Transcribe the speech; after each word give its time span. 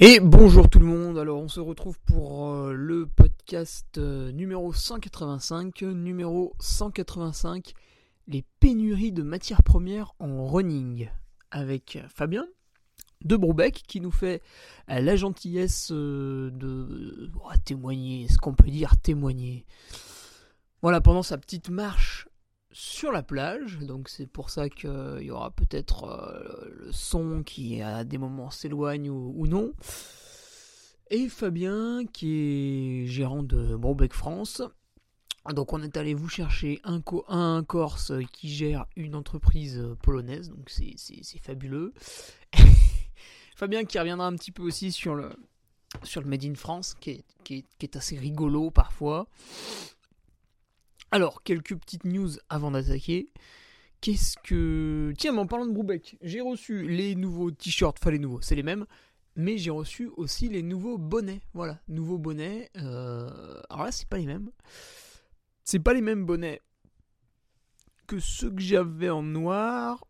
Et 0.00 0.18
bonjour 0.18 0.68
tout 0.68 0.80
le 0.80 0.86
monde, 0.86 1.18
alors 1.18 1.40
on 1.40 1.46
se 1.46 1.60
retrouve 1.60 2.00
pour 2.00 2.50
euh, 2.50 2.72
le 2.72 3.06
podcast 3.06 3.96
euh, 3.96 4.32
numéro 4.32 4.72
185, 4.72 5.82
numéro 5.82 6.52
185, 6.58 7.74
les 8.26 8.44
pénuries 8.58 9.12
de 9.12 9.22
matières 9.22 9.62
premières 9.62 10.12
en 10.18 10.48
running, 10.48 11.08
avec 11.52 12.00
Fabien 12.08 12.44
de 13.24 13.36
Broubec 13.36 13.84
qui 13.86 14.00
nous 14.00 14.10
fait 14.10 14.42
euh, 14.90 14.98
la 14.98 15.14
gentillesse 15.14 15.92
de 15.92 17.30
témoigner, 17.64 18.26
ce 18.26 18.38
qu'on 18.38 18.54
peut 18.54 18.70
dire 18.70 18.98
témoigner. 18.98 19.64
Voilà, 20.82 21.00
pendant 21.00 21.22
sa 21.22 21.38
petite 21.38 21.70
marche 21.70 22.26
sur 22.74 23.12
la 23.12 23.22
plage, 23.22 23.78
donc 23.78 24.08
c'est 24.08 24.26
pour 24.26 24.50
ça 24.50 24.68
qu'il 24.68 25.20
y 25.20 25.30
aura 25.30 25.52
peut-être 25.52 26.04
euh, 26.04 26.68
le 26.70 26.92
son 26.92 27.44
qui 27.44 27.80
à 27.80 28.02
des 28.02 28.18
moments 28.18 28.50
s'éloigne 28.50 29.08
ou, 29.08 29.46
non. 29.46 29.72
Et 31.08 31.28
Fabien 31.28 32.04
qui 32.12 33.04
est 33.04 33.06
gérant 33.06 33.44
de 33.44 33.76
Brobeck 33.76 34.12
France. 34.12 34.60
Donc 35.54 35.72
on 35.72 35.82
est 35.82 35.96
allé 35.96 36.14
vous 36.14 36.28
chercher 36.28 36.80
un, 36.82 37.00
Corse 37.62 38.12
qui 38.32 38.48
gère 38.48 38.86
une 38.96 39.14
entreprise 39.14 39.80
polonaise, 40.02 40.48
donc 40.48 40.68
c'est 40.68 41.38
fabuleux. 41.42 41.94
Fabien 43.54 43.84
qui 43.84 44.00
reviendra 44.00 44.26
un 44.26 44.34
petit 44.34 44.50
peu 44.50 44.62
aussi 44.62 44.90
sur 44.90 45.14
le, 45.14 45.30
sur 46.02 46.22
le 46.22 46.26
Made 46.28 46.44
in 46.44 46.54
France, 46.56 46.96
qui 46.98 47.24
qui 47.44 47.64
est 47.80 47.96
assez 47.96 48.18
rigolo 48.18 48.72
parfois. 48.72 49.28
Alors, 51.14 51.44
quelques 51.44 51.76
petites 51.76 52.02
news 52.02 52.30
avant 52.48 52.72
d'attaquer. 52.72 53.32
Qu'est-ce 54.00 54.36
que. 54.42 55.12
Tiens, 55.16 55.30
mais 55.30 55.38
en 55.38 55.46
parlant 55.46 55.64
de 55.64 55.70
Broubeck, 55.70 56.16
j'ai 56.22 56.40
reçu 56.40 56.88
les 56.88 57.14
nouveaux 57.14 57.52
t-shirts, 57.52 57.98
enfin 58.02 58.10
les 58.10 58.18
nouveaux, 58.18 58.40
c'est 58.40 58.56
les 58.56 58.64
mêmes, 58.64 58.84
mais 59.36 59.56
j'ai 59.56 59.70
reçu 59.70 60.10
aussi 60.16 60.48
les 60.48 60.64
nouveaux 60.64 60.98
bonnets. 60.98 61.40
Voilà, 61.52 61.78
nouveaux 61.86 62.18
bonnets. 62.18 62.68
Euh, 62.78 63.60
alors 63.70 63.84
là, 63.84 63.92
c'est 63.92 64.08
pas 64.08 64.18
les 64.18 64.26
mêmes. 64.26 64.50
C'est 65.62 65.78
pas 65.78 65.94
les 65.94 66.00
mêmes 66.00 66.26
bonnets 66.26 66.60
que 68.08 68.18
ceux 68.18 68.50
que 68.50 68.60
j'avais 68.60 69.08
en 69.08 69.22
noir, 69.22 70.04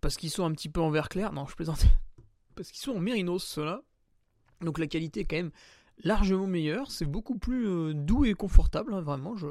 parce 0.00 0.16
qu'ils 0.16 0.30
sont 0.30 0.44
un 0.44 0.52
petit 0.52 0.68
peu 0.68 0.80
en 0.80 0.90
vert 0.90 1.08
clair. 1.08 1.32
Non, 1.32 1.44
je 1.48 1.56
plaisante. 1.56 1.86
Parce 2.54 2.70
qu'ils 2.70 2.84
sont 2.84 2.92
en 2.92 3.00
mérinos, 3.00 3.42
ceux-là. 3.42 3.82
Donc 4.60 4.78
la 4.78 4.86
qualité 4.86 5.22
est 5.22 5.24
quand 5.24 5.34
même 5.34 5.50
largement 6.02 6.46
meilleur, 6.46 6.90
c'est 6.90 7.04
beaucoup 7.04 7.38
plus 7.38 7.66
euh, 7.68 7.94
doux 7.94 8.24
et 8.24 8.34
confortable, 8.34 8.94
hein, 8.94 9.00
vraiment. 9.00 9.36
Je... 9.36 9.46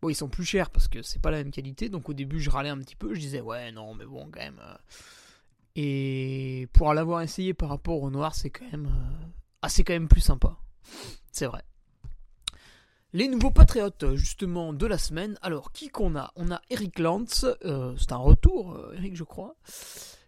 Bon, 0.00 0.08
ils 0.08 0.14
sont 0.14 0.28
plus 0.28 0.44
chers 0.44 0.70
parce 0.70 0.88
que 0.88 1.02
c'est 1.02 1.22
pas 1.22 1.30
la 1.30 1.38
même 1.38 1.52
qualité, 1.52 1.88
donc 1.88 2.08
au 2.08 2.14
début 2.14 2.40
je 2.40 2.50
râlais 2.50 2.68
un 2.68 2.78
petit 2.78 2.96
peu, 2.96 3.14
je 3.14 3.20
disais 3.20 3.40
ouais, 3.40 3.72
non, 3.72 3.94
mais 3.94 4.04
bon, 4.04 4.28
quand 4.30 4.40
même. 4.40 4.60
Euh. 4.60 4.76
Et 5.76 6.68
pour 6.72 6.92
l'avoir 6.92 7.22
essayé 7.22 7.54
par 7.54 7.68
rapport 7.68 8.02
au 8.02 8.10
noir, 8.10 8.34
c'est 8.34 8.50
quand 8.50 8.70
même. 8.70 8.86
Euh, 8.86 9.26
ah, 9.62 9.68
c'est 9.68 9.84
quand 9.84 9.94
même 9.94 10.08
plus 10.08 10.20
sympa. 10.20 10.56
C'est 11.30 11.46
vrai. 11.46 11.62
Les 13.14 13.28
nouveaux 13.28 13.50
patriotes, 13.50 14.14
justement, 14.14 14.72
de 14.72 14.86
la 14.86 14.98
semaine. 14.98 15.38
Alors, 15.42 15.72
qui 15.72 15.88
qu'on 15.88 16.16
a? 16.16 16.32
On 16.34 16.50
a 16.50 16.60
Eric 16.70 16.98
Lantz, 16.98 17.44
c'est 17.62 18.12
un 18.12 18.16
retour, 18.16 18.80
Eric, 18.96 19.16
je 19.16 19.24
crois. 19.24 19.54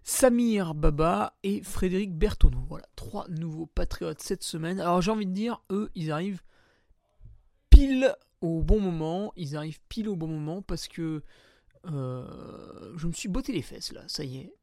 Samir 0.04 0.74
Baba 0.74 1.34
et 1.42 1.62
Frédéric 1.62 2.14
Bertoneau. 2.14 2.66
Voilà, 2.68 2.86
trois 2.94 3.26
nouveaux 3.28 3.66
patriotes 3.66 4.20
cette 4.20 4.44
semaine. 4.44 4.78
Alors 4.78 5.00
j'ai 5.00 5.10
envie 5.10 5.26
de 5.26 5.32
dire, 5.32 5.62
eux, 5.70 5.90
ils 5.94 6.12
arrivent 6.12 6.42
pile 7.70 8.14
au 8.42 8.62
bon 8.62 8.80
moment. 8.80 9.32
Ils 9.36 9.56
arrivent 9.56 9.80
pile 9.88 10.10
au 10.10 10.16
bon 10.16 10.28
moment 10.28 10.60
parce 10.60 10.88
que 10.88 11.22
euh, 11.86 12.92
je 12.96 13.06
me 13.06 13.12
suis 13.12 13.28
botté 13.28 13.52
les 13.52 13.62
fesses 13.62 13.92
là, 13.92 14.02
ça 14.06 14.24
y 14.24 14.36
est. 14.36 14.54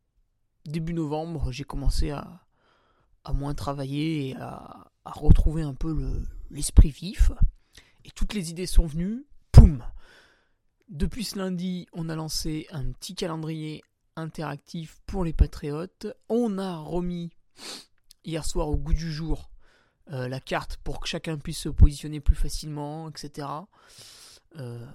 Début 0.66 0.94
novembre, 0.94 1.52
j'ai 1.52 1.64
commencé 1.64 2.12
à, 2.12 2.44
moins 3.34 3.56
travailler 3.56 4.30
et 4.30 4.36
à 4.36 4.92
retrouver 5.06 5.64
un 5.64 5.74
peu 5.74 6.24
l'esprit 6.52 6.92
vif. 6.92 7.32
Et 8.06 8.12
toutes 8.12 8.36
les 8.36 8.52
idées 8.52 8.68
sont 8.68 8.86
venues. 8.86 9.26
Poum 9.52 9.84
Depuis 10.90 11.24
ce 11.24 11.40
lundi, 11.40 11.88
on 11.94 12.10
a 12.10 12.16
lancé 12.16 12.68
un 12.70 12.92
petit 12.92 13.16
calendrier 13.16 13.84
interactif 14.16 15.02
pour 15.06 15.24
les 15.24 15.34
patriotes. 15.34 16.08
On 16.30 16.58
a 16.58 16.78
remis 16.78 17.32
hier 18.24 18.46
soir 18.46 18.70
au 18.70 18.78
goût 18.78 18.94
du 18.94 19.12
jour 19.12 19.52
euh, 20.12 20.28
la 20.28 20.40
carte 20.40 20.78
pour 20.84 21.00
que 21.00 21.08
chacun 21.08 21.38
puisse 21.38 21.60
se 21.60 21.70
positionner 21.70 22.20
plus 22.20 22.36
facilement, 22.36 23.10
etc. 23.10 23.48
Euh, 24.58 24.86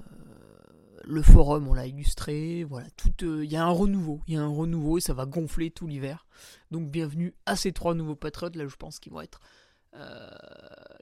le 1.04 1.22
forum, 1.22 1.68
on 1.68 1.74
l'a 1.74 1.86
illustré. 1.86 2.64
Voilà, 2.64 2.88
tout. 2.90 3.12
Euh, 3.22 3.44
il 3.44 3.50
y 3.50 3.56
a 3.56 3.64
un 3.64 3.70
renouveau, 3.70 4.20
il 4.26 4.34
y 4.34 4.36
a 4.36 4.42
un 4.42 4.48
renouveau 4.48 4.98
et 4.98 5.00
ça 5.00 5.14
va 5.14 5.24
gonfler 5.24 5.70
tout 5.70 5.86
l'hiver. 5.86 6.26
Donc 6.70 6.90
bienvenue 6.90 7.34
à 7.46 7.56
ces 7.56 7.72
trois 7.72 7.94
nouveaux 7.94 8.16
patriotes. 8.16 8.56
Là, 8.56 8.66
je 8.66 8.76
pense 8.76 8.98
qu'ils 8.98 9.12
vont 9.12 9.22
être 9.22 9.40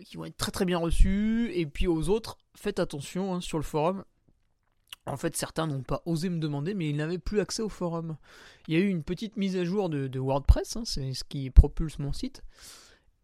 qui 0.04 0.16
vont 0.16 0.24
être 0.24 0.52
très 0.52 0.64
bien 0.64 0.78
reçus. 0.78 1.50
Et 1.52 1.66
puis 1.66 1.88
aux 1.88 2.08
autres, 2.08 2.38
faites 2.54 2.78
attention 2.78 3.34
hein, 3.34 3.40
sur 3.40 3.58
le 3.58 3.64
forum. 3.64 4.04
En 5.06 5.16
fait, 5.16 5.36
certains 5.36 5.66
n'ont 5.66 5.82
pas 5.82 6.02
osé 6.06 6.30
me 6.30 6.38
demander, 6.38 6.72
mais 6.72 6.88
ils 6.88 6.96
n'avaient 6.96 7.18
plus 7.18 7.40
accès 7.40 7.62
au 7.62 7.68
forum. 7.68 8.16
Il 8.68 8.74
y 8.74 8.76
a 8.76 8.80
eu 8.80 8.88
une 8.88 9.02
petite 9.02 9.36
mise 9.36 9.56
à 9.56 9.64
jour 9.64 9.90
de, 9.90 10.18
WordPress, 10.18 10.76
hein, 10.76 10.82
c'est 10.84 11.12
ce 11.12 11.24
qui 11.24 11.50
propulse 11.50 11.98
mon 11.98 12.12
site. 12.12 12.42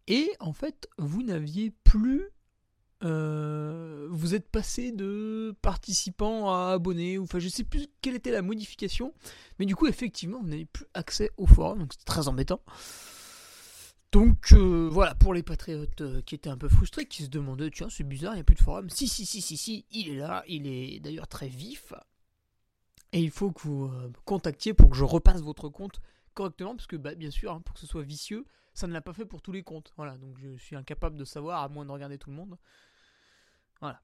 Et 0.07 0.31
en 0.39 0.53
fait, 0.53 0.87
vous 0.97 1.23
n'aviez 1.23 1.71
plus. 1.83 2.29
Euh, 3.03 4.07
vous 4.11 4.35
êtes 4.35 4.47
passé 4.47 4.91
de 4.91 5.55
participant 5.63 6.53
à 6.53 6.73
abonné, 6.73 7.17
ou 7.17 7.23
enfin 7.23 7.39
je 7.39 7.49
sais 7.49 7.63
plus 7.63 7.87
quelle 7.99 8.13
était 8.13 8.29
la 8.29 8.43
modification, 8.43 9.11
mais 9.57 9.65
du 9.65 9.75
coup 9.75 9.87
effectivement 9.87 10.39
vous 10.39 10.47
n'avez 10.47 10.65
plus 10.65 10.85
accès 10.93 11.31
au 11.37 11.47
forum, 11.47 11.79
donc 11.79 11.93
c'est 11.93 12.05
très 12.05 12.27
embêtant. 12.27 12.61
Donc 14.11 14.51
euh, 14.51 14.89
voilà, 14.91 15.15
pour 15.15 15.33
les 15.33 15.41
patriotes 15.41 16.01
euh, 16.01 16.21
qui 16.21 16.35
étaient 16.35 16.49
un 16.49 16.57
peu 16.57 16.67
frustrés, 16.67 17.05
qui 17.05 17.23
se 17.23 17.29
demandaient, 17.29 17.71
tiens, 17.71 17.89
c'est 17.89 18.03
bizarre, 18.03 18.33
il 18.33 18.37
n'y 18.37 18.41
a 18.41 18.43
plus 18.43 18.55
de 18.55 18.61
forum. 18.61 18.89
Si, 18.89 19.07
si, 19.07 19.25
si, 19.25 19.41
si, 19.41 19.55
si, 19.55 19.85
il 19.89 20.09
est 20.09 20.17
là, 20.17 20.43
il 20.47 20.67
est 20.67 20.99
d'ailleurs 20.99 21.29
très 21.29 21.47
vif. 21.47 21.93
Et 23.13 23.21
il 23.21 23.31
faut 23.31 23.51
que 23.51 23.61
vous 23.61 23.85
euh, 23.85 24.11
contactiez 24.25 24.73
pour 24.73 24.89
que 24.89 24.97
je 24.97 25.05
repasse 25.05 25.41
votre 25.41 25.69
compte 25.69 26.01
correctement, 26.33 26.75
parce 26.75 26.87
que 26.87 26.97
bah, 26.97 27.15
bien 27.15 27.31
sûr, 27.31 27.53
hein, 27.53 27.61
pour 27.61 27.73
que 27.73 27.79
ce 27.79 27.87
soit 27.87 28.03
vicieux, 28.03 28.45
ça 28.73 28.85
ne 28.85 28.91
l'a 28.91 29.01
pas 29.01 29.13
fait 29.13 29.25
pour 29.25 29.41
tous 29.41 29.53
les 29.53 29.63
comptes. 29.63 29.93
Voilà, 29.95 30.17
donc 30.17 30.37
je 30.39 30.57
suis 30.57 30.75
incapable 30.75 31.15
de 31.15 31.25
savoir, 31.25 31.63
à 31.63 31.69
moins 31.69 31.85
de 31.85 31.91
regarder 31.91 32.17
tout 32.17 32.31
le 32.31 32.35
monde. 32.35 32.57
Voilà. 33.79 34.01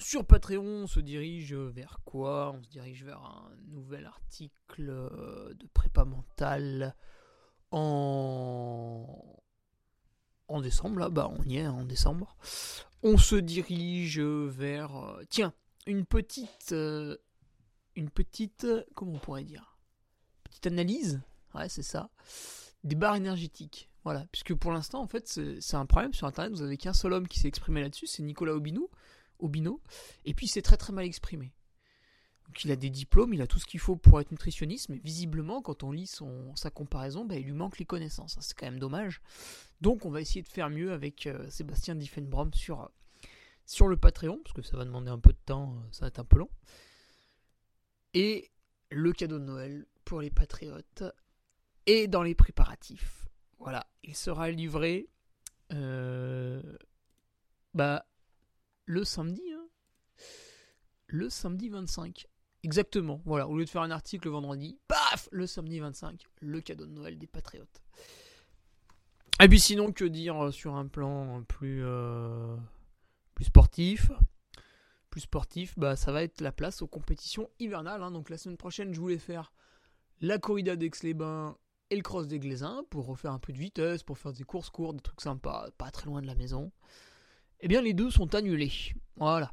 Sur 0.00 0.26
Patreon, 0.26 0.82
on 0.82 0.86
se 0.88 0.98
dirige 0.98 1.54
vers 1.54 2.00
quoi? 2.04 2.52
On 2.52 2.62
se 2.64 2.68
dirige 2.68 3.04
vers 3.04 3.20
un 3.20 3.52
nouvel 3.68 4.06
article 4.06 4.86
de 4.86 5.66
prépa 5.72 6.04
mentale 6.04 6.96
en, 7.74 9.40
décembre, 10.60 11.00
là, 11.00 11.08
bah 11.08 11.30
on 11.36 11.42
y 11.44 11.56
est 11.56 11.62
hein, 11.62 11.72
en 11.72 11.84
décembre. 11.84 12.36
On 13.02 13.18
se 13.18 13.36
dirige 13.36 14.20
vers... 14.20 14.96
Euh, 14.96 15.24
tiens, 15.28 15.52
une 15.86 16.06
petite, 16.06 16.72
euh, 16.72 17.16
une 17.96 18.10
petite, 18.10 18.66
comment 18.94 19.12
on 19.12 19.18
pourrait 19.18 19.44
dire, 19.44 19.78
petite 20.44 20.66
analyse, 20.66 21.20
ouais 21.54 21.68
c'est 21.68 21.82
ça, 21.82 22.10
des 22.84 22.94
barres 22.94 23.16
énergétiques. 23.16 23.90
Voilà, 24.04 24.26
puisque 24.30 24.54
pour 24.54 24.70
l'instant 24.70 25.00
en 25.00 25.06
fait 25.06 25.26
c'est 25.60 25.76
un 25.76 25.86
problème 25.86 26.12
sur 26.12 26.26
internet. 26.26 26.52
Vous 26.52 26.62
avez 26.62 26.76
qu'un 26.76 26.92
seul 26.92 27.14
homme 27.14 27.26
qui 27.26 27.40
s'est 27.40 27.48
exprimé 27.48 27.80
là-dessus, 27.80 28.06
c'est 28.06 28.22
Nicolas 28.22 28.52
Obino, 28.52 28.90
Obino, 29.38 29.80
et 30.24 30.34
puis 30.34 30.46
c'est 30.46 30.62
très 30.62 30.76
très 30.76 30.92
mal 30.92 31.06
exprimé. 31.06 31.52
Donc 32.46 32.64
il 32.64 32.70
a 32.70 32.76
des 32.76 32.90
diplômes, 32.90 33.34
il 33.34 33.42
a 33.42 33.46
tout 33.46 33.58
ce 33.58 33.66
qu'il 33.66 33.80
faut 33.80 33.96
pour 33.96 34.20
être 34.20 34.30
nutritionniste, 34.30 34.88
mais 34.88 35.00
visiblement, 35.02 35.62
quand 35.62 35.82
on 35.82 35.92
lit 35.92 36.06
son, 36.06 36.54
sa 36.56 36.70
comparaison, 36.70 37.24
bah, 37.24 37.36
il 37.36 37.44
lui 37.44 37.52
manque 37.52 37.78
les 37.78 37.84
connaissances. 37.84 38.36
C'est 38.40 38.56
quand 38.56 38.66
même 38.66 38.78
dommage. 38.78 39.20
Donc 39.80 40.04
on 40.04 40.10
va 40.10 40.20
essayer 40.20 40.42
de 40.42 40.48
faire 40.48 40.70
mieux 40.70 40.92
avec 40.92 41.26
euh, 41.26 41.48
Sébastien 41.50 41.94
Diffenbrom 41.94 42.52
sur, 42.54 42.90
sur 43.66 43.88
le 43.88 43.96
Patreon, 43.96 44.40
parce 44.44 44.54
que 44.54 44.62
ça 44.62 44.76
va 44.76 44.84
demander 44.84 45.10
un 45.10 45.18
peu 45.18 45.32
de 45.32 45.38
temps, 45.46 45.74
euh, 45.74 45.88
ça 45.90 46.02
va 46.02 46.08
être 46.08 46.18
un 46.18 46.24
peu 46.24 46.38
long. 46.38 46.50
Et 48.12 48.50
le 48.90 49.12
cadeau 49.12 49.38
de 49.38 49.44
Noël 49.44 49.86
pour 50.04 50.20
les 50.20 50.30
patriotes 50.30 51.02
et 51.86 52.06
dans 52.06 52.22
les 52.22 52.34
préparatifs. 52.34 53.26
Voilà, 53.58 53.86
il 54.02 54.14
sera 54.14 54.50
livré 54.50 55.08
euh, 55.72 56.62
bah, 57.72 58.06
le 58.84 59.04
samedi. 59.04 59.42
Hein. 59.52 59.66
le 61.06 61.30
samedi 61.30 61.68
25. 61.68 62.26
Exactement, 62.64 63.20
voilà, 63.26 63.46
au 63.46 63.58
lieu 63.58 63.66
de 63.66 63.68
faire 63.68 63.82
un 63.82 63.90
article 63.90 64.28
le 64.28 64.32
vendredi, 64.32 64.78
paf, 64.88 65.28
le 65.30 65.46
samedi 65.46 65.80
25, 65.80 66.24
le 66.40 66.62
cadeau 66.62 66.86
de 66.86 66.92
Noël 66.92 67.18
des 67.18 67.26
patriotes. 67.26 67.82
Et 69.42 69.48
puis 69.48 69.60
sinon, 69.60 69.92
que 69.92 70.06
dire 70.06 70.50
sur 70.50 70.74
un 70.74 70.86
plan 70.86 71.42
plus, 71.42 71.84
euh, 71.84 72.56
plus 73.34 73.44
sportif? 73.44 74.10
Plus 75.10 75.20
sportif, 75.20 75.78
bah, 75.78 75.94
ça 75.94 76.10
va 76.10 76.22
être 76.22 76.40
la 76.40 76.52
place 76.52 76.80
aux 76.80 76.86
compétitions 76.86 77.50
hivernales. 77.58 78.02
Hein. 78.02 78.10
Donc 78.10 78.30
la 78.30 78.38
semaine 78.38 78.56
prochaine, 78.56 78.94
je 78.94 79.00
voulais 79.00 79.18
faire 79.18 79.52
la 80.22 80.38
corrida 80.38 80.74
d'Aix-les-Bains 80.74 81.58
et 81.90 81.96
le 81.96 82.02
cross 82.02 82.26
des 82.28 82.38
Glaisins 82.38 82.82
pour 82.88 83.04
refaire 83.04 83.32
un 83.32 83.38
peu 83.38 83.52
de 83.52 83.58
vitesse, 83.58 84.02
pour 84.02 84.16
faire 84.16 84.32
des 84.32 84.44
courses 84.44 84.70
courtes, 84.70 84.96
des 84.96 85.02
trucs 85.02 85.20
sympas, 85.20 85.68
pas 85.76 85.90
très 85.90 86.06
loin 86.06 86.22
de 86.22 86.26
la 86.26 86.34
maison. 86.34 86.72
Eh 87.60 87.68
bien, 87.68 87.82
les 87.82 87.92
deux 87.92 88.10
sont 88.10 88.34
annulés. 88.34 88.72
Voilà. 89.16 89.52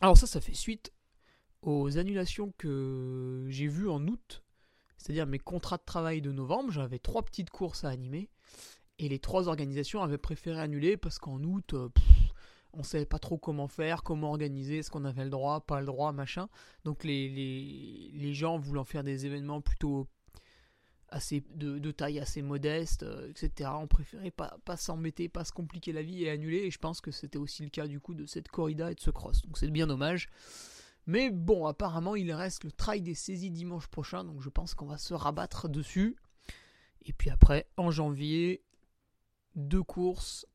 Alors 0.00 0.16
ça, 0.16 0.26
ça 0.26 0.40
fait 0.40 0.54
suite 0.54 0.92
aux 1.66 1.98
annulations 1.98 2.54
que 2.58 3.44
j'ai 3.48 3.66
vues 3.66 3.88
en 3.88 4.06
août, 4.06 4.42
c'est-à-dire 4.96 5.26
mes 5.26 5.40
contrats 5.40 5.76
de 5.76 5.84
travail 5.84 6.22
de 6.22 6.30
novembre, 6.30 6.70
j'avais 6.70 7.00
trois 7.00 7.24
petites 7.24 7.50
courses 7.50 7.84
à 7.84 7.88
animer, 7.88 8.30
et 8.98 9.08
les 9.08 9.18
trois 9.18 9.48
organisations 9.48 10.00
avaient 10.00 10.16
préféré 10.16 10.60
annuler 10.60 10.96
parce 10.96 11.18
qu'en 11.18 11.42
août, 11.42 11.74
on 11.74 11.76
euh, 11.76 11.88
on 12.78 12.82
savait 12.82 13.06
pas 13.06 13.18
trop 13.18 13.38
comment 13.38 13.68
faire, 13.68 14.02
comment 14.02 14.28
organiser, 14.30 14.78
est-ce 14.78 14.90
qu'on 14.90 15.06
avait 15.06 15.24
le 15.24 15.30
droit, 15.30 15.60
pas 15.60 15.80
le 15.80 15.86
droit, 15.86 16.12
machin. 16.12 16.48
Donc 16.84 17.04
les, 17.04 17.30
les, 18.12 18.34
gens 18.34 18.58
voulant 18.58 18.84
faire 18.84 19.02
des 19.02 19.24
événements 19.24 19.62
plutôt 19.62 20.08
assez 21.08 21.42
de, 21.54 21.90
taille 21.90 22.18
assez 22.20 22.42
modeste, 22.42 23.02
euh, 23.02 23.30
etc. 23.30 23.70
On 23.72 23.86
préférait 23.86 24.30
pas, 24.30 24.58
pas 24.66 24.76
s'embêter, 24.76 25.30
pas 25.30 25.44
se 25.44 25.52
compliquer 25.52 25.92
la 25.92 26.02
vie 26.02 26.24
et 26.24 26.30
annuler. 26.30 26.58
Et 26.58 26.70
je 26.70 26.78
pense 26.78 27.00
que 27.00 27.10
c'était 27.10 27.38
aussi 27.38 27.62
le 27.62 27.70
cas 27.70 27.86
du 27.86 27.98
coup 27.98 28.14
de 28.14 28.26
cette 28.26 28.48
corrida 28.48 28.92
et 28.92 28.94
de 28.94 29.00
ce 29.00 29.10
cross. 29.10 29.40
Donc 29.42 29.56
c'est 29.56 29.70
bien 29.70 29.86
dommage. 29.86 30.28
Mais 31.06 31.30
bon, 31.30 31.66
apparemment, 31.66 32.16
il 32.16 32.32
reste 32.32 32.64
le 32.64 32.72
trail 32.72 33.00
des 33.00 33.14
saisies 33.14 33.50
dimanche 33.50 33.86
prochain, 33.86 34.24
donc 34.24 34.42
je 34.42 34.48
pense 34.48 34.74
qu'on 34.74 34.86
va 34.86 34.98
se 34.98 35.14
rabattre 35.14 35.68
dessus. 35.68 36.16
Et 37.02 37.12
puis 37.12 37.30
après, 37.30 37.68
en 37.76 37.90
janvier, 37.90 38.64
deux 39.54 39.82
courses 39.82 40.46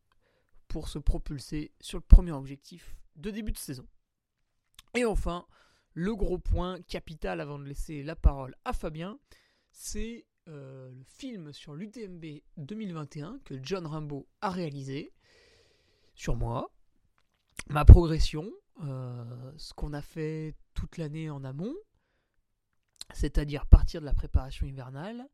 pour 0.67 0.89
se 0.89 0.99
propulser 0.99 1.71
sur 1.79 1.97
le 1.97 2.03
premier 2.03 2.31
objectif 2.31 2.97
de 3.15 3.31
début 3.31 3.51
de 3.51 3.57
saison. 3.57 3.87
Et 4.93 5.05
enfin, 5.05 5.45
le 5.93 6.15
gros 6.15 6.37
point 6.37 6.81
capital 6.81 7.39
avant 7.39 7.59
de 7.59 7.65
laisser 7.65 8.03
la 8.03 8.15
parole 8.15 8.55
à 8.65 8.73
Fabien, 8.73 9.19
c'est 9.71 10.25
euh, 10.47 10.91
le 10.91 11.03
film 11.03 11.53
sur 11.53 11.75
l'UTMB 11.75 12.25
2021 12.57 13.39
que 13.45 13.55
John 13.61 13.85
Rimbaud 13.85 14.27
a 14.41 14.49
réalisé 14.49 15.13
sur 16.13 16.35
moi, 16.35 16.73
ma 17.67 17.85
progression, 17.85 18.51
euh, 18.83 19.51
ce 19.57 19.73
qu'on 19.73 19.93
a 19.93 20.01
fait 20.01 20.55
toute 20.73 20.97
l'année 20.97 21.29
en 21.29 21.43
amont, 21.43 21.75
c'est-à-dire 23.13 23.65
partir 23.65 24.01
de 24.01 24.05
la 24.05 24.13
préparation 24.13 24.65
hivernale, 24.65 25.27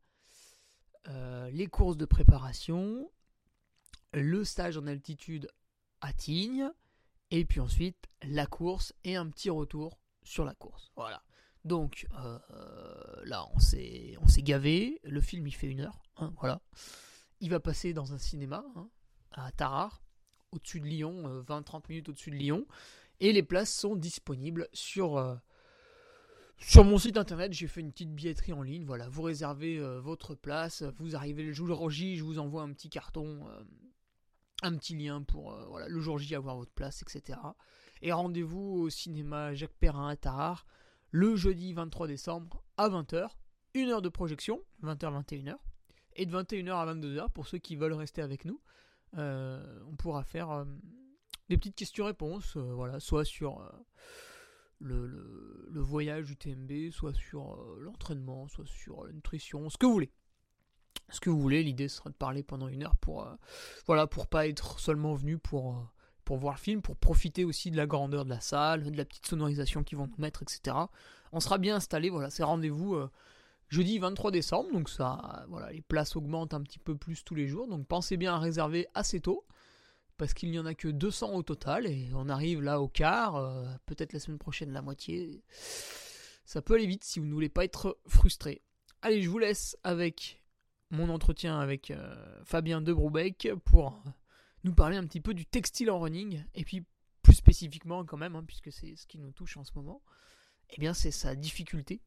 euh, 1.08 1.50
les 1.50 1.66
courses 1.66 1.96
de 1.96 2.04
préparation, 2.04 3.10
le 4.12 4.44
stage 4.44 4.76
en 4.76 4.86
altitude 4.86 5.50
à 6.00 6.12
Tignes, 6.12 6.70
et 7.30 7.44
puis 7.44 7.60
ensuite 7.60 8.08
la 8.22 8.46
course 8.46 8.92
et 9.04 9.16
un 9.16 9.28
petit 9.28 9.50
retour 9.50 9.98
sur 10.22 10.44
la 10.44 10.54
course. 10.54 10.92
Voilà. 10.96 11.22
Donc 11.64 12.06
euh, 12.18 12.38
là, 13.24 13.46
on 13.54 13.58
s'est, 13.58 14.16
on 14.20 14.26
s'est 14.26 14.42
gavé. 14.42 15.00
Le 15.04 15.20
film, 15.20 15.46
il 15.46 15.54
fait 15.54 15.68
une 15.68 15.80
heure. 15.80 16.02
Hein, 16.16 16.34
voilà. 16.38 16.60
Il 17.40 17.50
va 17.50 17.60
passer 17.60 17.92
dans 17.94 18.12
un 18.12 18.18
cinéma 18.18 18.64
hein, 18.76 18.88
à 19.32 19.52
Tarare, 19.52 20.02
au-dessus 20.52 20.80
de 20.80 20.86
Lyon, 20.86 21.42
20-30 21.42 21.84
minutes 21.88 22.08
au-dessus 22.08 22.30
de 22.30 22.36
Lyon. 22.36 22.66
Et 23.20 23.32
les 23.32 23.42
places 23.42 23.72
sont 23.74 23.96
disponibles 23.96 24.68
sur, 24.72 25.16
euh, 25.16 25.34
sur 26.58 26.84
mon 26.84 26.98
site 26.98 27.16
internet. 27.16 27.52
J'ai 27.52 27.66
fait 27.66 27.80
une 27.80 27.90
petite 27.90 28.14
billetterie 28.14 28.52
en 28.52 28.62
ligne. 28.62 28.84
Voilà, 28.84 29.08
vous 29.08 29.22
réservez 29.22 29.78
euh, 29.78 30.00
votre 30.00 30.34
place. 30.34 30.84
Vous 30.98 31.16
arrivez 31.16 31.42
le 31.42 31.52
jour 31.52 31.90
J, 31.90 32.16
je 32.16 32.24
vous 32.24 32.38
envoie 32.38 32.62
un 32.62 32.72
petit 32.72 32.90
carton, 32.90 33.48
euh, 33.48 33.64
un 34.62 34.76
petit 34.76 34.96
lien 34.96 35.22
pour 35.22 35.52
voilà, 35.68 35.88
le 35.88 36.00
jour 36.00 36.18
J 36.18 36.34
avoir 36.34 36.56
votre 36.56 36.72
place, 36.72 37.02
etc. 37.02 37.38
Et 38.02 38.12
rendez-vous 38.12 38.82
au 38.82 38.90
cinéma 38.90 39.54
Jacques 39.54 39.76
Perrin 39.78 40.08
à 40.08 40.16
Tarare 40.16 40.66
le 41.10 41.36
jeudi 41.36 41.72
23 41.72 42.06
décembre 42.06 42.62
à 42.76 42.88
20h. 42.88 43.28
Une 43.74 43.88
heure 43.88 44.02
de 44.02 44.08
projection, 44.08 44.60
20h, 44.82 45.24
21h. 45.24 45.56
Et 46.14 46.26
de 46.26 46.36
21h 46.36 46.72
à 46.72 46.94
22h 46.94 47.30
pour 47.32 47.48
ceux 47.48 47.58
qui 47.58 47.76
veulent 47.76 47.94
rester 47.94 48.22
avec 48.22 48.44
nous. 48.44 48.60
on 49.14 49.96
pourra 49.96 50.22
faire 50.22 50.66
des 51.48 51.56
petites 51.56 51.76
questions-réponses, 51.76 52.56
euh, 52.56 52.72
voilà, 52.74 53.00
soit 53.00 53.24
sur 53.24 53.60
euh, 53.60 53.70
le, 54.80 55.06
le, 55.70 55.80
voyage 55.80 56.26
du 56.26 56.36
TMB, 56.36 56.90
soit 56.90 57.14
sur 57.14 57.54
euh, 57.54 57.78
l'entraînement, 57.80 58.48
soit 58.48 58.66
sur 58.66 59.04
la 59.04 59.12
nutrition, 59.12 59.68
ce 59.70 59.78
que 59.78 59.86
vous 59.86 59.92
voulez. 59.92 60.12
Ce 61.10 61.20
que 61.20 61.30
vous 61.30 61.40
voulez, 61.40 61.62
l'idée 61.62 61.88
sera 61.88 62.10
de 62.10 62.14
parler 62.14 62.42
pendant 62.42 62.68
une 62.68 62.84
heure 62.84 62.96
pour, 62.96 63.26
voilà, 63.86 64.06
pour 64.06 64.26
pas 64.26 64.46
être 64.46 64.78
seulement 64.78 65.14
venu 65.14 65.38
pour, 65.38 65.90
pour 66.26 66.36
voir 66.36 66.54
le 66.54 66.60
film, 66.60 66.82
pour 66.82 66.96
profiter 66.96 67.46
aussi 67.46 67.70
de 67.70 67.78
la 67.78 67.86
grandeur 67.86 68.26
de 68.26 68.30
la 68.30 68.40
salle, 68.40 68.90
de 68.90 68.96
la 68.96 69.06
petite 69.06 69.26
sonorisation 69.26 69.84
qu'ils 69.84 69.96
vont 69.96 70.06
nous 70.06 70.18
mettre, 70.22 70.42
etc. 70.42 70.76
On 71.32 71.40
sera 71.40 71.56
bien 71.56 71.76
installé, 71.76 72.10
voilà, 72.10 72.28
c'est 72.28 72.42
rendez-vous 72.42 72.98
jeudi 73.70 73.98
23 73.98 74.30
décembre, 74.32 74.70
donc 74.70 74.90
ça, 74.90 75.46
voilà, 75.48 75.72
les 75.72 75.80
places 75.80 76.14
augmentent 76.14 76.52
un 76.52 76.60
petit 76.60 76.78
peu 76.78 76.94
plus 76.94 77.24
tous 77.24 77.34
les 77.34 77.46
jours, 77.46 77.68
donc 77.68 77.86
pensez 77.86 78.18
bien 78.18 78.34
à 78.34 78.38
réserver 78.38 78.86
assez 78.92 79.20
tôt 79.20 79.46
parce 80.18 80.34
qu'il 80.34 80.50
n'y 80.50 80.58
en 80.58 80.66
a 80.66 80.74
que 80.74 80.88
200 80.88 81.32
au 81.32 81.42
total, 81.42 81.86
et 81.86 82.10
on 82.14 82.28
arrive 82.28 82.60
là 82.60 82.80
au 82.80 82.88
quart, 82.88 83.36
euh, 83.36 83.64
peut-être 83.86 84.12
la 84.12 84.20
semaine 84.20 84.38
prochaine 84.38 84.72
la 84.72 84.82
moitié. 84.82 85.42
Ça 86.44 86.60
peut 86.60 86.74
aller 86.74 86.86
vite 86.86 87.04
si 87.04 87.20
vous 87.20 87.26
ne 87.26 87.32
voulez 87.32 87.48
pas 87.48 87.64
être 87.64 87.98
frustré. 88.06 88.62
Allez, 89.00 89.22
je 89.22 89.30
vous 89.30 89.38
laisse 89.38 89.78
avec 89.84 90.42
mon 90.90 91.08
entretien 91.08 91.60
avec 91.60 91.90
euh, 91.92 92.42
Fabien 92.44 92.80
de 92.80 92.92
Broubeck 92.92 93.48
pour 93.64 94.02
nous 94.64 94.74
parler 94.74 94.96
un 94.96 95.06
petit 95.06 95.20
peu 95.20 95.34
du 95.34 95.46
textile 95.46 95.90
en 95.90 96.00
running, 96.00 96.44
et 96.54 96.64
puis 96.64 96.84
plus 97.22 97.34
spécifiquement 97.34 98.04
quand 98.04 98.16
même, 98.16 98.34
hein, 98.34 98.44
puisque 98.44 98.72
c'est 98.72 98.96
ce 98.96 99.06
qui 99.06 99.18
nous 99.18 99.30
touche 99.30 99.56
en 99.56 99.64
ce 99.64 99.72
moment, 99.76 100.02
eh 100.70 100.80
bien 100.80 100.94
c'est 100.94 101.12
sa 101.12 101.36
difficulté, 101.36 102.02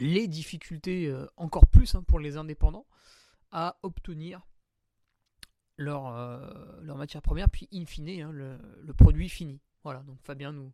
les 0.00 0.26
difficultés 0.26 1.06
euh, 1.06 1.26
encore 1.36 1.68
plus 1.68 1.94
hein, 1.94 2.02
pour 2.02 2.18
les 2.18 2.36
indépendants 2.36 2.86
à 3.52 3.78
obtenir 3.84 4.44
leur, 5.76 6.06
euh, 6.08 6.80
leur 6.82 6.96
matière 6.96 7.22
première, 7.22 7.50
puis 7.50 7.68
in 7.72 7.84
fine, 7.84 8.08
hein, 8.08 8.32
le, 8.32 8.92
produit 8.94 9.28
fini. 9.28 9.60
Voilà, 9.82 10.00
donc 10.00 10.18
Fabien 10.22 10.52
nous, 10.52 10.72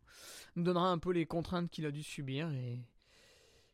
nous 0.57 0.63
donnera 0.63 0.89
un 0.89 0.99
peu 0.99 1.13
les 1.13 1.27
contraintes 1.27 1.71
qu'il 1.71 1.85
a 1.85 1.91
dû 1.91 2.03
subir 2.03 2.51
et, 2.53 2.81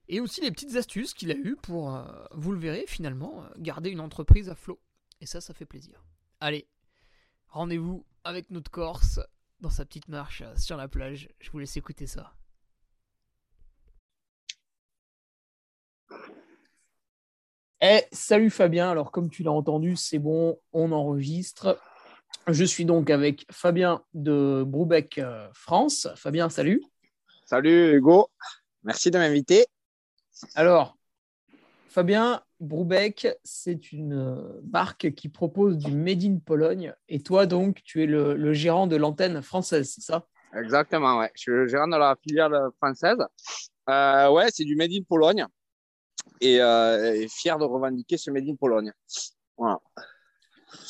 et 0.08 0.20
aussi 0.20 0.40
les 0.40 0.50
petites 0.50 0.74
astuces 0.74 1.14
qu'il 1.14 1.30
a 1.30 1.36
eues 1.36 1.56
pour, 1.62 1.94
euh, 1.94 2.04
vous 2.32 2.52
le 2.52 2.58
verrez 2.58 2.84
finalement, 2.88 3.44
euh, 3.44 3.48
garder 3.58 3.90
une 3.90 4.00
entreprise 4.00 4.48
à 4.48 4.54
flot. 4.54 4.80
Et 5.20 5.26
ça, 5.26 5.40
ça 5.40 5.54
fait 5.54 5.66
plaisir. 5.66 6.04
Allez, 6.40 6.66
rendez-vous 7.48 8.04
avec 8.24 8.50
notre 8.50 8.70
Corse 8.70 9.20
dans 9.60 9.70
sa 9.70 9.84
petite 9.84 10.08
marche 10.08 10.42
sur 10.56 10.76
la 10.76 10.88
plage. 10.88 11.28
Je 11.40 11.50
vous 11.50 11.58
laisse 11.58 11.76
écouter 11.76 12.06
ça. 12.06 12.34
Eh, 17.80 18.02
salut 18.10 18.50
Fabien, 18.50 18.90
alors 18.90 19.12
comme 19.12 19.30
tu 19.30 19.44
l'as 19.44 19.52
entendu, 19.52 19.94
c'est 19.94 20.18
bon, 20.18 20.58
on 20.72 20.90
enregistre. 20.90 21.80
Je 22.48 22.64
suis 22.64 22.84
donc 22.84 23.08
avec 23.08 23.46
Fabien 23.52 24.02
de 24.14 24.64
Broubec 24.66 25.18
euh, 25.18 25.48
France. 25.54 26.08
Fabien, 26.16 26.48
salut. 26.48 26.82
Salut 27.44 27.94
Hugo, 27.94 28.30
merci 28.82 29.12
de 29.12 29.18
m'inviter. 29.18 29.66
Alors, 30.56 30.98
Fabien, 31.88 32.42
Broubec, 32.58 33.28
c'est 33.44 33.92
une 33.92 34.14
euh, 34.14 34.60
marque 34.72 35.14
qui 35.14 35.28
propose 35.28 35.78
du 35.78 35.92
Made 35.92 36.24
in 36.24 36.38
Pologne. 36.44 36.92
Et 37.08 37.22
toi, 37.22 37.46
donc, 37.46 37.82
tu 37.84 38.02
es 38.02 38.06
le, 38.06 38.52
gérant 38.54 38.88
de 38.88 38.96
l'antenne 38.96 39.40
française, 39.40 39.92
c'est 39.94 40.00
ça? 40.00 40.26
Exactement, 40.52 41.18
ouais. 41.18 41.30
Je 41.36 41.42
suis 41.42 41.68
gérant 41.68 41.86
de 41.86 41.96
la 41.96 42.16
filiale 42.20 42.58
française. 42.78 43.18
Euh, 43.88 44.30
ouais, 44.30 44.48
c'est 44.52 44.64
du 44.64 44.74
Made 44.74 44.90
in 44.92 45.02
Pologne. 45.08 45.46
Et, 46.40 46.60
euh, 46.60 47.26
fier 47.28 47.58
de 47.58 47.64
revendiquer 47.64 48.16
ce 48.16 48.30
Made 48.30 48.48
in 48.48 48.54
Pologne. 48.54 48.92
Voilà. 49.56 49.78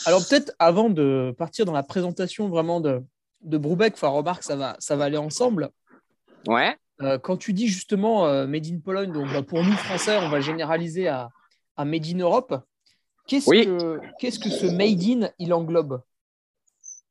Alors 0.07 0.27
peut-être 0.29 0.53
avant 0.59 0.91
de 0.91 1.35
partir 1.39 1.65
dans 1.65 1.73
la 1.73 1.83
présentation 1.83 2.49
vraiment 2.49 2.81
de, 2.81 3.03
de 3.43 3.59
Brubeck, 3.59 3.95
enfin 3.95 4.09
remarque, 4.09 4.43
ça 4.43 4.57
va, 4.57 4.77
ça 4.79 4.97
va 4.97 5.05
aller 5.05 5.17
ensemble. 5.17 5.71
Ouais. 6.47 6.77
Euh, 7.01 7.19
quand 7.19 7.37
tu 7.37 7.53
dis 7.53 7.69
justement 7.69 8.25
Made 8.47 8.67
in 8.67 8.81
Pologne, 8.81 9.13
donc 9.13 9.33
bah, 9.33 9.43
pour 9.43 9.63
nous 9.63 9.73
Français, 9.73 10.19
on 10.19 10.29
va 10.29 10.41
généraliser 10.41 11.07
à, 11.07 11.31
à 11.77 11.85
Made 11.85 12.07
in 12.07 12.19
Europe. 12.19 12.61
Qu'est-ce 13.27 13.51
que 13.51 14.01
qu'est-ce 14.19 14.39
que 14.39 14.51
ce 14.51 14.67
Made 14.67 15.03
in 15.03 15.31
il 15.39 15.53
englobe? 15.53 16.03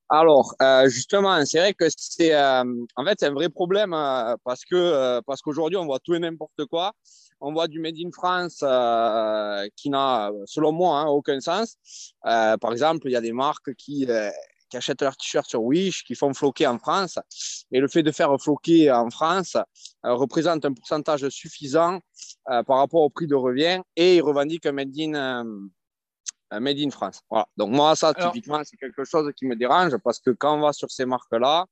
Alors, 0.10 0.56
euh, 0.62 0.88
justement, 0.88 1.44
c'est 1.46 1.60
vrai 1.60 1.74
que 1.74 1.86
c'est 1.90 2.34
euh, 2.34 2.64
en 2.96 3.06
fait 3.06 3.24
un 3.24 3.32
vrai 3.32 3.50
problème 3.50 3.94
euh, 3.94 4.36
parce 4.46 4.64
que 4.64 5.20
parce 5.26 5.42
qu'aujourd'hui 5.42 5.78
on 5.78 5.86
voit 5.86 6.00
tout 6.00 6.16
et 6.16 6.20
n'importe 6.20 6.66
quoi. 6.66 6.94
On 7.42 7.52
voit 7.54 7.68
du 7.68 7.80
made 7.80 7.96
in 8.04 8.10
France 8.12 8.64
qui 9.76 9.90
n'a, 9.90 10.32
selon 10.46 10.72
moi, 10.72 11.02
hein, 11.02 11.06
aucun 11.08 11.40
sens. 11.40 11.78
par 12.24 12.72
exemple, 12.72 13.08
il 13.08 13.12
y 13.12 13.16
a 13.16 13.22
des 13.22 13.34
marques 13.34 13.74
qui 13.76 14.08
qui 14.70 14.78
achètent 14.78 15.02
leurs 15.02 15.16
t-shirts 15.16 15.50
sur 15.50 15.64
Wish, 15.64 16.04
qui 16.04 16.16
font 16.16 16.34
floquer 16.34 16.68
en 16.68 16.78
France. 16.78 17.20
Et 17.72 17.80
le 17.80 17.88
fait 17.88 18.04
de 18.04 18.12
faire 18.12 18.36
floquer 18.40 18.92
en 18.92 19.10
France 19.10 19.56
représente 20.04 20.66
un 20.66 20.74
pourcentage 20.74 21.28
suffisant 21.30 22.00
par 22.46 22.78
rapport 22.78 23.02
au 23.02 23.10
prix 23.10 23.28
de 23.28 23.36
revient 23.36 23.82
et 23.96 24.16
ils 24.18 24.22
revendiquent 24.22 24.66
un 24.66 24.72
made 24.72 24.98
in 24.98 25.14
euh, 25.14 25.44
made 26.52 26.80
in 26.80 26.90
France. 26.90 27.22
Voilà. 27.30 27.48
Donc 27.58 27.72
moi, 27.72 27.96
ça, 27.96 28.14
typiquement, 28.14 28.62
c'est 28.64 28.78
quelque 28.78 29.04
chose 29.04 29.32
qui 29.36 29.46
me 29.46 29.56
dérange 29.56 29.98
parce 29.98 30.20
que 30.20 30.32
quand 30.32 30.58
on 30.58 30.62
va 30.62 30.74
sur 30.74 30.90
ces 30.92 31.06
marques-là, 31.06 31.66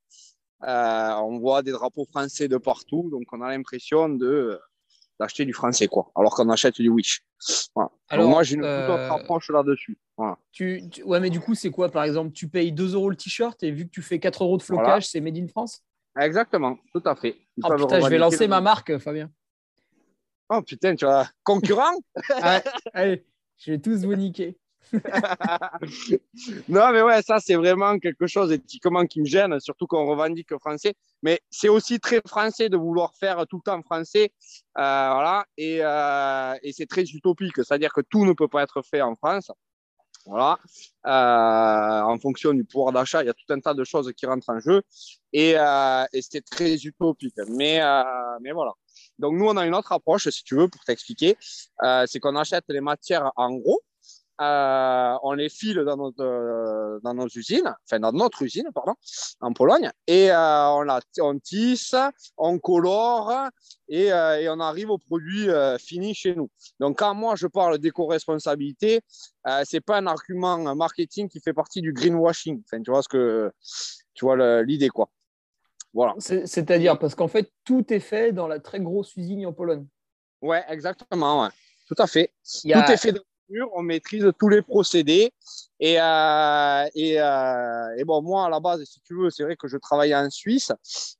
euh, 0.63 1.13
on 1.21 1.39
voit 1.39 1.61
des 1.61 1.71
drapeaux 1.71 2.05
français 2.05 2.47
de 2.47 2.57
partout, 2.57 3.09
donc 3.11 3.23
on 3.31 3.41
a 3.41 3.49
l'impression 3.49 4.09
de 4.09 4.59
d'acheter 5.17 5.45
du 5.45 5.53
français, 5.53 5.87
quoi, 5.87 6.11
alors 6.15 6.35
qu'on 6.35 6.49
achète 6.49 6.75
du 6.75 6.89
Wish. 6.89 7.21
Voilà. 7.73 7.89
Alors, 8.09 8.27
moi, 8.29 8.43
j'ai 8.43 8.55
une 8.55 8.61
toute 8.61 8.69
autre 8.69 8.99
euh, 8.99 9.11
approche 9.11 9.49
là-dessus. 9.49 9.97
Voilà. 10.17 10.37
Tu, 10.51 10.83
Ouais, 11.05 11.21
mais 11.21 11.29
du 11.29 11.39
coup, 11.39 11.55
c'est 11.55 11.71
quoi, 11.71 11.89
par 11.89 12.03
exemple 12.03 12.33
Tu 12.33 12.49
payes 12.49 12.73
2 12.73 12.95
euros 12.95 13.09
le 13.09 13.15
t-shirt 13.15 13.61
et 13.63 13.71
vu 13.71 13.85
que 13.85 13.91
tu 13.91 14.01
fais 14.01 14.19
4 14.19 14.43
euros 14.43 14.57
de 14.57 14.61
flocage, 14.61 15.07
c'est 15.07 15.21
Made 15.21 15.37
in 15.37 15.47
France? 15.47 15.81
Exactement, 16.19 16.77
tout 16.93 17.01
à 17.05 17.15
fait. 17.15 17.37
oh, 17.63 17.75
putain, 17.77 18.01
je 18.01 18.09
vais 18.09 18.17
lancer 18.17 18.47
ma 18.47 18.59
marque, 18.59 18.97
Fabien. 18.97 19.29
Oh 20.49 20.61
putain, 20.61 20.95
tu 20.95 21.05
vois, 21.05 21.27
concurrent? 21.43 21.95
Allez, 22.93 23.25
je 23.57 23.71
vais 23.71 23.79
tous 23.79 24.03
vous 24.05 24.15
niquer. 24.15 24.57
non, 26.69 26.91
mais 26.91 27.01
ouais, 27.01 27.21
ça, 27.21 27.39
c'est 27.39 27.55
vraiment 27.55 27.97
quelque 27.99 28.27
chose 28.27 28.51
éthiquement 28.51 29.05
qui 29.05 29.21
me 29.21 29.25
gêne, 29.25 29.59
surtout 29.59 29.87
qu'on 29.87 30.05
revendique 30.05 30.57
français. 30.59 30.93
Mais 31.21 31.39
c'est 31.49 31.69
aussi 31.69 31.99
très 31.99 32.21
français 32.25 32.69
de 32.69 32.77
vouloir 32.77 33.13
faire 33.15 33.45
tout 33.47 33.57
le 33.57 33.63
temps 33.63 33.81
français. 33.81 34.31
Euh, 34.77 35.09
voilà. 35.13 35.45
Et, 35.57 35.79
euh, 35.81 36.55
et 36.61 36.73
c'est 36.73 36.85
très 36.87 37.03
utopique. 37.03 37.55
C'est-à-dire 37.57 37.93
que 37.93 38.01
tout 38.01 38.25
ne 38.25 38.33
peut 38.33 38.47
pas 38.47 38.63
être 38.63 38.81
fait 38.81 39.01
en 39.01 39.15
France. 39.15 39.51
Voilà. 40.25 40.57
Euh, 41.05 42.01
en 42.01 42.17
fonction 42.19 42.53
du 42.53 42.63
pouvoir 42.63 42.91
d'achat, 42.91 43.21
il 43.21 43.27
y 43.27 43.29
a 43.29 43.33
tout 43.33 43.53
un 43.53 43.59
tas 43.59 43.73
de 43.73 43.83
choses 43.83 44.11
qui 44.13 44.25
rentrent 44.25 44.49
en 44.49 44.59
jeu. 44.59 44.81
Et, 45.33 45.51
et 45.51 46.21
c'est 46.21 46.43
très 46.45 46.75
utopique. 46.75 47.35
Mais, 47.49 47.81
mais 48.41 48.51
voilà. 48.51 48.71
Donc, 49.19 49.33
nous, 49.35 49.45
on 49.45 49.55
a 49.57 49.65
une 49.65 49.75
autre 49.75 49.91
approche, 49.91 50.27
si 50.29 50.43
tu 50.43 50.55
veux, 50.55 50.67
pour 50.67 50.83
t'expliquer. 50.83 51.37
c'est 52.07 52.19
qu'on 52.19 52.35
achète 52.35 52.65
les 52.69 52.81
matières 52.81 53.31
en 53.35 53.53
gros. 53.53 53.81
Euh, 54.41 55.17
on 55.23 55.31
les 55.31 55.47
file 55.47 55.77
dans, 55.85 55.95
notre, 55.95 56.21
euh, 56.21 56.99
dans 57.03 57.13
nos 57.13 57.27
usines, 57.27 57.73
enfin 57.85 58.01
dans 58.01 58.11
notre 58.11 58.41
usine, 58.41 58.69
pardon, 58.75 58.95
en 59.39 59.53
Pologne, 59.53 59.89
et 60.07 60.29
euh, 60.29 60.69
on, 60.71 60.81
la, 60.81 60.99
on 61.21 61.39
tisse, 61.39 61.95
on 62.35 62.59
colore 62.59 63.31
et, 63.87 64.07
et 64.07 64.49
on 64.49 64.59
arrive 64.59 64.89
au 64.89 64.97
produit 64.97 65.47
fini 65.79 66.13
chez 66.13 66.35
nous. 66.35 66.49
Donc 66.81 66.99
quand 66.99 67.13
moi 67.13 67.35
je 67.37 67.47
parle 67.47 67.77
d'éco-responsabilité, 67.77 69.01
c'est 69.63 69.79
pas 69.81 69.99
un 69.99 70.07
argument 70.07 70.75
marketing 70.75 71.29
qui 71.29 71.39
fait 71.39 71.53
partie 71.53 71.81
du 71.81 71.93
greenwashing. 71.93 72.61
Enfin, 72.65 72.81
tu 72.81 72.91
vois 72.91 73.03
ce 73.03 73.07
que 73.07 73.51
tu 74.13 74.25
vois 74.25 74.63
l'idée 74.63 74.89
quoi. 74.89 75.09
Voilà. 75.93 76.13
C'est-à-dire 76.19 76.99
parce 76.99 77.15
qu'en 77.15 77.29
fait 77.29 77.49
tout 77.63 77.85
est 77.93 78.01
fait 78.01 78.33
dans 78.33 78.47
la 78.47 78.59
très 78.59 78.81
grosse 78.81 79.15
usine 79.15 79.45
en 79.45 79.53
Pologne. 79.53 79.87
Ouais, 80.41 80.63
exactement. 80.67 81.43
Ouais. 81.43 81.49
Tout 81.87 81.95
à 81.99 82.07
fait. 82.07 82.33
Tout 82.43 82.91
est 82.91 82.97
fait 82.97 83.13
on 83.73 83.81
maîtrise 83.81 84.29
tous 84.39 84.49
les 84.49 84.61
procédés. 84.61 85.31
Et, 85.79 85.99
euh, 85.99 86.85
euh, 86.95 87.95
et, 87.97 88.03
bon, 88.05 88.21
moi, 88.21 88.45
à 88.45 88.49
la 88.49 88.59
base, 88.59 88.83
si 88.85 89.01
tu 89.01 89.15
veux, 89.15 89.29
c'est 89.29 89.43
vrai 89.43 89.55
que 89.55 89.67
je 89.67 89.77
travaillais 89.77 90.15
en 90.15 90.29
Suisse. 90.29 90.71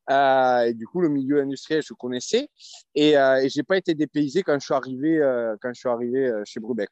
Euh, 0.10 0.62
et 0.62 0.74
du 0.74 0.88
coup, 0.88 1.02
le 1.02 1.10
milieu 1.10 1.42
industriel, 1.42 1.82
je 1.84 1.94
connaissais. 1.94 2.50
Et, 2.94 3.12
et 3.12 3.50
j'ai 3.50 3.64
pas 3.64 3.78
été 3.78 3.94
dépaysé 3.94 4.44
quand 4.44 4.58
je 4.60 4.66
suis 4.66 4.74
arrivé, 4.74 5.20
quand 5.62 5.70
je 5.74 5.80
suis 5.80 5.90
arrivé 5.90 6.32
chez 6.46 6.60
Brubeck. 6.60 6.90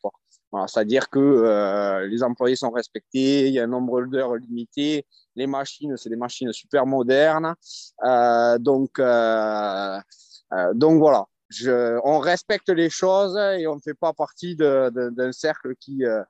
C'est-à-dire 0.67 1.09
que 1.09 2.05
les 2.09 2.23
employés 2.23 2.55
sont 2.55 2.71
respectés, 2.71 3.47
il 3.47 3.53
y 3.53 3.59
a 3.59 3.63
un 3.63 3.67
nombre 3.67 4.05
d'heures 4.05 4.35
limité, 4.35 5.05
les 5.35 5.47
machines, 5.47 5.97
c'est 5.97 6.09
des 6.09 6.15
machines 6.15 6.51
super 6.53 6.85
modernes. 6.85 7.55
donc, 8.59 8.99
donc 10.75 10.99
voilà, 10.99 11.25
on 12.03 12.19
respecte 12.19 12.69
les 12.69 12.89
choses 12.89 13.37
et 13.37 13.67
on 13.67 13.75
ne 13.75 13.81
fait 13.81 13.93
pas 13.93 14.13
partie 14.13 14.55
d'un 14.55 15.31
cercle 15.31 15.73
euh, 15.89 16.23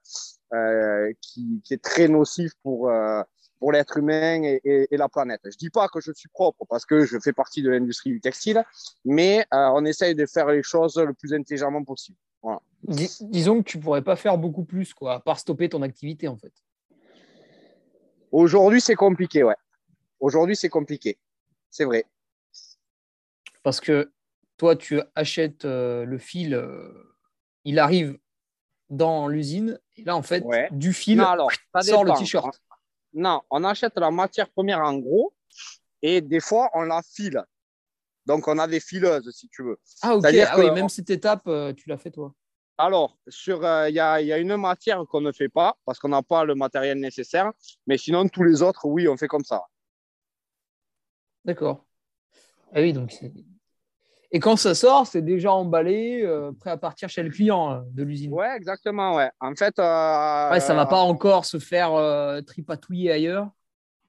euh, 0.54 1.14
qui, 1.22 1.62
qui, 1.64 1.74
est 1.74 1.84
très 1.84 2.08
nocif 2.08 2.52
pour, 2.62 2.90
euh, 2.90 3.22
pour 3.60 3.72
l'être 3.72 3.98
humain 3.98 4.42
et, 4.44 4.88
la 4.92 5.10
planète. 5.10 5.42
Je 5.44 5.50
ne 5.50 5.58
dis 5.58 5.70
pas 5.70 5.88
que 5.88 6.00
je 6.00 6.12
suis 6.14 6.30
propre 6.30 6.66
parce 6.70 6.86
que 6.86 7.06
je 7.06 7.18
fais 7.20 7.34
partie 7.34 7.62
de 7.62 7.70
l'industrie 7.70 8.12
du 8.12 8.22
textile, 8.22 8.64
mais 9.06 9.46
on 9.52 9.86
essaye 9.86 10.16
de 10.16 10.26
faire 10.26 10.48
les 10.48 10.64
choses 10.64 10.98
le 10.98 11.14
plus 11.14 11.34
intelligemment 11.34 11.84
possible. 11.84 12.18
disons 12.84 13.64
que 13.64 13.70
tu 13.70 13.78
ne 13.78 13.84
pourrais 13.84 14.04
pas 14.04 14.16
faire 14.16 14.38
beaucoup 14.38 14.66
plus, 14.66 14.94
quoi, 14.94 15.16
à 15.16 15.20
part 15.20 15.40
stopper 15.40 15.70
ton 15.70 15.82
activité, 15.82 16.28
en 16.28 16.38
fait. 16.38 16.54
Aujourd'hui, 18.32 18.82
c'est 18.82 18.96
compliqué, 18.96 19.44
ouais. 19.44 19.56
Aujourd'hui, 20.20 20.56
c'est 20.56 20.70
compliqué. 20.70 21.18
C'est 21.70 21.86
vrai. 21.86 22.06
Parce 23.64 23.80
que 23.80 24.12
toi, 24.64 24.78
tu 24.78 25.02
achètes 25.14 25.66
euh, 25.66 26.06
le 26.06 26.18
fil, 26.18 26.54
euh, 26.54 27.18
il 27.66 27.80
arrive 27.80 28.18
dans 28.90 29.28
l'usine, 29.28 29.78
et 29.98 30.06
là, 30.06 30.16
en 30.16 30.22
fait, 30.22 30.42
du 30.72 30.94
fil 30.94 31.20
alors, 31.20 31.52
sort 31.82 32.06
le 32.06 32.18
t-shirt. 32.18 32.62
Non, 33.12 33.42
on 33.50 33.66
achète 33.66 33.98
la 33.98 34.10
matière 34.10 34.50
première 34.50 34.80
en 34.80 34.98
gros, 34.98 35.34
et 36.02 36.22
des 36.22 36.40
fois, 36.40 36.70
on 36.76 36.84
la 36.84 37.02
file. 37.04 37.44
Donc, 38.26 38.48
on 38.48 38.58
a 38.58 38.66
des 38.66 38.80
fileuses, 38.80 39.30
si 39.36 39.50
tu 39.50 39.64
veux. 39.64 39.78
Ah, 40.02 40.16
ok. 40.16 40.24
Ah, 40.24 40.58
oui, 40.58 40.72
même 40.72 40.88
cette 40.88 41.10
étape, 41.10 41.46
euh, 41.48 41.74
tu 41.74 41.90
l'as 41.90 41.98
fait 41.98 42.12
toi. 42.12 42.34
Alors, 42.78 43.18
il 43.28 43.94
y, 43.94 44.00
a, 44.00 44.38
une 44.38 44.56
matière 44.56 45.04
qu'on 45.10 45.20
ne 45.20 45.34
fait 45.34 45.50
pas 45.50 45.78
parce 45.84 46.00
qu'on 46.00 46.08
n'a 46.08 46.24
pas 46.24 46.46
le 46.46 46.56
matériel 46.56 47.02
nécessaire. 47.02 47.52
Mais 47.86 47.98
sinon, 47.98 48.30
tous 48.30 48.44
les 48.44 48.62
autres, 48.62 48.86
oui, 48.86 49.10
on 49.10 49.18
fait 49.18 49.28
comme 49.28 49.44
ça. 49.44 49.64
D'accord. 51.44 51.86
Ah 52.72 52.80
oui, 52.80 52.94
donc 52.94 53.12
et 54.36 54.40
quand 54.40 54.56
ça 54.56 54.74
sort, 54.74 55.06
c'est 55.06 55.22
déjà 55.22 55.54
emballé, 55.54 56.24
euh, 56.24 56.52
prêt 56.54 56.72
à 56.72 56.78
partir 56.78 57.08
chez 57.08 57.22
le 57.22 57.30
client 57.30 57.72
euh, 57.72 57.82
de 57.92 58.02
l'usine. 58.02 58.34
Ouais, 58.34 58.56
exactement. 58.56 59.16
Ouais. 59.16 59.30
En 59.40 59.54
fait, 59.54 59.78
euh, 59.78 60.52
ouais, 60.52 60.60
ça 60.60 60.74
ne 60.74 60.80
va 60.80 60.88
pas 60.88 61.02
encore 61.02 61.46
se 61.46 61.60
faire 61.60 61.92
tripatouiller 62.44 63.12
ailleurs. 63.12 63.52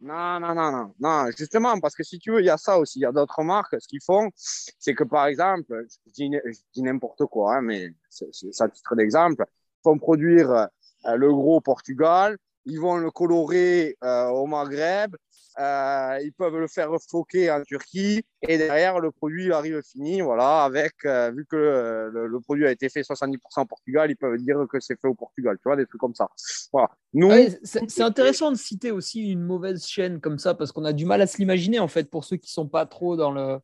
Non, 0.00 0.40
non, 0.40 0.54
non, 0.54 0.72
non, 0.72 0.94
non. 0.98 1.30
Justement, 1.36 1.78
parce 1.78 1.94
que 1.94 2.02
si 2.02 2.18
tu 2.18 2.32
veux, 2.32 2.40
il 2.40 2.46
y 2.46 2.50
a 2.50 2.56
ça 2.56 2.78
aussi. 2.78 3.00
Il 3.00 3.02
y 3.02 3.06
a 3.06 3.12
d'autres 3.12 3.42
marques. 3.42 3.76
Ce 3.78 3.86
qu'ils 3.86 4.02
font, 4.02 4.30
c'est 4.34 4.94
que 4.94 5.04
par 5.04 5.26
exemple, 5.26 5.84
je 6.06 6.30
dis, 6.72 6.82
n'importe 6.82 7.26
quoi, 7.26 7.56
hein, 7.56 7.60
mais 7.60 7.90
c'est 8.08 8.62
à 8.62 8.68
titre 8.70 8.96
d'exemple, 8.96 9.44
ils 9.46 9.82
font 9.82 9.98
produire 9.98 10.68
le 11.04 11.32
gros 11.34 11.56
au 11.56 11.60
Portugal, 11.60 12.38
ils 12.64 12.80
vont 12.80 12.96
le 12.96 13.10
colorer 13.10 13.98
au 14.02 14.46
Maghreb, 14.46 15.16
euh, 15.58 16.18
ils 16.22 16.32
peuvent 16.32 16.58
le 16.58 16.68
faire 16.68 16.90
floquer 17.08 17.50
en 17.50 17.62
Turquie 17.62 18.24
et 18.42 18.58
derrière 18.58 18.98
le 19.00 19.10
produit 19.10 19.52
arrive 19.52 19.80
fini. 19.82 20.20
Voilà, 20.20 20.64
avec 20.64 20.92
euh, 21.04 21.30
vu 21.30 21.46
que 21.46 22.10
le, 22.12 22.40
produit 22.40 22.66
a 22.66 22.70
été 22.70 22.88
fait 22.88 23.02
70% 23.02 23.36
au 23.62 23.64
Portugal, 23.64 24.10
ils 24.10 24.16
peuvent 24.16 24.36
dire 24.38 24.64
que 24.70 24.80
c'est 24.80 25.00
fait 25.00 25.08
au 25.08 25.14
Portugal. 25.14 25.56
Tu 25.56 25.62
vois, 25.64 25.76
des 25.76 25.86
trucs 25.86 26.00
comme 26.00 26.14
ça. 26.14 26.28
Voilà. 26.72 26.90
Nous, 27.12 27.30
c'est 27.62 28.02
intéressant 28.02 28.50
de 28.50 28.56
citer 28.56 28.90
aussi 28.90 29.30
une 29.30 29.42
mauvaise 29.42 29.86
chaîne 29.86 30.20
comme 30.20 30.38
ça 30.38 30.54
parce 30.54 30.72
qu'on 30.72 30.84
a 30.84 30.92
du 30.92 31.06
mal 31.06 31.20
à 31.22 31.26
se 31.26 31.38
l'imaginer 31.38 31.78
en 31.78 31.88
fait 31.88 32.10
pour 32.10 32.24
ceux 32.24 32.36
qui 32.36 32.50
sont 32.50 32.68
pas 32.68 32.86
trop 32.86 33.16
dans 33.16 33.30
le, 33.30 33.58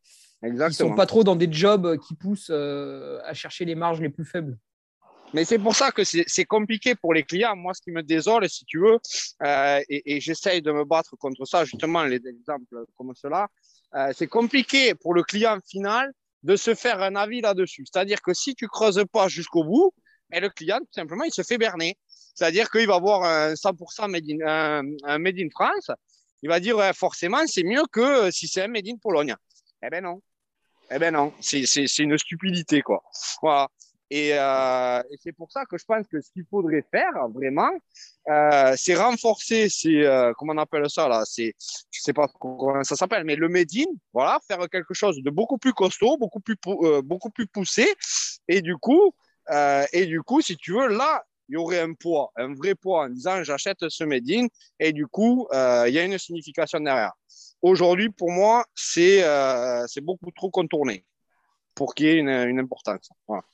qui 0.68 0.74
sont 0.74 0.94
pas 0.94 1.06
trop 1.06 1.24
dans 1.24 1.36
des 1.36 1.52
jobs 1.52 1.98
qui 1.98 2.14
poussent 2.14 2.50
euh, 2.50 3.18
à 3.24 3.34
chercher 3.34 3.64
les 3.64 3.74
marges 3.74 4.00
les 4.00 4.08
plus 4.08 4.24
faibles. 4.24 4.56
Mais 5.32 5.44
c'est 5.44 5.58
pour 5.58 5.76
ça 5.76 5.92
que 5.92 6.02
c'est 6.04 6.44
compliqué 6.44 6.94
pour 6.94 7.14
les 7.14 7.22
clients. 7.22 7.54
Moi, 7.54 7.72
ce 7.74 7.80
qui 7.80 7.92
me 7.92 8.02
désole, 8.02 8.48
si 8.48 8.64
tu 8.64 8.80
veux, 8.80 8.98
euh, 9.42 9.80
et, 9.88 10.16
et 10.16 10.20
j'essaye 10.20 10.60
de 10.60 10.72
me 10.72 10.84
battre 10.84 11.16
contre 11.16 11.44
ça, 11.44 11.64
justement, 11.64 12.02
les 12.02 12.20
exemples 12.26 12.84
comme 12.96 13.12
cela, 13.14 13.48
euh, 13.94 14.12
c'est 14.16 14.26
compliqué 14.26 14.94
pour 14.94 15.14
le 15.14 15.22
client 15.22 15.58
final 15.66 16.12
de 16.42 16.56
se 16.56 16.74
faire 16.74 17.00
un 17.00 17.16
avis 17.16 17.40
là-dessus. 17.40 17.84
C'est-à-dire 17.90 18.20
que 18.22 18.34
si 18.34 18.54
tu 18.54 18.66
creuses 18.66 19.04
pas 19.12 19.28
jusqu'au 19.28 19.64
bout, 19.64 19.92
et 20.32 20.40
le 20.40 20.48
client, 20.48 20.78
tout 20.78 20.92
simplement, 20.92 21.24
il 21.24 21.32
se 21.32 21.42
fait 21.42 21.58
berner. 21.58 21.96
C'est-à-dire 22.34 22.70
qu'il 22.70 22.86
va 22.86 22.94
avoir 22.94 23.24
un 23.24 23.54
100% 23.54 24.08
made 24.08 24.24
in, 24.30 24.84
un, 25.04 25.18
made 25.18 25.38
in 25.38 25.48
France, 25.50 25.90
il 26.42 26.48
va 26.48 26.60
dire 26.60 26.76
ouais, 26.76 26.92
forcément, 26.94 27.46
c'est 27.46 27.64
mieux 27.64 27.82
que 27.92 28.30
si 28.30 28.48
c'est 28.48 28.62
un 28.62 28.68
Made 28.68 28.88
in 28.88 28.96
Pologne. 28.96 29.34
Eh 29.82 29.90
ben 29.90 30.02
non. 30.02 30.22
Eh 30.90 30.98
ben 30.98 31.12
non, 31.12 31.32
c'est 31.40 31.98
une 31.98 32.18
stupidité, 32.18 32.82
quoi. 32.82 33.02
Voilà. 33.42 33.68
Et, 34.10 34.32
euh, 34.34 35.02
et 35.08 35.16
c'est 35.22 35.32
pour 35.32 35.52
ça 35.52 35.64
que 35.66 35.78
je 35.78 35.84
pense 35.84 36.04
que 36.08 36.20
ce 36.20 36.32
qu'il 36.32 36.44
faudrait 36.50 36.84
faire 36.90 37.28
vraiment, 37.32 37.70
euh, 38.28 38.74
c'est 38.76 38.96
renforcer, 38.96 39.68
c'est 39.68 40.04
euh, 40.04 40.32
comment 40.36 40.52
on 40.52 40.58
appelle 40.58 40.90
ça 40.90 41.06
là, 41.06 41.22
c'est, 41.24 41.54
je 41.92 42.00
sais 42.00 42.12
pas 42.12 42.26
comment 42.40 42.82
ça 42.82 42.96
s'appelle, 42.96 43.22
mais 43.22 43.36
le 43.36 43.48
made 43.48 43.68
in, 43.76 43.84
voilà, 44.12 44.40
faire 44.48 44.68
quelque 44.68 44.94
chose 44.94 45.22
de 45.22 45.30
beaucoup 45.30 45.58
plus 45.58 45.72
costaud, 45.72 46.16
beaucoup 46.16 46.40
plus 46.40 46.56
beaucoup 47.04 47.30
plus 47.30 47.46
poussé, 47.46 47.86
et 48.48 48.60
du 48.62 48.76
coup, 48.76 49.14
et 49.92 50.06
du 50.06 50.22
coup, 50.22 50.40
si 50.40 50.56
tu 50.56 50.72
veux, 50.72 50.88
là, 50.88 51.24
il 51.48 51.54
y 51.54 51.56
aurait 51.56 51.80
un 51.80 51.94
poids, 51.94 52.32
un 52.36 52.52
vrai 52.54 52.74
poids 52.74 53.04
en 53.04 53.08
disant 53.08 53.44
j'achète 53.44 53.88
ce 53.88 54.02
made 54.02 54.28
in, 54.28 54.46
et 54.80 54.92
du 54.92 55.06
coup, 55.06 55.46
il 55.52 55.92
y 55.92 55.98
a 56.00 56.04
une 56.04 56.18
signification 56.18 56.80
derrière. 56.80 57.12
Aujourd'hui, 57.62 58.10
pour 58.10 58.32
moi, 58.32 58.64
c'est 58.74 59.22
c'est 59.86 60.00
beaucoup 60.00 60.32
trop 60.32 60.50
contourné 60.50 61.04
pour 61.76 61.94
qu'il 61.94 62.06
y 62.06 62.08
ait 62.10 62.16
une, 62.16 62.28
une 62.28 62.58
importance. 62.58 63.08
Voilà. 63.28 63.44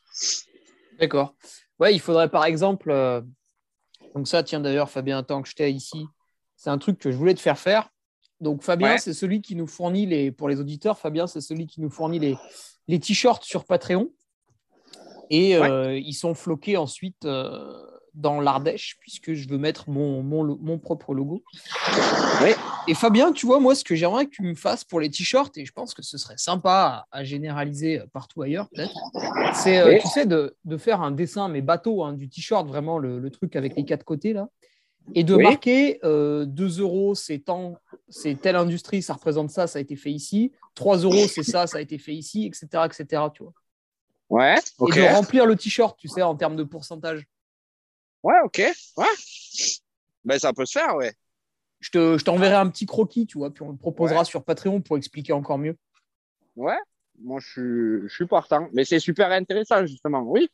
D'accord. 0.99 1.35
Ouais, 1.79 1.95
il 1.95 2.01
faudrait 2.01 2.31
par 2.31 2.45
exemple. 2.45 2.91
euh, 2.91 3.21
donc, 4.15 4.29
ça, 4.29 4.43
tiens 4.43 4.61
d'ailleurs, 4.61 4.89
Fabien, 4.89 5.23
tant 5.23 5.43
que 5.43 5.49
j'étais 5.49 5.71
ici, 5.71 6.07
c'est 6.57 6.71
un 6.71 6.79
truc 6.79 6.99
que 6.99 7.11
je 7.11 7.17
voulais 7.17 7.35
te 7.35 7.41
faire 7.41 7.59
faire. 7.59 7.91
Donc, 8.41 8.63
Fabien, 8.63 8.93
Ouais. 8.93 8.99
c'est 8.99 9.13
celui 9.13 9.43
qui 9.43 9.57
nous 9.57 9.67
fournit 9.67 10.07
les. 10.07 10.33
Pour 10.33 10.49
les 10.49 10.59
auditeurs, 10.61 10.99
Fabien, 10.99 11.27
c'est 11.27 11.41
celui 11.43 11.67
qui 11.67 11.81
nous 11.81 11.91
fournit 11.91 12.19
les, 12.19 12.37
les 12.89 12.99
t-shirts 12.99 13.45
sur 13.45 13.65
Patreon. 13.65 14.11
Et 15.29 15.59
Ouais. 15.59 15.69
euh, 15.71 15.99
ils 15.99 16.15
sont 16.15 16.35
floqués 16.35 16.77
ensuite 16.77 17.25
euh, 17.25 17.75
dans 18.17 18.41
l'Ardèche, 18.41 18.97
puisque 18.99 19.35
je 19.35 19.49
veux 19.49 19.59
mettre 19.59 19.89
mon, 19.89 20.23
mon, 20.23 20.79
propre 20.79 21.15
logo. 21.15 21.45
Oui. 22.43 22.51
Et 22.89 22.95
Fabien, 22.95 23.33
tu 23.33 23.47
vois, 23.47 23.61
moi, 23.61 23.75
ce 23.75 23.85
que 23.85 23.95
j'aimerais 23.95 24.27
que 24.27 24.31
tu 24.31 24.43
me 24.43 24.55
fasses 24.55 24.85
pour 24.85 25.01
les 25.01 25.11
t-shirts, 25.11 25.57
et 25.59 25.65
je 25.65 25.73
pense 25.73 25.95
que 25.95 26.03
ce 26.03 26.19
serait 26.19 26.39
sympa 26.39 27.07
à, 27.11 27.19
à 27.19 27.25
généraliser 27.25 28.03
partout 28.13 28.43
ailleurs, 28.43 28.69
peut-être, 28.71 28.95
c'est, 29.55 29.79
euh, 29.79 29.99
tu 30.01 30.09
sais, 30.09 30.27
de, 30.27 30.57
de 30.65 30.77
faire 30.77 31.03
un 31.03 31.13
dessin, 31.13 31.49
mais 31.49 31.61
bateau, 31.61 32.03
hein, 32.03 32.15
du 32.15 32.29
t-shirt, 32.29 32.67
vraiment 32.67 32.99
le, 32.99 33.21
le 33.21 33.31
truc 33.31 33.55
avec 33.55 33.77
les 33.77 33.85
quatre 33.85 34.05
côtés, 34.05 34.33
là, 34.33 34.49
et 35.15 35.25
de 35.25 35.37
marquer 35.37 36.01
euh, 36.05 36.45
2 36.47 36.81
euros, 36.81 37.15
c'est 37.15 37.39
tant, 37.39 37.77
c'est 38.09 38.41
telle 38.41 38.57
industrie, 38.57 39.03
ça 39.03 39.15
représente 39.15 39.51
ça, 39.51 39.67
ça 39.67 39.79
a 39.79 39.83
été 39.83 39.95
fait 39.97 40.11
ici, 40.11 40.53
3 40.75 40.99
euros, 40.99 41.27
c'est 41.29 41.45
ça, 41.45 41.67
ça 41.67 41.79
a 41.79 41.81
été 41.81 41.99
fait 41.99 42.15
ici, 42.15 42.47
etc., 42.47 42.85
etc., 42.85 43.23
tu 43.33 43.45
vois. 43.45 43.53
Ouais. 44.29 44.57
Et 44.89 45.01
de 45.01 45.15
remplir 45.15 45.47
le 45.47 45.55
t-shirt, 45.55 45.97
tu 45.97 46.09
sais, 46.09 46.23
en 46.23 46.35
termes 46.35 46.57
de 46.57 46.65
pourcentage. 46.65 47.27
Ouais, 48.27 48.41
ok. 48.43 48.61
Ouais. 48.97 49.07
Ben, 50.25 50.37
ça 50.37 50.53
peut 50.53 50.67
se 50.67 50.77
faire, 50.77 50.97
ouais. 50.97 51.15
Je, 51.79 51.91
te, 51.91 52.19
je 52.19 52.25
t'enverrai 52.25 52.57
un 52.57 52.69
petit 52.69 52.85
croquis, 52.85 53.25
tu 53.25 53.39
vois, 53.39 53.55
puis 53.55 53.63
on 53.63 53.71
le 53.71 53.77
proposera 53.77 54.25
sur 54.25 54.43
Patreon 54.43 54.81
pour 54.81 54.97
expliquer 54.97 55.33
encore 55.33 55.59
mieux. 55.59 55.77
Ouais. 56.57 56.77
Moi, 57.21 57.41
je 57.41 57.49
suis, 57.49 58.09
je 58.09 58.15
suis 58.15 58.27
partant. 58.27 58.69
Mais 58.73 58.85
c'est 58.85 59.01
super 59.01 59.31
intéressant, 59.31 59.85
justement. 59.87 60.21
Oui. 60.21 60.49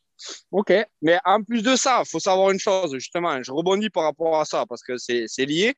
Ok. 0.51 0.73
Mais 1.01 1.19
en 1.25 1.43
plus 1.43 1.63
de 1.63 1.75
ça, 1.75 2.03
il 2.05 2.09
faut 2.09 2.21
savoir 2.21 2.51
une 2.51 2.59
chose, 2.59 2.93
justement. 2.95 3.43
Je 3.43 3.53
rebondis 3.53 3.91
par 3.91 4.05
rapport 4.05 4.41
à 4.41 4.45
ça 4.45 4.65
parce 4.69 4.83
que 4.83 4.97
c'est, 4.97 5.27
lié. 5.45 5.75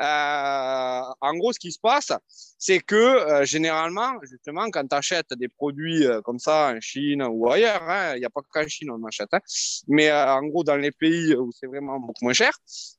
Euh, 0.00 1.00
en 1.20 1.34
gros, 1.36 1.52
ce 1.52 1.58
qui 1.58 1.70
se 1.70 1.78
passe, 1.78 2.12
c'est 2.58 2.80
que 2.80 2.94
euh, 2.96 3.44
généralement, 3.44 4.12
justement, 4.22 4.70
quand 4.70 4.86
tu 4.88 4.96
achètes 4.96 5.34
des 5.34 5.48
produits 5.48 6.06
euh, 6.06 6.22
comme 6.22 6.38
ça 6.38 6.72
en 6.74 6.80
Chine 6.80 7.22
ou 7.22 7.50
ailleurs, 7.50 7.82
hein, 7.82 8.14
il 8.16 8.20
n'y 8.20 8.24
a 8.24 8.30
pas 8.30 8.40
qu'en 8.48 8.66
Chine 8.66 8.90
on 8.90 9.04
achète, 9.04 9.28
hein, 9.32 9.40
mais 9.86 10.08
euh, 10.08 10.34
en 10.34 10.42
gros, 10.44 10.64
dans 10.64 10.76
les 10.76 10.90
pays 10.90 11.34
où 11.34 11.50
c'est 11.52 11.66
vraiment 11.66 12.00
beaucoup 12.00 12.24
moins 12.24 12.32
cher, 12.32 12.52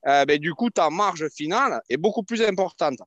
euh, 0.07 0.23
ben, 0.25 0.37
du 0.39 0.53
coup, 0.53 0.69
ta 0.69 0.89
marge 0.89 1.27
finale 1.29 1.81
est 1.89 1.97
beaucoup 1.97 2.23
plus 2.23 2.41
importante 2.43 2.99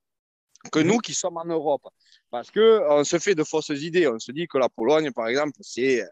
que 0.73 0.81
nous 0.81 0.99
qui 0.99 1.15
sommes 1.15 1.37
en 1.37 1.45
Europe. 1.45 1.87
Parce 2.31 2.51
que 2.51 2.83
on 2.91 3.05
se 3.05 3.19
fait 3.19 3.35
de 3.35 3.45
fausses 3.45 3.71
idées. 3.71 4.07
On 4.07 4.19
se 4.19 4.33
dit 4.33 4.47
que 4.47 4.59
la 4.59 4.69
Pologne, 4.69 5.11
par 5.13 5.29
exemple, 5.29 5.53
c'est 5.63 6.03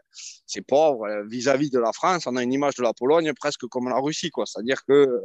pauvre 0.67 1.05
euh, 1.05 1.23
vis-à-vis 1.27 1.69
de 1.69 1.79
la 1.79 1.93
France. 1.93 2.25
On 2.25 2.35
a 2.35 2.43
une 2.43 2.53
image 2.53 2.75
de 2.75 2.83
la 2.83 2.93
Pologne 2.93 3.31
presque 3.33 3.67
comme 3.67 3.89
la 3.89 3.99
Russie, 3.99 4.31
quoi. 4.31 4.45
C'est-à-dire 4.45 4.83
que 4.85 5.21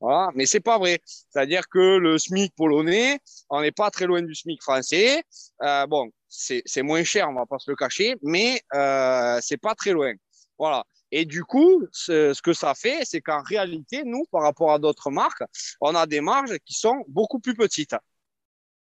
voilà, 0.00 0.28
mais 0.34 0.44
c'est 0.44 0.60
pas 0.60 0.78
vrai. 0.78 1.00
C'est-à-dire 1.06 1.66
que 1.68 1.96
le 1.96 2.18
SMIC 2.18 2.54
polonais, 2.54 3.18
on 3.48 3.62
n'est 3.62 3.72
pas 3.72 3.90
très 3.90 4.06
loin 4.06 4.20
du 4.20 4.34
SMIC 4.34 4.62
français. 4.62 5.22
Euh, 5.62 5.86
bon, 5.86 6.10
c'est 6.28 6.62
c'est 6.66 6.82
moins 6.82 7.04
cher, 7.04 7.28
on 7.30 7.34
va 7.34 7.46
pas 7.46 7.58
se 7.58 7.70
le 7.70 7.76
cacher, 7.76 8.16
mais 8.22 8.60
euh, 8.74 9.38
c'est 9.40 9.56
pas 9.56 9.74
très 9.74 9.92
loin. 9.92 10.12
Voilà. 10.58 10.84
Et 11.10 11.24
du 11.24 11.44
coup, 11.44 11.86
ce 11.92 12.40
que 12.42 12.52
ça 12.52 12.74
fait, 12.74 13.04
c'est 13.04 13.20
qu'en 13.20 13.42
réalité, 13.42 14.02
nous, 14.04 14.24
par 14.30 14.42
rapport 14.42 14.72
à 14.72 14.78
d'autres 14.78 15.10
marques, 15.10 15.44
on 15.80 15.94
a 15.94 16.06
des 16.06 16.20
marges 16.20 16.58
qui 16.66 16.74
sont 16.74 17.04
beaucoup 17.08 17.38
plus 17.38 17.54
petites. 17.54 17.94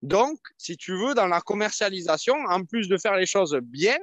Donc, 0.03 0.39
si 0.59 0.77
tu 0.77 0.93
veux, 0.97 1.15
dans 1.15 1.29
la 1.29 1.41
commercialisation, 1.41 2.35
en 2.49 2.65
plus 2.65 2.89
de 2.89 2.99
faire 2.99 3.15
les 3.15 3.27
choses 3.27 3.57
bien, 3.63 3.97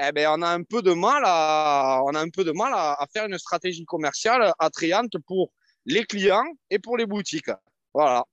eh 0.00 0.12
ben, 0.12 0.28
on 0.38 0.42
a 0.42 0.48
un 0.48 0.62
peu 0.62 0.82
de 0.82 0.92
mal 0.92 1.22
à, 1.26 2.00
on 2.04 2.14
a 2.14 2.20
un 2.20 2.30
peu 2.30 2.44
de 2.44 2.52
mal 2.52 2.72
à, 2.72 2.92
à 2.94 3.06
faire 3.12 3.26
une 3.26 3.38
stratégie 3.38 3.84
commerciale 3.84 4.52
attrayante 4.60 5.18
pour 5.26 5.52
les 5.84 6.04
clients 6.04 6.46
et 6.70 6.78
pour 6.78 6.96
les 6.96 7.06
boutiques. 7.06 7.50
Voilà. 7.92 8.24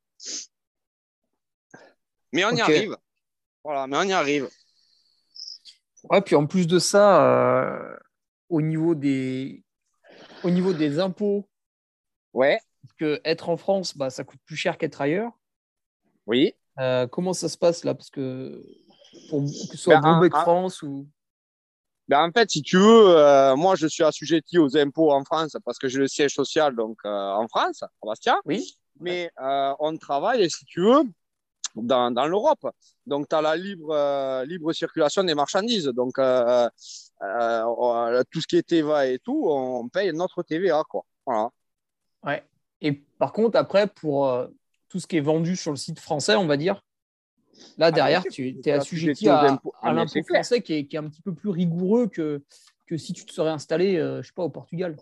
Mais 2.32 2.46
on 2.46 2.52
y 2.52 2.62
arrive. 2.62 2.96
Voilà, 3.64 3.88
mais 3.88 3.98
on 3.98 4.04
y 4.04 4.14
arrive. 4.14 4.48
Ouais, 6.04 6.22
puis 6.22 6.36
en 6.36 6.46
plus 6.46 6.68
de 6.68 6.78
ça, 6.80 7.24
euh, 7.26 7.98
au, 8.50 8.62
niveau 8.62 8.94
des, 8.94 9.64
au 10.44 10.50
niveau 10.50 10.74
des 10.74 11.00
impôts, 11.00 11.50
Ouais, 12.34 12.60
parce 12.84 12.94
que 12.94 13.20
être 13.26 13.50
en 13.50 13.58
France, 13.58 13.98
bah, 13.98 14.12
ça 14.12 14.24
coûte 14.24 14.40
plus 14.46 14.56
cher 14.56 14.78
qu'être 14.78 15.02
ailleurs. 15.02 15.32
oui. 16.28 16.54
Euh, 16.80 17.08
comment 17.08 17.34
ça 17.34 17.50
se 17.50 17.58
passe 17.58 17.84
là 17.84 17.94
Parce 17.94 18.10
que 18.10 18.64
pour 19.30 19.42
que 19.42 19.48
ce 19.48 19.78
soit 19.78 20.00
Ben, 20.00 20.30
France 20.30 20.82
ou? 20.82 21.08
Ben, 22.08 22.28
en 22.28 22.32
fait, 22.32 22.50
si 22.50 22.62
tu 22.62 22.78
veux, 22.78 23.18
euh, 23.18 23.56
moi, 23.56 23.76
je 23.76 23.88
suis 23.88 24.04
assujetti 24.04 24.58
aux 24.58 24.76
impôts 24.78 25.12
en 25.12 25.24
France 25.24 25.56
parce 25.64 25.78
que 25.78 25.88
j'ai 25.88 26.00
le 26.00 26.08
siège 26.08 26.34
social 26.34 26.76
donc 26.76 26.98
euh, 27.06 27.10
en 27.10 27.48
France, 27.48 27.84
à 27.84 27.90
Bastia. 28.04 28.40
Oui. 28.46 28.78
Mais 29.00 29.32
on 29.38 29.96
travaille, 29.98 30.50
si 30.50 30.66
tu 30.66 30.82
veux, 30.82 31.04
dans, 31.76 32.12
dans 32.12 32.26
l'Europe. 32.26 32.68
Donc, 33.06 33.28
tu 33.30 33.36
as 33.36 33.42
la 33.42 33.56
libre, 33.56 33.92
euh, 33.92 34.46
libre 34.46 34.74
circulation 34.74 35.24
des 35.24 35.36
marchandises. 35.36 35.86
Donc, 35.86 36.18
euh, 36.20 36.70
euh, 37.22 37.64
euh, 37.64 38.24
tout 38.32 38.42
ce 38.42 38.48
qui 38.48 38.58
est 38.58 38.68
TVA 38.68 39.08
et 39.08 39.20
tout, 39.20 39.48
on 39.50 39.88
paye 39.90 40.12
notre 40.14 40.44
TVA. 40.44 40.84
Quoi. 40.90 41.04
Voilà. 41.26 41.50
Ouais. 42.24 42.44
Et 42.82 42.94
par 42.94 43.34
contre, 43.34 43.58
après, 43.58 43.88
pour 43.88 44.48
tout 44.90 45.00
ce 45.00 45.08
qui 45.08 45.18
est 45.18 45.22
vendu 45.22 45.56
sur 45.56 45.72
le 45.72 45.78
site 45.78 46.00
français, 46.00 46.36
on 46.36 46.48
va 46.48 46.58
dire, 46.58 46.84
là 47.78 47.92
derrière, 47.92 48.22
bien 48.24 48.32
sûr, 48.32 48.54
tu 48.62 48.70
es 48.70 48.72
assujetti 48.72 49.30
à, 49.30 49.60
Ah, 49.82 49.94
l'impôt 49.94 50.24
français 50.28 50.62
qui 50.62 50.74
est, 50.74 50.86
qui 50.86 50.96
est 50.96 51.00
un 51.00 51.08
petit 51.08 51.22
peu 51.22 51.34
plus 51.34 51.50
rigoureux 51.50 52.08
que, 52.08 52.44
que 52.88 52.98
si 52.98 53.14
tu 53.14 53.26
te 53.26 53.32
serais 53.32 53.52
installé, 53.52 53.98
euh, 53.98 54.22
je 54.22 54.28
sais 54.28 54.34
pas, 54.36 54.44
au 54.44 54.50
Portugal. 54.50 54.98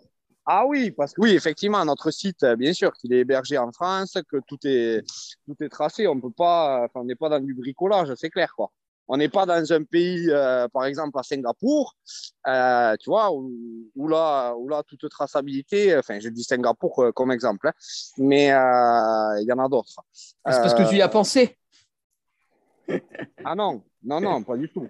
Ah 0.45 0.65
oui, 0.65 0.91
parce 0.91 1.13
que 1.13 1.21
oui, 1.21 1.31
effectivement, 1.31 1.83
notre 1.83 2.09
site, 2.09 2.43
euh, 2.43 2.55
bien 2.55 2.71
sûr, 2.71 2.93
qu'il 2.93 3.11
est 3.13 3.19
hébergé 3.19 3.57
en 3.57 3.71
France, 3.73 4.17
que 4.29 4.37
tout 4.47 4.57
est, 4.63 5.03
tout 5.45 5.55
est 5.61 5.67
tracé. 5.67 6.07
On 6.07 6.19
peut 6.21 6.31
pas, 6.31 6.85
enfin, 6.85 7.01
on 7.01 7.03
n'est 7.03 7.15
pas 7.15 7.27
dans 7.27 7.41
du 7.41 7.53
bricolage, 7.53 8.13
c'est 8.15 8.29
clair, 8.29 8.53
quoi. 8.55 8.71
On 9.07 9.17
n'est 9.17 9.29
pas 9.29 9.45
dans 9.45 9.71
un 9.71 9.83
pays, 9.83 10.29
euh, 10.29 10.67
par 10.67 10.85
exemple, 10.85 11.17
à 11.17 11.23
Singapour, 11.23 11.95
euh, 12.47 12.95
tu 12.99 13.09
vois, 13.09 13.31
où, 13.31 13.51
où 13.95 14.07
là, 14.07 14.53
où 14.55 14.67
là, 14.67 14.83
toute 14.83 15.09
traçabilité, 15.09 15.97
enfin, 15.97 16.19
je 16.19 16.29
dis 16.29 16.43
Singapour 16.43 16.99
euh, 16.99 17.11
comme 17.11 17.31
exemple, 17.31 17.67
hein, 17.69 17.73
mais 18.17 18.51
euh, 18.51 19.41
il 19.41 19.45
y 19.47 19.51
en 19.51 19.59
a 19.59 19.69
d'autres. 19.69 20.01
Ah, 20.43 20.51
C'est 20.51 20.61
parce 20.61 20.73
que 20.73 20.89
tu 20.89 20.95
y 20.97 21.01
as 21.01 21.05
Euh, 21.05 21.09
pensé. 21.09 21.57
Ah 23.43 23.55
non, 23.55 23.83
non, 24.03 24.19
non, 24.21 24.43
pas 24.43 24.57
du 24.57 24.69
tout. 24.69 24.87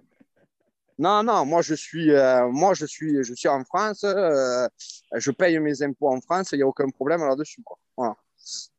Non, 0.99 1.21
non, 1.21 1.45
moi 1.45 1.61
je 1.61 1.75
suis, 1.75 2.11
euh, 2.11 2.47
moi 2.49 2.73
je 2.73 2.87
suis, 2.87 3.23
je 3.23 3.33
suis 3.35 3.47
en 3.47 3.63
France, 3.63 4.03
euh, 4.03 4.67
je 5.15 5.29
paye 5.29 5.59
mes 5.59 5.83
impôts 5.83 6.09
en 6.09 6.19
France, 6.21 6.53
il 6.53 6.57
n'y 6.57 6.63
a 6.63 6.67
aucun 6.67 6.89
problème 6.89 7.21
là-dessus. 7.21 7.63
Voilà. 7.95 8.15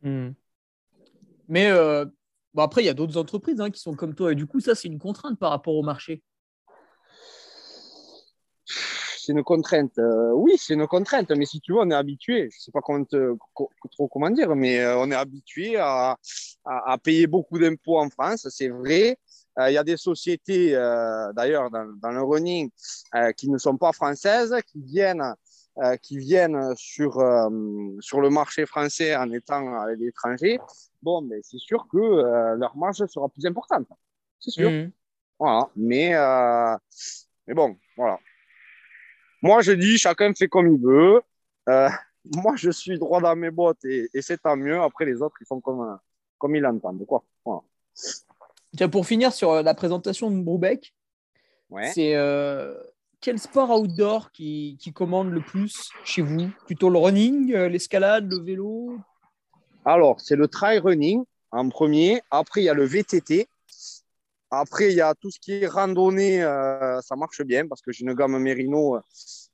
Hmm. 0.02 0.30
Mais 1.48 1.70
euh, 1.70 2.04
bon, 2.54 2.62
après, 2.62 2.82
il 2.82 2.86
y 2.86 2.90
a 2.90 2.94
d'autres 2.94 3.16
entreprises 3.18 3.60
hein, 3.60 3.70
qui 3.70 3.80
sont 3.80 3.94
comme 3.94 4.14
toi. 4.14 4.32
Et 4.32 4.34
du 4.34 4.46
coup, 4.46 4.60
ça, 4.60 4.74
c'est 4.74 4.88
une 4.88 4.98
contrainte 4.98 5.38
par 5.38 5.50
rapport 5.50 5.74
au 5.74 5.82
marché. 5.82 6.22
C'est 8.64 9.32
une 9.32 9.44
contrainte. 9.44 9.98
euh, 9.98 10.32
oui, 10.32 10.54
c'est 10.56 10.72
une 10.72 10.86
contrainte, 10.86 11.30
mais 11.32 11.44
si 11.44 11.60
tu 11.60 11.72
veux, 11.72 11.80
on 11.80 11.90
est 11.90 11.94
habitué. 11.94 12.48
Je 12.50 12.60
sais 12.60 12.72
pas 12.72 12.80
comment 12.80 13.04
trop 13.04 14.08
comment 14.08 14.30
dire, 14.30 14.56
mais 14.56 14.80
euh, 14.80 14.98
on 14.98 15.10
est 15.10 15.14
habitué 15.14 15.76
à, 15.76 16.16
à, 16.64 16.96
payer 16.98 17.26
beaucoup 17.26 17.58
d'impôts 17.58 17.98
en 17.98 18.08
France, 18.08 18.48
c'est 18.50 18.68
vrai. 18.70 19.18
Euh, 19.58 19.70
Il 19.70 19.74
y 19.74 19.78
a 19.78 19.84
des 19.84 19.98
sociétés, 19.98 20.72
d'ailleurs, 21.34 21.70
dans, 21.70 22.10
le 22.10 22.22
running, 22.22 22.70
qui 23.36 23.50
ne 23.50 23.58
sont 23.58 23.76
pas 23.76 23.92
françaises, 23.92 24.54
qui 24.72 24.80
viennent, 24.80 25.34
euh, 25.80 25.96
qui 25.96 26.18
viennent 26.18 26.74
sur, 26.76 27.18
euh, 27.20 27.48
sur 28.00 28.20
le 28.20 28.30
marché 28.30 28.66
français 28.66 29.14
en 29.14 29.30
étant 29.32 29.80
à 29.80 29.92
l'étranger. 29.92 30.58
Bon, 31.02 31.22
mais 31.22 31.38
c'est 31.42 31.58
sûr 31.58 31.86
que 31.90 31.98
euh, 31.98 32.56
leur 32.56 32.76
marge 32.76 33.06
sera 33.06 33.28
plus 33.28 33.46
importante. 33.46 33.86
C'est 34.40 34.50
sûr. 34.50 34.70
Hmm. 34.70 34.90
Voilà. 35.38 35.68
Mais, 35.76 36.10
mais 37.46 37.54
bon, 37.54 37.76
voilà. 37.96 38.18
Moi, 39.40 39.62
je 39.62 39.70
dis, 39.70 39.98
chacun 39.98 40.34
fait 40.34 40.48
comme 40.48 40.66
il 40.66 40.80
veut. 40.80 41.22
Moi, 42.34 42.56
je 42.56 42.70
suis 42.70 42.98
droit 42.98 43.20
dans 43.20 43.36
mes 43.36 43.50
bottes 43.50 43.84
et, 43.84 44.10
et 44.12 44.20
c'est 44.20 44.38
tant 44.38 44.56
mieux. 44.56 44.80
Après, 44.80 45.04
les 45.04 45.22
autres, 45.22 45.36
ils 45.40 45.46
font 45.46 45.60
comme, 45.60 45.98
comme 46.38 46.56
ils 46.56 46.60
l'entendent. 46.60 47.06
Quoi. 47.06 47.22
Voilà. 47.44 47.60
Tiens, 48.76 48.88
pour 48.88 49.06
finir 49.06 49.32
sur 49.32 49.62
la 49.62 49.74
présentation 49.74 50.30
de 50.30 50.42
Broubeck, 50.42 50.92
Ouais. 51.70 51.92
c'est 51.92 52.14
quel 53.20 53.38
sport 53.38 53.70
outdoor 53.70 54.30
qui, 54.32 54.76
qui 54.80 54.92
commande 54.92 55.30
le 55.30 55.40
plus 55.40 55.90
chez 56.04 56.22
vous? 56.22 56.50
Plutôt 56.66 56.90
le 56.90 56.98
running, 56.98 57.54
euh, 57.54 57.68
l'escalade, 57.68 58.30
le 58.30 58.38
vélo? 58.38 58.96
Alors, 59.84 60.20
c'est 60.20 60.36
le 60.36 60.48
trail 60.48 60.78
running 60.78 61.24
en 61.50 61.68
premier. 61.68 62.20
Après, 62.30 62.60
il 62.60 62.64
y 62.64 62.68
a 62.68 62.74
le 62.74 62.84
VTT. 62.84 63.48
Après, 64.50 64.90
il 64.90 64.96
y 64.96 65.00
a 65.00 65.14
tout 65.14 65.30
ce 65.30 65.38
qui 65.38 65.52
est 65.52 65.66
randonnée. 65.66 66.42
euh, 66.42 67.00
ça 67.02 67.16
marche 67.16 67.42
bien 67.42 67.66
parce 67.66 67.82
que 67.82 67.92
j'ai 67.92 68.04
une 68.04 68.14
gamme 68.14 68.38
Merino 68.38 68.98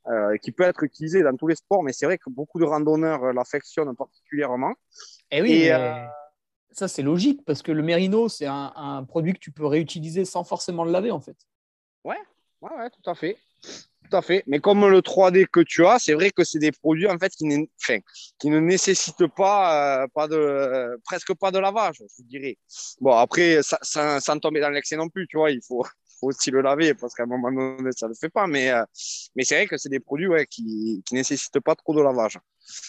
euh, 0.07 0.37
qui 0.39 0.53
peut 0.53 0.63
être 0.65 0.83
utilisée 0.85 1.23
dans 1.23 1.37
tous 1.37 1.47
les 1.47 1.57
sports. 1.57 1.83
Mais 1.83 1.93
c'est 1.93 2.07
vrai 2.07 2.19
que 2.19 2.31
beaucoup 2.31 2.59
de 2.59 2.65
randonneurs 2.65 3.33
l'affectionnent 3.33 3.95
particulièrement. 3.97 4.75
Eh 5.31 5.43
oui, 5.43 5.53
Et, 5.53 5.73
euh, 5.73 6.07
ça 6.71 6.89
c'est 6.89 7.03
logique 7.03 7.45
parce 7.45 7.63
que 7.63 7.73
le 7.73 7.83
Merino, 7.83 8.29
c'est 8.29 8.47
un, 8.47 8.73
un 8.77 9.05
produit 9.05 9.33
que 9.33 9.39
tu 9.39 9.51
peux 9.51 9.67
réutiliser 9.67 10.25
sans 10.25 10.45
forcément 10.45 10.85
le 10.85 10.93
laver 10.93 11.11
en 11.11 11.21
fait. 11.21 11.37
Ouais, 12.05 12.19
ouais, 12.61 12.91
tout 12.91 13.11
à 13.11 13.15
fait. 13.15 13.37
Tout 14.11 14.17
à 14.19 14.23
fait. 14.23 14.45
Mais 14.47 14.61
comme 14.61 14.87
le 14.89 15.01
3D 15.01 15.47
que 15.51 15.61
tu 15.61 15.85
as, 15.87 15.99
c'est 15.99 16.13
vrai 16.13 16.31
que 16.31 16.45
c'est 16.45 16.59
des 16.59 16.73
produits 16.73 17.09
en 17.09 17.19
fait 17.19 17.31
qui, 17.33 17.47
enfin, 17.83 17.99
qui 18.39 18.51
ne 18.51 18.61
nécessitent 18.61 19.27
pas, 19.35 20.03
euh, 20.05 20.07
pas 20.15 20.29
de, 20.29 20.37
euh, 20.37 20.97
presque 21.05 21.35
pas 21.35 21.51
de 21.51 21.59
lavage, 21.59 21.97
je 22.19 22.23
dirais. 22.25 22.59
Bon, 23.01 23.13
après, 23.13 23.63
ça, 23.63 23.79
ça- 23.83 24.21
sans 24.21 24.39
tomber 24.39 24.61
dans 24.61 24.69
l'excès 24.71 24.97
non 24.97 25.09
plus, 25.09 25.27
tu 25.27 25.39
vois, 25.39 25.51
il 25.51 25.61
faut, 25.67 25.83
faut 26.21 26.29
aussi 26.29 26.51
le 26.51 26.61
laver 26.61 26.95
parce 26.95 27.15
qu'à 27.15 27.23
un 27.23 27.27
moment 27.27 27.51
donné, 27.51 27.91
ça 27.93 28.07
ne 28.07 28.11
le 28.11 28.15
fait 28.15 28.29
pas. 28.29 28.47
Mais, 28.47 28.71
euh, 28.71 28.85
mais 29.37 29.45
c'est 29.45 29.57
vrai 29.57 29.67
que 29.67 29.79
c'est 29.79 29.89
des 29.89 30.01
produits 30.01 30.29
ouais, 30.29 30.47
qui 30.47 31.03
ne 31.11 31.17
nécessitent 31.17 31.61
pas 31.61 31.75
trop 31.75 31.95
de 31.95 32.03
lavage. 32.03 32.39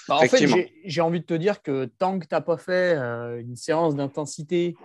Bah, 0.08 0.18
en 0.18 0.28
fait, 0.28 0.46
j'ai- 0.46 0.74
j'ai 0.84 1.02
envie 1.02 1.22
de 1.22 1.26
te 1.26 1.34
dire 1.34 1.62
que 1.64 1.86
tant 1.86 2.20
que 2.20 2.26
tu 2.28 2.36
n'as 2.36 2.42
pas 2.42 2.58
fait 2.58 2.96
une 2.96 3.56
séance 3.56 3.96
d'intensité 3.96 4.76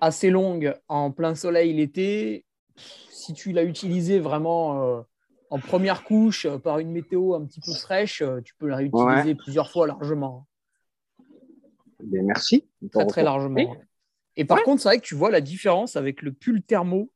assez 0.00 0.30
longue 0.30 0.74
en 0.88 1.10
plein 1.10 1.34
soleil 1.34 1.72
l'été, 1.74 2.46
si 3.10 3.34
tu 3.34 3.52
l'as 3.52 3.64
utilisé 3.64 4.18
vraiment 4.18 5.04
en 5.50 5.58
première 5.58 6.04
couche 6.04 6.46
euh, 6.46 6.58
par 6.58 6.78
une 6.78 6.90
météo 6.90 7.34
un 7.34 7.44
petit 7.44 7.60
peu 7.60 7.72
fraîche, 7.72 8.22
euh, 8.22 8.40
tu 8.40 8.54
peux 8.54 8.66
la 8.68 8.76
réutiliser 8.76 9.34
plusieurs 9.34 9.70
fois 9.70 9.86
largement. 9.86 10.46
Bien, 12.02 12.22
merci. 12.22 12.68
Très, 12.92 13.06
très 13.06 13.22
largement. 13.22 13.54
Oui. 13.56 13.66
Et 14.36 14.44
par 14.44 14.58
Ouais. 14.58 14.62
contre, 14.64 14.82
c'est 14.82 14.88
vrai 14.88 14.98
que 14.98 15.04
tu 15.04 15.14
vois 15.16 15.30
la 15.30 15.40
différence 15.40 15.96
avec 15.96 16.22
le 16.22 16.32
pull 16.32 16.62
thermo 16.62 17.10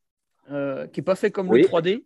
euh, 0.50 0.86
qui 0.88 1.00
n'est 1.00 1.04
pas 1.04 1.14
fait 1.14 1.30
comme 1.30 1.48
Oui. 1.48 1.62
le 1.62 1.68
3D. 1.68 2.04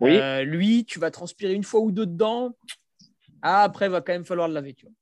Oui. 0.00 0.16
Euh, 0.16 0.42
lui, 0.42 0.84
tu 0.84 0.98
vas 0.98 1.10
transpirer 1.10 1.54
une 1.54 1.62
fois 1.64 1.80
ou 1.80 1.92
deux 1.92 2.06
dedans. 2.06 2.56
Ah, 3.40 3.62
après, 3.62 3.88
va 3.88 4.00
quand 4.00 4.12
même 4.12 4.24
falloir 4.24 4.48
le 4.48 4.54
laver. 4.54 4.74
Tu 4.74 4.86
vois. 4.86 4.94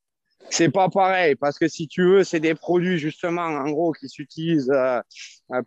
C'est 0.51 0.71
pas 0.71 0.89
pareil 0.89 1.37
parce 1.37 1.59
que 1.59 1.69
si 1.69 1.87
tu 1.87 2.03
veux, 2.03 2.25
c'est 2.25 2.41
des 2.41 2.55
produits 2.55 2.99
justement 2.99 3.43
en 3.43 3.71
gros 3.71 3.93
qui 3.93 4.09
s'utilisent 4.09 4.71
euh, 4.71 5.01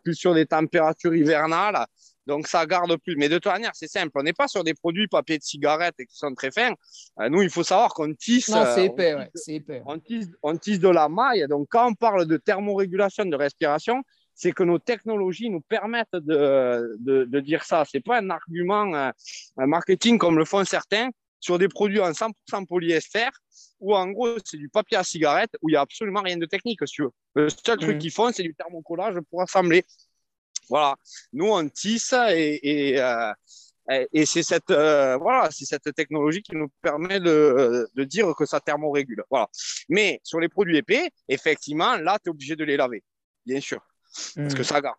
plus 0.04 0.16
sur 0.16 0.34
des 0.34 0.46
températures 0.46 1.16
hivernales. 1.16 1.86
Donc 2.28 2.48
ça 2.48 2.66
garde 2.66 2.96
plus. 2.98 3.16
Mais 3.18 3.30
de 3.30 3.36
toute 3.38 3.52
manière, 3.52 3.72
c'est 3.74 3.88
simple. 3.90 4.12
On 4.16 4.24
n'est 4.24 4.34
pas 4.34 4.48
sur 4.48 4.64
des 4.64 4.74
produits 4.74 5.08
papier 5.08 5.38
de 5.38 5.44
cigarette 5.44 5.96
qui 5.98 6.16
sont 6.16 6.34
très 6.34 6.52
fins. 6.52 6.74
Euh, 7.20 7.30
nous, 7.30 7.42
il 7.42 7.50
faut 7.50 7.64
savoir 7.64 7.94
qu'on 7.94 8.14
tisse. 8.14 8.50
Non, 8.50 8.64
c'est 8.74 8.82
euh, 8.82 8.86
épais, 8.86 9.14
ouais, 9.16 9.30
c'est 9.36 9.56
épais. 9.56 9.82
on 9.86 10.00
tisse, 10.00 10.30
on 10.42 10.58
tisse 10.58 10.80
de 10.80 10.88
la 10.90 11.10
maille. 11.10 11.46
Donc, 11.50 11.68
quand 11.70 11.90
on 11.90 11.94
parle 11.94 12.26
de 12.26 12.38
thermorégulation 12.38 13.26
de 13.26 13.36
respiration, 13.36 14.04
c'est 14.36 14.52
que 14.52 14.64
nos 14.64 14.80
technologies 14.80 15.50
nous 15.50 15.62
permettent 15.62 16.08
de, 16.14 16.96
de, 17.00 17.26
de 17.26 17.40
dire 17.40 17.64
ça. 17.64 17.84
C'est 17.90 18.00
pas 18.04 18.18
un 18.20 18.30
argument 18.30 18.94
euh, 18.96 19.12
marketing 19.58 20.18
comme 20.18 20.38
le 20.38 20.46
font 20.46 20.64
certains 20.66 21.10
sur 21.40 21.60
des 21.60 21.68
produits 21.68 22.00
en 22.00 22.12
100% 22.12 22.66
polyester 22.66 23.28
où 23.82 23.94
en 23.96 24.08
gros 24.12 24.38
c'est 24.46 24.56
du 24.58 24.70
papier 24.70 24.98
à 24.98 25.04
cigarette 25.04 25.52
où 25.62 25.68
il 25.70 25.74
n'y 25.74 25.76
a 25.78 25.82
absolument 25.82 26.22
rien 26.22 26.38
de 26.38 26.46
technique. 26.46 26.80
Si 26.86 26.94
tu 26.96 27.02
veux. 27.04 27.12
Le 27.36 27.50
seul 27.50 27.78
truc 27.78 27.96
Mhm. 27.96 28.00
qu'ils 28.00 28.12
font, 28.12 28.32
c'est 28.32 28.44
du 28.44 28.56
thermocollage 28.56 29.16
pour 29.30 29.42
assembler. 29.42 29.84
Voilà. 30.70 30.96
Nous, 31.32 31.46
on 31.48 31.68
tisse 31.70 32.14
et, 32.32 32.60
et, 32.94 33.00
euh, 33.02 33.32
et- 34.14 34.26
c'est 34.26 34.44
cette, 34.44 34.72
euh, 34.72 35.18
voilà, 35.18 35.50
c'est 35.52 35.66
cette 35.66 35.94
technologie 35.94 36.42
qui 36.42 36.56
nous 36.56 36.70
permet 36.82 37.20
de, 37.20 37.88
de 37.94 38.04
dire 38.04 38.34
que 38.36 38.46
ça 38.46 38.60
thermorégule. 38.60 39.24
Voilà. 39.30 39.48
Mais 39.90 40.20
sur 40.24 40.40
les 40.40 40.50
produits 40.50 40.78
épais, 40.78 41.10
effectivement, 41.28 41.98
là, 41.98 42.18
tu 42.24 42.30
es 42.30 42.32
obligé 42.32 42.56
de 42.56 42.64
les 42.64 42.78
laver, 42.78 43.04
bien 43.46 43.60
sûr, 43.60 43.82
parce 44.36 44.54
que 44.54 44.64
ça 44.64 44.80
garde. 44.82 44.98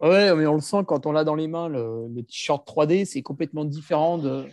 Ouais, 0.00 0.34
mais 0.34 0.46
on 0.46 0.54
le 0.54 0.60
sent 0.60 0.82
quand 0.86 1.06
on 1.06 1.12
l'a 1.12 1.24
dans 1.24 1.36
les 1.36 1.46
mains, 1.46 1.68
le, 1.68 2.08
le 2.08 2.22
t-shirt 2.22 2.66
3D, 2.66 3.04
c'est 3.04 3.22
complètement 3.22 3.64
différent 3.64 4.18
de. 4.18 4.46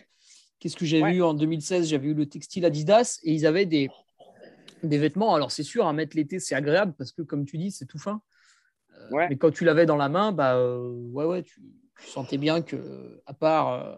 Qu'est-ce 0.60 0.75
que 0.77 0.86
j'ai 0.86 1.01
Ouais. 1.01 1.13
vu 1.13 1.23
en 1.23 1.34
2016 1.34 1.88
J'avais 1.88 2.10
eu 2.10 2.13
le 2.13 2.27
textile 2.30 2.63
Adidas 2.65 3.19
et 3.23 3.34
ils 3.34 3.47
avaient 3.47 3.65
des, 3.65 3.89
des 4.84 4.97
vêtements. 4.99 5.34
Alors, 5.34 5.51
c'est 5.51 5.63
sûr, 5.63 5.88
à 5.88 5.93
mettre 5.93 6.15
l'été, 6.15 6.39
c'est 6.39 6.54
agréable 6.54 6.93
parce 6.95 7.12
que, 7.12 7.23
comme 7.23 7.45
tu 7.45 7.58
dis, 7.58 7.71
c'est 7.71 7.88
tout 7.88 7.97
fin. 7.97 8.21
Ouais. 9.09 9.27
Mais 9.29 9.37
quand 9.37 9.51
tu 9.51 9.65
l'avais 9.65 9.85
dans 9.85 9.97
la 9.97 10.09
main, 10.09 10.31
bah, 10.31 10.55
euh, 10.55 10.89
ouais, 11.11 11.25
ouais, 11.25 11.43
tu, 11.43 11.61
tu 11.99 12.07
sentais 12.07 12.37
bien 12.37 12.61
que, 12.61 13.21
à 13.25 13.33
part, 13.33 13.73
euh, 13.73 13.95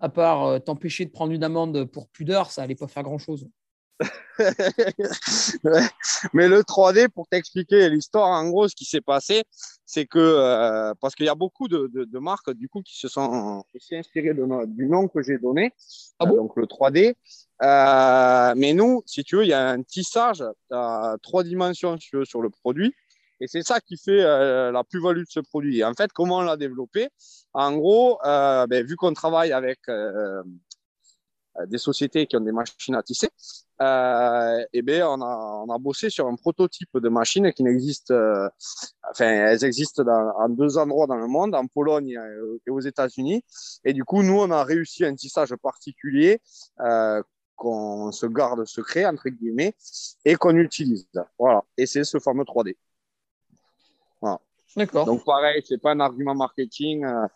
à 0.00 0.08
part 0.08 0.44
euh, 0.44 0.58
t'empêcher 0.58 1.04
de 1.04 1.10
prendre 1.10 1.32
une 1.32 1.44
amende 1.44 1.84
pour 1.84 2.08
pudeur, 2.08 2.50
ça 2.50 2.62
allait 2.62 2.74
pas 2.74 2.88
faire 2.88 3.02
grand-chose. 3.02 3.48
Ouais. 5.64 5.86
Mais 6.34 6.48
le 6.48 6.60
3D, 6.62 7.08
pour 7.08 7.26
t'expliquer 7.28 7.88
l'histoire, 7.88 8.28
en 8.28 8.48
gros, 8.50 8.68
ce 8.68 8.74
qui 8.74 8.84
s'est 8.84 9.00
passé, 9.00 9.44
c'est 9.84 10.04
que, 10.06 10.18
euh, 10.18 10.92
parce 11.00 11.14
qu'il 11.14 11.26
y 11.26 11.30
a 11.30 11.34
beaucoup 11.34 11.68
de, 11.68 11.90
de- 11.92 12.04
de 12.04 12.18
marques, 12.18 12.50
du 12.52 12.68
coup, 12.68 12.82
qui 12.82 12.98
se 12.98 13.08
sont 13.08 13.64
aussi 13.74 13.96
inspirées 13.96 14.34
de 14.34 14.66
du 14.66 14.86
nom 14.86 15.08
que 15.08 15.22
j'ai 15.22 15.38
donné, 15.38 15.72
Ah 16.18 16.24
euh, 16.24 16.28
bon? 16.28 16.36
Donc 16.36 16.56
le 16.56 16.66
3D. 16.66 17.14
Euh, 17.62 18.54
mais 18.56 18.74
nous, 18.74 19.02
si 19.06 19.24
tu 19.24 19.36
veux, 19.36 19.44
il 19.44 19.48
y 19.48 19.54
a 19.54 19.70
un 19.70 19.82
tissage 19.82 20.44
à 20.70 21.16
trois 21.22 21.42
dimensions 21.42 21.96
si 21.98 22.10
tu 22.10 22.16
veux, 22.16 22.24
sur 22.26 22.42
le 22.42 22.50
produit. 22.50 22.94
Et 23.40 23.46
c'est 23.48 23.62
ça 23.62 23.80
qui 23.80 23.96
fait 23.96 24.22
euh, 24.22 24.72
la 24.72 24.82
plus-value 24.84 25.20
de 25.20 25.28
ce 25.28 25.40
produit. 25.40 25.84
En 25.84 25.94
fait, 25.94 26.10
comment 26.12 26.38
on 26.38 26.42
l'a 26.42 26.56
développé? 26.56 27.08
En 27.52 27.72
gros, 27.76 28.18
euh, 28.24 28.66
ben, 28.66 28.84
vu 28.84 28.96
qu'on 28.96 29.12
travaille 29.12 29.52
avec 29.52 29.80
euh, 29.88 30.42
des 31.66 31.78
sociétés 31.78 32.26
qui 32.26 32.36
ont 32.36 32.40
des 32.40 32.52
machines 32.52 32.94
à 32.94 33.02
tisser, 33.02 33.28
eh 33.80 34.82
bien, 34.82 35.08
on 35.08 35.20
a, 35.20 35.78
bossé 35.78 36.08
sur 36.08 36.26
un 36.26 36.36
prototype 36.36 36.96
de 36.96 37.08
machine 37.08 37.52
qui 37.52 37.62
n'existe, 37.62 38.12
enfin, 39.10 39.26
elles 39.26 39.64
existent 39.64 40.02
en 40.06 40.48
deux 40.48 40.78
endroits 40.78 41.06
dans 41.06 41.16
le 41.16 41.26
monde, 41.26 41.54
en 41.54 41.66
Pologne 41.66 42.18
et, 42.66 42.70
aux 42.70 42.80
États-Unis. 42.80 43.42
Et 43.84 43.92
du 43.92 44.04
coup, 44.04 44.22
nous, 44.22 44.38
on 44.38 44.50
a 44.50 44.64
réussi 44.64 45.04
un 45.04 45.14
tissage 45.14 45.54
particulier 45.56 46.40
qu'on 47.54 48.12
se 48.12 48.26
garde 48.26 48.64
secret, 48.66 49.06
entre 49.06 49.28
guillemets, 49.28 49.74
et 50.24 50.36
qu'on 50.36 50.56
utilise. 50.56 51.08
Voilà. 51.38 51.62
Et 51.76 51.86
c'est 51.86 52.04
ce 52.04 52.18
fameux 52.18 52.44
3D. 52.44 52.76
D'accord. 54.76 55.06
Donc, 55.06 55.24
pareil, 55.24 55.62
c'est 55.66 55.80
pas 55.80 55.92
un 55.92 56.00
argument 56.00 56.34
marketing. 56.34 57.04
euh, 57.04 57.26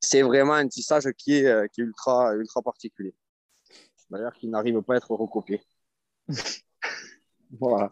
c'est 0.00 0.22
vraiment 0.22 0.54
un 0.54 0.66
tissage 0.66 1.08
qui 1.18 1.36
est, 1.36 1.46
euh, 1.46 1.66
qui 1.68 1.82
est 1.82 1.84
ultra, 1.84 2.34
ultra 2.34 2.62
particulier. 2.62 3.14
D'ailleurs, 4.08 4.32
qui 4.32 4.48
n'arrive 4.48 4.80
pas 4.82 4.94
à 4.94 4.96
être 4.96 5.10
recopié. 5.12 5.62
voilà. 7.60 7.90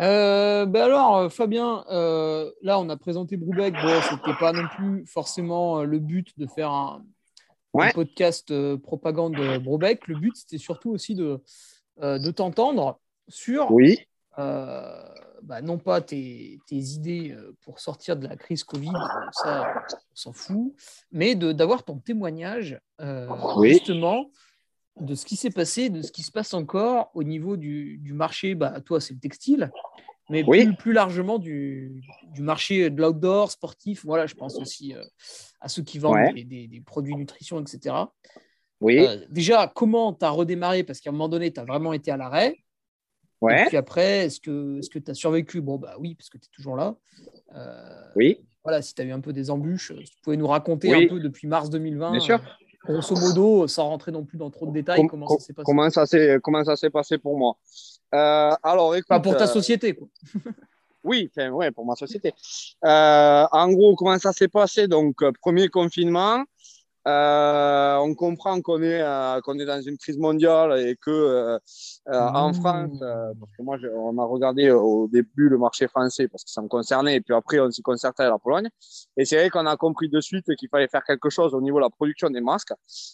Euh, 0.00 0.64
ben 0.66 0.82
alors, 0.82 1.32
Fabien, 1.32 1.84
euh, 1.90 2.50
là, 2.62 2.78
on 2.78 2.88
a 2.88 2.96
présenté 2.96 3.36
Broubeck. 3.36 3.74
Bon, 3.74 4.00
c'était 4.02 4.38
pas 4.38 4.52
non 4.52 4.68
plus 4.76 5.04
forcément 5.06 5.82
le 5.82 5.98
but 5.98 6.38
de 6.38 6.46
faire 6.46 6.70
un, 6.70 7.04
podcast 7.94 8.50
euh, 8.50 8.76
propagande 8.76 9.34
de 9.34 9.58
Broubeck. 9.58 10.06
Le 10.06 10.16
but, 10.16 10.36
c'était 10.36 10.58
surtout 10.58 10.90
aussi 10.90 11.14
de, 11.14 11.40
de 12.00 12.30
t'entendre 12.30 13.00
sur, 13.28 13.70
Oui. 13.72 13.98
Bah, 15.48 15.62
non 15.62 15.78
pas 15.78 16.02
tes, 16.02 16.58
tes 16.66 16.76
idées 16.76 17.30
euh, 17.32 17.56
pour 17.62 17.80
sortir 17.80 18.16
de 18.16 18.26
la 18.28 18.36
crise 18.36 18.64
Covid, 18.64 18.90
euh, 18.90 19.30
ça, 19.32 19.72
on 20.12 20.14
s'en 20.14 20.32
fout, 20.34 20.74
mais 21.10 21.34
de- 21.34 21.52
d'avoir 21.52 21.84
ton 21.84 21.98
témoignage, 21.98 22.78
euh, 23.00 23.26
Oui. 23.56 23.70
justement, 23.70 24.30
de 25.00 25.14
ce 25.14 25.24
qui 25.24 25.36
s'est 25.36 25.50
passé, 25.50 25.88
de 25.88 26.02
ce 26.02 26.12
qui 26.12 26.22
se 26.22 26.30
passe 26.30 26.52
encore 26.52 27.10
au 27.14 27.22
niveau 27.24 27.56
du, 27.56 27.96
du 27.98 28.12
marché. 28.12 28.54
Bah, 28.54 28.78
toi, 28.82 29.00
c'est 29.00 29.14
le 29.14 29.20
textile, 29.20 29.70
mais 30.28 30.44
Oui. 30.46 30.66
plus, 30.66 30.76
plus 30.76 30.92
largement 30.92 31.38
du, 31.38 32.02
du 32.34 32.42
marché 32.42 32.90
de 32.90 33.00
l'outdoor 33.00 33.50
sportif. 33.50 34.04
Voilà, 34.04 34.26
je 34.26 34.34
pense 34.34 34.56
aussi 34.56 34.94
euh, 34.94 35.02
à 35.60 35.68
ceux 35.70 35.82
qui 35.82 35.98
vendent 35.98 36.14
Ouais. 36.16 36.32
des, 36.34 36.44
des- 36.44 36.68
des 36.68 36.80
produits 36.82 37.16
nutrition, 37.16 37.58
etc. 37.60 37.94
Oui. 38.82 38.98
Euh, 38.98 39.24
déjà, 39.30 39.72
comment 39.74 40.12
tu 40.12 40.26
as 40.26 40.30
redémarré? 40.30 40.84
Parce 40.84 41.00
qu'à 41.00 41.08
un 41.08 41.12
moment 41.14 41.28
donné, 41.30 41.50
tu 41.52 41.58
as 41.58 41.64
vraiment 41.64 41.94
été 41.94 42.10
à 42.10 42.18
l'arrêt. 42.18 42.58
Et 43.64 43.66
puis 43.68 43.76
après, 43.76 44.26
est-ce 44.26 44.40
que 44.40 44.80
est 44.82 44.90
tu 44.98 45.10
as 45.10 45.14
survécu? 45.14 45.60
Bon, 45.60 45.76
bah 45.76 45.94
oui, 45.98 46.14
parce 46.14 46.28
que 46.28 46.38
tu 46.38 46.46
es 46.46 46.50
toujours 46.52 46.76
là. 46.76 46.96
Euh, 47.54 48.12
Oui. 48.16 48.40
Voilà, 48.64 48.82
si 48.82 48.94
tu 48.94 49.00
as 49.02 49.04
eu 49.04 49.12
un 49.12 49.20
peu 49.20 49.32
des 49.32 49.50
embûches, 49.50 49.92
si 50.04 50.10
tu 50.10 50.18
pouvais 50.22 50.36
nous 50.36 50.46
raconter 50.46 50.88
Oui. 50.90 51.04
un 51.04 51.08
peu 51.08 51.20
depuis 51.20 51.46
mars 51.46 51.70
2020, 51.70 52.10
Bien 52.10 52.20
sûr. 52.20 52.36
euh, 52.36 52.92
grosso 52.92 53.14
modo, 53.16 53.66
sans 53.68 53.88
rentrer 53.88 54.12
non 54.12 54.24
plus 54.24 54.36
dans 54.38 54.50
trop 54.50 54.66
de 54.66 54.72
détails, 54.72 55.00
Com- 55.00 55.08
comment 55.08 55.26
com- 55.26 55.38
ça 55.38 55.46
s'est 55.46 55.52
passé? 55.54 55.64
Comment 55.64 55.90
ça 55.90 56.06
s'est 56.06 56.38
comment 56.42 56.64
ça 56.64 56.76
s'est 56.76 56.90
passé 56.90 57.16
pour 57.18 57.38
moi? 57.38 57.56
Euh, 58.14 58.50
Alors, 58.62 58.94
écoute. 58.96 59.06
Enfin, 59.10 59.20
pour 59.20 59.36
ta 59.36 59.46
société, 59.46 59.94
quoi. 59.94 60.08
Oui, 61.04 61.30
enfin, 61.30 61.50
ouais, 61.50 61.70
pour 61.70 61.86
ma 61.86 61.94
société. 61.94 62.34
En 62.82 63.68
gros, 63.72 63.94
comment 63.94 64.18
ça 64.18 64.32
s'est 64.32 64.48
passé? 64.48 64.88
Donc, 64.88 65.16
premier 65.40 65.68
confinement. 65.68 66.42
Euh, 67.08 67.96
on 67.96 68.14
comprend 68.14 68.60
qu'on 68.60 68.82
est, 68.82 69.00
euh, 69.00 69.40
qu'on 69.40 69.58
est 69.58 69.64
dans 69.64 69.80
une 69.80 69.96
crise 69.96 70.18
mondiale 70.18 70.78
et 70.78 70.94
que 70.94 71.10
euh, 71.10 71.58
en 72.06 72.52
France, 72.52 72.98
parce 73.00 73.52
que 73.56 73.62
moi, 73.62 73.78
on 73.96 74.18
a 74.18 74.24
regardé 74.24 74.70
au 74.70 75.08
début 75.08 75.48
le 75.48 75.56
marché 75.56 75.88
français 75.88 76.28
parce 76.28 76.44
que 76.44 76.50
ça 76.50 76.60
me 76.60 76.68
concernait, 76.68 77.16
et 77.16 77.20
puis 77.22 77.34
après, 77.34 77.60
on 77.60 77.70
s'y 77.70 77.80
concertait 77.80 78.24
à 78.24 78.28
la 78.28 78.38
Pologne. 78.38 78.68
Et 79.16 79.24
c'est 79.24 79.36
vrai 79.36 79.48
qu'on 79.48 79.64
a 79.64 79.76
compris 79.76 80.10
de 80.10 80.20
suite 80.20 80.54
qu'il 80.56 80.68
fallait 80.68 80.88
faire 80.88 81.04
quelque 81.04 81.30
chose 81.30 81.54
au 81.54 81.62
niveau 81.62 81.78
de 81.78 81.84
la 81.84 81.90
production 81.90 82.28
des 82.28 82.42
masques, 82.42 82.72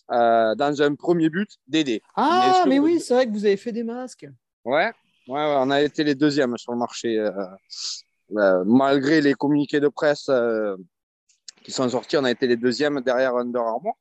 dans 0.09 0.83
un 0.83 0.95
premier 0.97 1.29
but 1.29 1.51
d'aider. 1.69 2.03
Ah, 2.17 2.65
mais 2.67 2.81
oui, 2.81 2.99
c'est 3.01 3.15
vrai 3.15 3.27
que 3.27 3.33
vous 3.33 3.45
avez 3.45 3.57
fait 3.57 3.73
des 3.73 3.85
masques. 3.85 4.27
Ouais, 4.65 4.93
ouais, 5.29 5.35
ouais, 5.35 5.57
on 5.59 5.71
a 5.71 5.83
été 5.83 6.03
les 6.03 6.17
deuxièmes 6.17 6.57
sur 6.57 6.73
le 6.73 6.79
marché, 6.79 7.25
malgré 8.31 9.21
les 9.21 9.35
communiqués 9.35 9.81
de 9.81 9.89
presse 9.89 10.29
qui 11.65 11.73
sont 11.73 11.89
sortis. 11.89 12.17
On 12.17 12.25
a 12.25 12.31
été 12.31 12.47
les 12.47 12.57
deuxièmes 12.57 13.01
derrière 13.01 13.35
Under 13.35 13.63
Armour. 13.63 13.99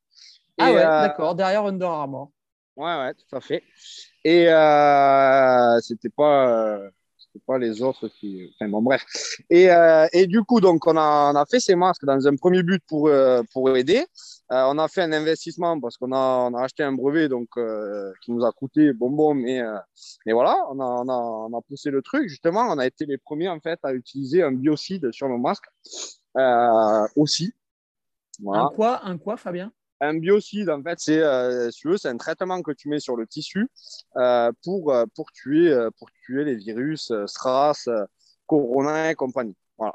Ah 0.60 0.72
ouais, 0.72 0.86
euh, 0.86 1.02
d'accord, 1.02 1.34
derrière 1.34 1.66
Under 1.66 1.90
Armour. 1.90 2.32
Ouais, 2.76 2.96
ouais, 2.98 3.14
tout 3.14 3.36
à 3.36 3.42
fait. 3.42 3.64
Et 4.24 4.48
euh, 4.50 5.80
c'était 5.82 6.10
pas, 6.10 6.48
euh, 6.50 6.90
pas 7.48 7.58
les 7.58 7.82
autres 7.82 8.08
qui. 8.08 8.52
Enfin 8.54 8.70
bon, 8.70 8.82
bref. 8.82 9.04
Et, 9.50 9.72
euh, 9.72 10.08
et 10.12 10.28
du 10.28 10.44
coup, 10.44 10.60
donc, 10.60 10.86
on 10.88 10.98
a, 10.98 11.32
on 11.34 11.36
a 11.36 11.46
fait 11.46 11.60
ces 11.60 11.76
masques 11.76 12.06
dans 12.06 12.28
un 12.28 12.36
premier 12.36 12.64
but 12.64 12.84
pour, 12.88 13.12
pour 13.52 13.76
aider. 13.76 14.06
on 14.50 14.78
a 14.78 14.88
fait 14.88 15.02
un 15.02 15.12
investissement 15.12 15.80
parce 15.80 15.98
qu'on 15.98 16.12
a, 16.12 16.50
on 16.52 16.54
a 16.56 16.64
acheté 16.64 16.84
un 16.84 16.94
brevet 16.94 17.30
donc, 17.30 17.50
qui 18.24 18.32
nous 18.32 18.46
a 18.46 18.52
coûté 18.52 18.94
bonbon, 18.94 19.34
mais, 19.34 19.62
mais 20.26 20.34
voilà, 20.34 20.56
on 20.70 20.80
a, 20.80 20.86
on, 20.86 21.10
a, 21.10 21.50
on 21.52 21.58
a 21.58 21.62
poussé 21.62 21.92
le 21.92 22.02
truc. 22.02 22.28
Justement, 22.28 22.62
on 22.70 22.78
a 22.78 22.86
été 22.86 23.06
les 23.06 23.18
premiers 23.18 23.50
en 23.50 23.60
fait 23.60 23.80
à 23.84 23.94
utiliser 23.94 24.44
un 24.44 24.52
biocide 24.52 25.12
sur 25.12 25.28
nos 25.30 25.38
masques. 25.38 25.70
Euh, 26.38 27.08
aussi. 27.16 27.54
Un 28.46 28.70
quoi, 28.70 29.06
un 29.06 29.18
quoi, 29.18 29.38
Fabien? 29.38 29.72
Un 30.02 30.18
biocide, 30.18 30.70
en 30.70 30.82
fait, 30.84 31.00
c'est 31.00 31.22
euh, 31.22 31.70
c'est 31.72 32.10
un 32.10 32.18
traitement 32.18 32.62
que 32.62 32.72
tu 32.72 32.90
mets 32.90 33.00
sur 33.00 33.16
le 33.16 33.26
tissu 33.26 33.70
euh, 34.18 34.52
pour, 34.64 34.94
pour, 35.16 35.32
tuer, 35.32 35.74
pour 35.98 36.10
tuer 36.26 36.44
les 36.44 36.56
virus, 36.56 37.14
SRAS, 37.26 37.88
Corona 38.46 39.12
et 39.12 39.16
compagnie. 39.16 39.56
Voilà. 39.78 39.94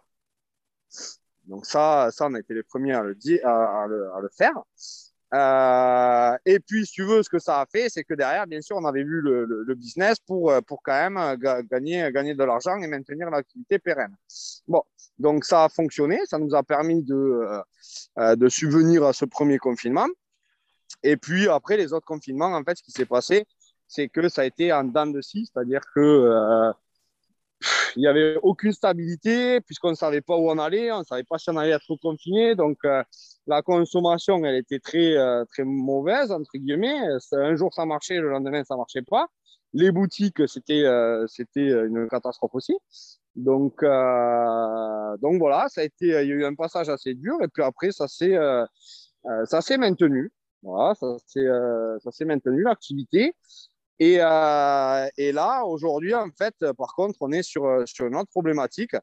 Donc 1.45 1.67
ça, 1.67 2.09
ça, 2.11 2.27
on 2.27 2.35
a 2.35 2.41
été 2.41 2.55
les 2.55 2.63
premiers 2.63 2.95
à 2.95 3.03
le, 3.03 3.17
à, 3.45 3.87
le, 3.87 4.15
à 4.15 4.21
le 4.21 4.29
faire. 4.31 4.55
Euh, 5.35 6.37
et 6.47 6.59
puis, 6.59 6.87
si 6.87 6.93
tu 6.93 7.05
veux, 7.05 7.23
ce 7.23 7.29
que 7.29 7.39
ça 7.39 7.61
a 7.61 7.67
fait, 7.67 7.89
c'est 7.91 8.05
que 8.05 8.15
derrière, 8.15 8.47
bien 8.47 8.61
sûr, 8.61 8.77
on 8.77 8.85
avait 8.85 9.05
vu 9.05 9.21
le, 9.21 9.75
business 9.75 10.19
pour, 10.21 10.51
euh, 10.51 10.61
pour 10.61 10.83
quand 10.83 10.93
même 10.93 11.17
euh, 11.19 11.63
gagner, 11.71 12.11
gagner 12.13 12.35
de 12.35 12.45
l'argent 12.45 12.77
et 12.79 12.87
maintenir 12.87 13.31
l'activité 13.31 13.79
pérenne. 13.79 14.17
Bon, 14.67 14.83
donc 15.19 15.45
ça 15.45 15.65
a 15.65 15.69
fonctionné, 15.69 16.19
ça 16.25 16.39
nous 16.39 16.55
a 16.55 16.63
permis 16.63 17.03
de, 17.03 17.43
de 18.17 18.49
subvenir 18.49 19.05
à 19.05 19.13
ce 19.13 19.25
premier 19.25 19.59
confinement. 19.59 20.09
Et 21.03 21.17
puis 21.17 21.49
après, 21.49 21.77
les 21.77 21.93
autres 21.93 22.07
confinements, 22.07 22.55
en 22.55 22.65
fait, 22.65 22.79
ce 22.79 22.83
qui 22.83 22.93
s'est 22.93 23.07
passé, 23.07 23.47
c'est 23.87 24.09
que 24.09 24.29
ça 24.29 24.43
a 24.43 24.45
été 24.45 24.73
en 24.73 24.85
dents 24.85 25.07
de 25.07 25.21
scie, 25.21 25.47
c'est-à-dire 25.53 25.81
que 25.95 26.73
il 27.97 28.01
n'y 28.01 28.07
avait 28.07 28.37
aucune 28.43 28.73
stabilité 28.73 29.61
puisqu'on 29.61 29.91
ne 29.91 29.97
savait 29.97 30.21
pas 30.21 30.37
où 30.37 30.51
on 30.51 30.59
allait, 30.59 30.93
on 30.93 31.01
ne 31.01 31.05
savait 31.05 31.25
pas 31.25 31.39
si 31.39 31.51
on 31.51 31.57
allait 31.57 31.73
être 31.73 31.97
confiné. 31.97 32.55
Donc, 32.55 32.79
euh, 32.85 33.03
la 33.47 33.63
consommation, 33.63 34.45
elle 34.45 34.57
était 34.57 34.79
très, 34.79 35.17
euh, 35.17 35.45
très 35.47 35.65
mauvaise, 35.65 36.31
entre 36.31 36.51
guillemets. 36.55 37.01
Un 37.33 37.57
jour, 37.57 37.73
ça 37.75 37.87
marchait, 37.87 38.19
le 38.19 38.31
lendemain, 38.31 38.63
ça 38.65 38.75
ne 38.75 38.79
marchait 38.79 39.03
pas. 39.03 39.27
Les 39.73 39.91
boutiques, 39.91 40.49
c'était 40.49 40.85
euh, 40.85 41.27
une 41.57 42.09
catastrophe 42.09 42.55
aussi. 42.55 42.77
Donc, 43.37 43.83
donc 43.83 45.39
voilà, 45.39 45.69
ça 45.69 45.83
a 45.83 45.85
été, 45.85 46.07
il 46.07 46.11
y 46.11 46.15
a 46.15 46.23
eu 46.23 46.45
un 46.45 46.55
passage 46.55 46.89
assez 46.89 47.15
dur. 47.15 47.37
Et 47.43 47.49
puis 47.49 47.63
après, 47.63 47.93
ça 47.93 48.09
s'est 48.09 48.37
ça 49.45 49.61
s'est 49.61 49.77
maintenu. 49.77 50.33
Voilà, 50.63 50.95
ça 50.95 51.17
s'est 52.11 52.25
maintenu, 52.25 52.65
l'activité. 52.65 53.35
Et, 54.01 54.19
euh, 54.21 55.09
et 55.17 55.33
là, 55.33 55.65
aujourd'hui, 55.65 56.15
en 56.15 56.31
fait, 56.31 56.55
par 56.77 56.95
contre, 56.95 57.19
on 57.21 57.33
est 57.33 57.43
sur, 57.43 57.83
sur 57.87 58.07
une 58.07 58.17
autre 58.17 58.31
problématique, 58.31 58.95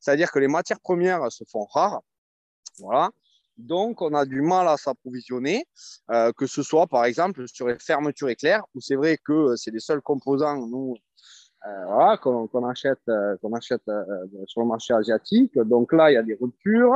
c'est-à-dire 0.00 0.30
que 0.30 0.38
les 0.38 0.48
matières 0.48 0.80
premières 0.80 1.30
se 1.32 1.44
font 1.50 1.64
rares. 1.64 2.02
Voilà. 2.78 3.10
Donc, 3.56 4.02
on 4.02 4.14
a 4.14 4.24
du 4.24 4.40
mal 4.40 4.68
à 4.68 4.76
s'approvisionner, 4.76 5.66
euh, 6.10 6.32
que 6.36 6.46
ce 6.46 6.62
soit 6.62 6.86
par 6.86 7.04
exemple 7.06 7.48
sur 7.48 7.66
les 7.66 7.78
fermetures 7.78 8.28
éclairs, 8.28 8.64
où 8.74 8.80
c'est 8.80 8.94
vrai 8.94 9.18
que 9.18 9.56
c'est 9.56 9.72
les 9.72 9.80
seuls 9.80 10.00
composants, 10.00 10.56
nous, 10.58 10.94
euh, 11.66 11.84
voilà, 11.86 12.16
qu'on 12.18 12.68
achète, 12.68 13.00
euh, 13.08 13.36
qu'on 13.42 13.52
achète 13.54 13.82
euh, 13.88 14.24
sur 14.46 14.60
le 14.60 14.68
marché 14.68 14.94
asiatique. 14.94 15.58
Donc 15.58 15.92
là, 15.92 16.10
il 16.10 16.14
y 16.14 16.16
a 16.16 16.22
des 16.22 16.38
ruptures. 16.40 16.94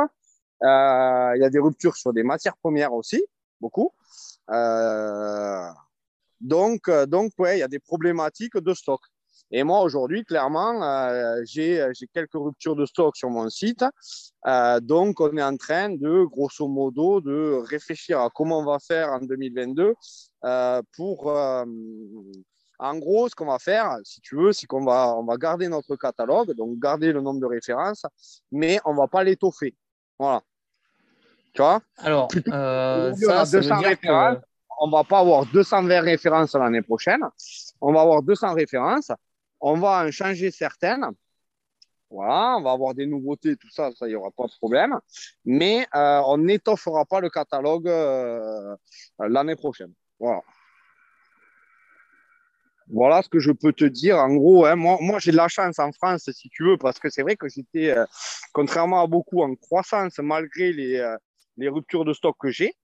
Euh, 0.62 1.32
il 1.34 1.40
y 1.40 1.44
a 1.44 1.50
des 1.50 1.58
ruptures 1.58 1.96
sur 1.96 2.12
des 2.12 2.22
matières 2.22 2.56
premières 2.56 2.92
aussi, 2.92 3.24
beaucoup. 3.60 3.92
Donc, 6.42 6.88
euh, 6.88 7.06
donc 7.06 7.32
ouais, 7.38 7.56
il 7.56 7.60
y 7.60 7.64
a 7.64 7.68
des 7.68 7.78
problématiques 7.78 8.56
de 8.56 8.74
stock. 8.74 9.00
Et 9.54 9.64
moi, 9.64 9.82
aujourd'hui, 9.82 10.24
clairement, 10.24 10.82
euh, 10.82 11.42
j'ai 11.44 11.86
quelques 12.14 12.34
ruptures 12.34 12.74
de 12.74 12.86
stock 12.86 13.14
sur 13.16 13.28
mon 13.28 13.50
site. 13.50 13.84
Euh, 14.46 14.80
donc, 14.80 15.20
on 15.20 15.36
est 15.36 15.42
en 15.42 15.56
train 15.58 15.90
de, 15.90 16.24
grosso 16.24 16.66
modo, 16.66 17.20
de 17.20 17.62
réfléchir 17.68 18.20
à 18.20 18.30
comment 18.30 18.60
on 18.60 18.64
va 18.64 18.78
faire 18.78 19.10
en 19.12 19.20
2022 19.20 19.94
euh, 20.44 20.82
pour... 20.96 21.32
En 22.78 22.98
gros, 22.98 23.28
ce 23.28 23.34
qu'on 23.36 23.46
va 23.46 23.60
faire, 23.60 23.96
si 24.02 24.20
tu 24.22 24.34
veux, 24.34 24.52
c'est 24.52 24.66
qu'on 24.66 24.84
va, 24.84 25.14
on 25.16 25.22
va 25.22 25.36
garder 25.36 25.68
notre 25.68 25.94
catalogue, 25.94 26.52
donc 26.56 26.80
garder 26.80 27.12
le 27.12 27.20
nombre 27.20 27.38
de 27.38 27.46
références, 27.46 28.04
mais 28.50 28.80
on 28.84 28.92
ne 28.92 28.98
va 28.98 29.06
pas 29.06 29.22
l'étoffer. 29.22 29.72
Voilà. 30.18 30.42
Tu 31.54 31.62
vois? 31.62 31.80
Alors, 31.98 32.28
ça, 32.32 33.44
ça 33.44 33.60
veut 33.60 33.60
dire 33.60 34.00
que 34.00 34.40
on 34.80 34.90
va 34.90 35.04
pas 35.04 35.20
avoir 35.20 35.46
220 35.46 36.00
références 36.00 36.54
l'année 36.54 36.82
prochaine. 36.82 37.22
On 37.80 37.92
va 37.92 38.00
avoir 38.02 38.22
200 38.22 38.54
références. 38.54 39.12
On 39.60 39.78
va 39.78 40.04
en 40.04 40.10
changer 40.10 40.50
certaines. 40.50 41.06
Voilà, 42.10 42.56
on 42.58 42.62
va 42.62 42.72
avoir 42.72 42.92
des 42.94 43.06
nouveautés, 43.06 43.56
tout 43.56 43.70
ça, 43.70 43.90
ça, 43.92 44.06
il 44.06 44.10
n'y 44.10 44.16
aura 44.16 44.30
pas 44.30 44.44
de 44.44 44.52
problème. 44.58 44.98
Mais 45.46 45.86
euh, 45.94 46.20
on 46.26 46.36
n'étoffera 46.36 47.06
pas 47.06 47.20
le 47.20 47.30
catalogue 47.30 47.88
euh, 47.88 48.76
l'année 49.18 49.56
prochaine. 49.56 49.94
Voilà. 50.20 50.42
Voilà 52.88 53.22
ce 53.22 53.30
que 53.30 53.38
je 53.38 53.50
peux 53.50 53.72
te 53.72 53.86
dire. 53.86 54.18
En 54.18 54.34
gros, 54.34 54.66
hein, 54.66 54.76
moi, 54.76 55.18
j'ai 55.20 55.32
de 55.32 55.36
la 55.36 55.48
chance 55.48 55.78
en 55.78 55.90
France, 55.92 56.28
si 56.32 56.50
tu 56.50 56.64
veux, 56.64 56.76
parce 56.76 56.98
que 56.98 57.08
c'est 57.08 57.22
vrai 57.22 57.36
que 57.36 57.48
j'étais, 57.48 57.96
euh, 57.96 58.04
contrairement 58.52 59.02
à 59.02 59.06
beaucoup, 59.06 59.42
en 59.42 59.54
croissance 59.54 60.18
malgré 60.18 60.72
les, 60.74 61.16
les 61.56 61.68
ruptures 61.68 62.04
de 62.04 62.12
stock 62.12 62.36
que 62.38 62.50
j'ai. 62.50 62.74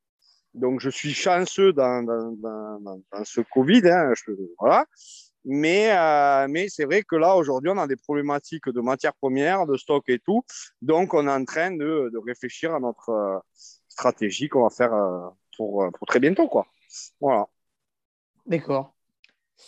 Donc, 0.54 0.80
je 0.80 0.90
suis 0.90 1.12
chanceux 1.12 1.72
dans, 1.72 2.02
dans, 2.02 2.32
dans, 2.32 3.02
dans 3.12 3.24
ce 3.24 3.40
Covid. 3.40 3.82
Hein, 3.88 4.12
je, 4.14 4.32
voilà. 4.58 4.86
Mais, 5.44 5.90
euh, 5.96 6.46
mais 6.48 6.68
c'est 6.68 6.84
vrai 6.84 7.02
que 7.02 7.16
là, 7.16 7.36
aujourd'hui, 7.36 7.70
on 7.70 7.78
a 7.78 7.86
des 7.86 7.96
problématiques 7.96 8.68
de 8.68 8.80
matières 8.80 9.14
premières, 9.14 9.66
de 9.66 9.76
stock 9.76 10.04
et 10.08 10.18
tout. 10.18 10.42
Donc, 10.82 11.14
on 11.14 11.26
est 11.26 11.30
en 11.30 11.44
train 11.44 11.70
de, 11.70 12.10
de 12.12 12.18
réfléchir 12.18 12.74
à 12.74 12.80
notre 12.80 13.10
euh, 13.10 13.38
stratégie 13.88 14.48
qu'on 14.48 14.62
va 14.62 14.70
faire 14.70 14.92
euh, 14.92 15.28
pour, 15.56 15.90
pour 15.96 16.06
très 16.06 16.20
bientôt. 16.20 16.48
Quoi. 16.48 16.66
Voilà. 17.20 17.46
D'accord. 18.46 18.94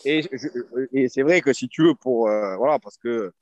Et, 0.04 0.22
et 0.92 1.08
c'est 1.08 1.22
vrai 1.22 1.40
que 1.40 1.52
si 1.52 1.68
tu 1.68 1.82
veux, 1.82 1.94
pour, 1.94 2.28
voilà, 2.28 2.78
parce 2.78 2.96
que 2.96 3.32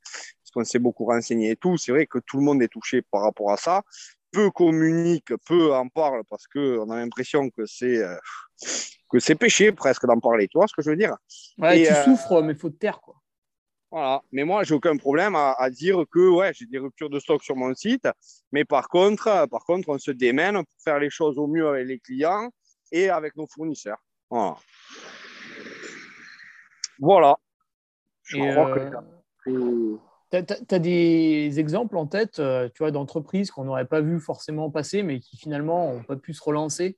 parce 0.49 0.65
qu'on 0.65 0.71
s'est 0.71 0.79
beaucoup 0.79 1.05
renseigné 1.05 1.51
et 1.51 1.55
tout, 1.55 1.77
c'est 1.77 1.91
vrai 1.91 2.07
que 2.07 2.17
tout 2.17 2.37
le 2.37 2.43
monde 2.43 2.63
est 2.63 2.67
touché 2.67 3.03
par 3.03 3.21
rapport 3.21 3.51
à 3.51 3.57
ça 3.57 3.83
peu 4.31 4.51
communique, 4.51 5.33
peu 5.45 5.73
en 5.73 5.87
parle 5.87 6.23
parce 6.29 6.47
qu'on 6.47 6.89
a 6.89 6.97
l'impression 6.97 7.49
que 7.49 7.65
c'est 7.65 7.97
euh, 7.97 8.15
que 9.09 9.19
c'est 9.19 9.35
péché 9.35 9.71
presque 9.71 10.05
d'en 10.05 10.19
parler. 10.19 10.47
Tu 10.47 10.57
vois 10.57 10.67
ce 10.67 10.73
que 10.73 10.81
je 10.81 10.91
veux 10.91 10.95
dire? 10.95 11.15
Ouais, 11.57 11.83
Tu 11.83 11.91
euh, 11.91 12.03
souffres, 12.03 12.41
mais 12.41 12.55
faut 12.55 12.69
te 12.69 12.77
taire 12.77 13.01
quoi. 13.01 13.15
Voilà. 13.91 14.21
Mais 14.31 14.43
moi, 14.43 14.63
j'ai 14.63 14.75
aucun 14.75 14.95
problème 14.97 15.35
à, 15.35 15.69
dire 15.71 16.03
que 16.11 16.29
ouais, 16.29 16.51
j'ai 16.53 16.67
des 16.67 16.77
ruptures 16.77 17.09
de 17.09 17.19
stock 17.19 17.43
sur 17.43 17.55
mon 17.55 17.73
site, 17.73 18.07
mais 18.51 18.63
par 18.63 18.87
contre, 18.87 19.47
par 19.49 19.63
contre, 19.65 19.89
on 19.89 19.97
se 19.97 20.11
démène 20.11 20.57
pour 20.57 20.81
faire 20.83 20.99
les 20.99 21.09
choses 21.09 21.39
au 21.39 21.47
mieux 21.47 21.67
avec 21.67 21.87
les 21.87 21.99
clients 21.99 22.49
et 22.91 23.09
avec 23.09 23.35
nos 23.35 23.47
fournisseurs. 23.47 23.97
Voilà. 24.29 24.57
voilà. 26.99 27.35
Je 28.21 28.37
crois 28.37 28.79
que 29.43 29.49
euh, 29.49 29.97
tu 30.31 30.37
as, 30.37 30.79
des 30.79 31.59
exemples 31.59 31.97
en 31.97 32.05
tête 32.05 32.39
euh, 32.39 32.69
tu 32.69 32.79
vois, 32.79 32.91
d'entreprises 32.91 33.51
qu'on 33.51 33.63
n'aurait 33.63 33.87
pas 33.87 34.01
vu 34.01 34.19
forcément 34.19 34.69
passer, 34.69 35.03
mais 35.03 35.19
qui 35.19 35.37
finalement 35.37 35.93
n'ont 35.93 36.03
pas 36.03 36.15
pu 36.15 36.33
se 36.33 36.43
relancer? 36.43 36.97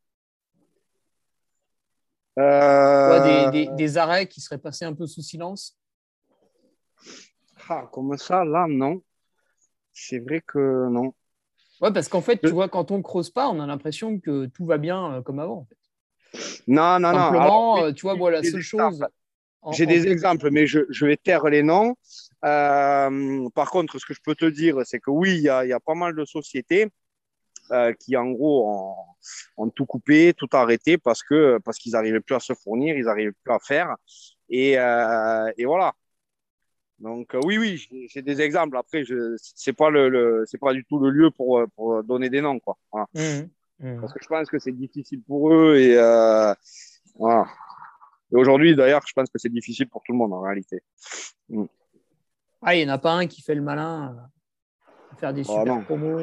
Euh... 2.39 3.52
des, 3.52 3.67
des, 3.67 3.98
arrêts 3.98 4.28
qui 4.28 4.39
seraient 4.39 4.58
passés 4.58 4.86
un 4.86 4.94
peu 4.94 5.06
sous 5.06 5.22
silence? 5.22 5.78
Ah, 7.67 7.89
Comme 7.91 8.17
ça, 8.17 8.46
là, 8.46 8.67
non. 8.70 9.02
C'est 9.94 10.20
vrai 10.20 10.41
que 10.46 10.88
non. 10.89 11.13
Ouais, 11.82 11.91
parce 11.91 12.08
qu'en 12.08 12.22
fait, 12.22 12.38
tu 12.38 12.50
vois, 12.50 12.70
quand 12.70 12.91
on 12.91 12.98
ne 12.98 13.04
creuse 13.04 13.30
pas, 13.30 13.50
on 13.50 13.60
a 13.60 13.65
l'impression 13.65 14.20
que 14.20 14.46
tout 14.46 14.65
va 14.65 14.78
bien 14.78 15.15
euh, 15.15 15.22
comme 15.22 15.39
avant. 15.39 15.60
En 15.60 15.65
fait. 15.65 15.78
Non, 16.67 17.00
non, 17.00 17.12
non. 17.12 17.17
Simplement, 17.17 17.84
euh, 17.84 17.91
tu 17.91 18.04
vois, 18.04 18.15
voilà, 18.15 18.41
la 18.41 18.50
seule 18.50 18.62
chose. 18.62 19.04
J'ai 19.72 19.86
des 19.86 20.08
exemples, 20.08 20.50
mais 20.52 20.65
je, 20.65 20.82
je, 20.89 21.06
vais 21.06 21.17
taire 21.17 21.46
les 21.46 21.63
noms. 21.63 21.96
Euh, 22.43 23.49
par 23.54 23.69
contre, 23.69 23.99
ce 23.99 24.06
que 24.06 24.13
je 24.13 24.21
peux 24.23 24.36
te 24.36 24.45
dire, 24.45 24.77
c'est 24.86 24.99
que 24.99 25.12
oui, 25.12 25.36
il 25.36 25.41
y 25.41 25.49
a, 25.49 25.65
y 25.65 25.73
a, 25.73 25.80
pas 25.80 25.93
mal 25.93 26.15
de 26.15 26.25
sociétés 26.25 26.89
euh, 27.71 27.93
qui 27.93 28.17
en 28.17 28.32
gros 28.32 28.67
ont, 28.69 28.95
ont, 29.65 29.69
tout 29.69 29.86
coupé, 29.86 30.34
tout 30.36 30.49
arrêté 30.51 30.97
parce 30.97 31.23
que 31.23 31.60
parce 31.63 31.77
qu'ils 31.77 31.93
n'arrivaient 31.93 32.19
plus 32.19 32.36
à 32.36 32.39
se 32.39 32.54
fournir, 32.54 32.97
ils 32.97 33.06
n'arrivaient 33.06 33.32
plus 33.32 33.54
à 33.54 33.60
faire. 33.60 33.95
Et, 34.49 34.77
euh, 34.77 35.51
et 35.58 35.65
voilà. 35.65 35.93
Donc 36.99 37.34
euh, 37.34 37.39
oui, 37.45 37.58
oui, 37.58 38.08
j'ai 38.10 38.21
des 38.21 38.41
exemples. 38.41 38.77
Après, 38.77 39.04
je 39.04 39.36
c'est 39.38 39.73
pas 39.73 39.89
le, 39.89 40.10
le 40.10 40.43
c'est 40.45 40.60
pas 40.60 40.73
du 40.73 40.86
tout 40.86 40.99
le 40.99 41.10
lieu 41.10 41.32
pour, 41.32 41.63
pour 41.75 42.04
donner 42.04 42.30
des 42.30 42.41
noms, 42.41 42.60
quoi. 42.60 42.77
Voilà. 42.91 43.08
Mmh, 43.15 43.49
mmh. 43.80 44.01
Parce 44.01 44.13
que 44.13 44.19
je 44.21 44.27
pense 44.27 44.49
que 44.49 44.60
c'est 44.60 44.71
difficile 44.71 45.21
pour 45.23 45.54
eux 45.54 45.77
et 45.77 45.97
euh, 45.97 46.54
voilà. 47.15 47.47
Et 48.32 48.36
aujourd'hui, 48.36 48.75
d'ailleurs, 48.75 49.01
je 49.08 49.13
pense 49.13 49.30
que 49.30 49.39
c'est 49.39 49.51
difficile 49.51 49.89
pour 49.89 50.04
tout 50.04 50.12
le 50.12 50.17
monde 50.17 50.34
en 50.34 50.41
réalité. 50.41 50.82
Mmh. 51.49 51.65
Ah, 52.62 52.76
il 52.76 52.86
n'y 52.86 52.91
en 52.91 52.93
a 52.93 52.97
pas 52.97 53.13
un 53.13 53.28
qui 53.28 53.41
fait 53.41 53.56
le 53.56 53.62
malin 53.62 54.15
à 55.12 55.15
faire 55.15 55.34
des 55.34 55.50
oh, 55.50 55.60
super 55.60 55.84
promos. 55.84 56.19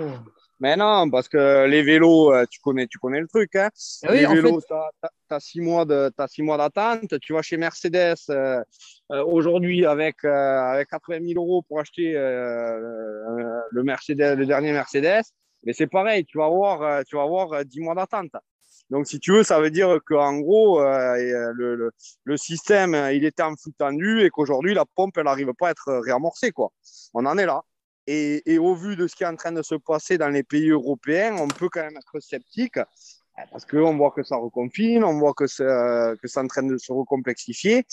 Mais 0.61 0.77
non, 0.77 1.09
parce 1.09 1.29
que 1.29 1.67
les 1.67 1.83
vélos, 1.83 2.33
euh, 2.33 2.45
tu 2.51 2.61
connais, 2.61 2.89
tu 2.89 2.99
connais 2.99 3.21
le 3.21 3.29
truc. 3.29 3.55
Hein. 3.55 3.69
Ah 4.03 4.13
les 4.13 4.27
vélos, 4.27 4.61
tu 4.61 4.75
as, 4.75 5.41
six 5.41 5.61
mois 5.61 5.85
d'attente. 5.85 7.21
Tu 7.21 7.33
vas 7.33 7.43
chez 7.43 7.57
Mercedes 7.57 8.17
euh, 8.31 8.61
euh, 9.13 9.25
aujourd'hui 9.25 9.87
avec, 9.87 10.25
avec 10.25 10.89
80 10.89 11.21
000 11.29 11.41
euros 11.41 11.63
pour 11.63 11.79
acheter 11.79 12.13
le, 12.13 13.83
Mercedes, 13.85 14.37
le 14.37 14.47
dernier 14.47 14.73
Mercedes. 14.73 15.23
Mais 15.65 15.73
c'est 15.73 15.87
pareil, 15.87 16.25
tu 16.25 16.39
vas 16.39 16.47
avoir, 16.47 17.05
tu 17.05 17.17
vas 17.17 17.23
avoir 17.23 17.65
10 17.65 17.81
mois 17.81 17.95
d'attente. 17.95 18.33
Donc, 18.91 19.07
si 19.07 19.21
tu 19.21 19.33
veux, 19.33 19.43
ça 19.43 19.61
veut 19.61 19.71
dire 19.71 19.99
qu'en 20.07 20.39
gros, 20.39 20.81
le, 20.81 21.53
le, 21.75 21.93
le, 22.25 22.37
système, 22.37 22.95
il 23.13 23.25
était 23.25 23.43
en 23.43 23.55
flux 23.55 23.73
tendu 23.77 24.23
et 24.23 24.31
qu'aujourd'hui, 24.31 24.75
la 24.75 24.85
pompe, 24.87 25.19
elle 25.19 25.25
n'arrive 25.25 25.53
pas 25.53 25.69
à 25.69 25.71
être 25.73 26.01
réamorcée. 26.05 26.53
Quoi. 26.53 26.73
On 27.13 27.27
en 27.27 27.37
est 27.37 27.47
là. 27.47 27.63
Et, 28.11 28.59
au 28.59 28.75
vu 28.75 28.97
de 28.97 29.07
ce 29.07 29.15
qui 29.15 29.25
est 29.25 29.27
en 29.27 29.37
train 29.37 29.53
de 29.53 29.61
se 29.61 29.75
passer 29.75 30.17
dans 30.17 30.31
les 30.31 30.43
pays 30.43 30.71
européens, 30.71 31.37
on 31.39 31.49
peut 31.49 31.69
quand 31.69 31.83
même 31.83 31.99
être 31.99 32.21
sceptique 32.21 32.79
parce 33.53 33.67
qu'on 33.67 33.97
voit 33.97 34.11
que 34.11 34.23
ça 34.23 34.37
reconfine, 34.37 35.05
on 35.05 35.19
voit 35.19 35.35
que 35.35 35.47
c'est, 35.47 35.65
que 35.65 36.27
c'est 36.27 36.41
en 36.41 36.47
train 36.47 36.63
de 36.63 36.79
se 36.79 36.91
recomplexifier. 36.91 37.85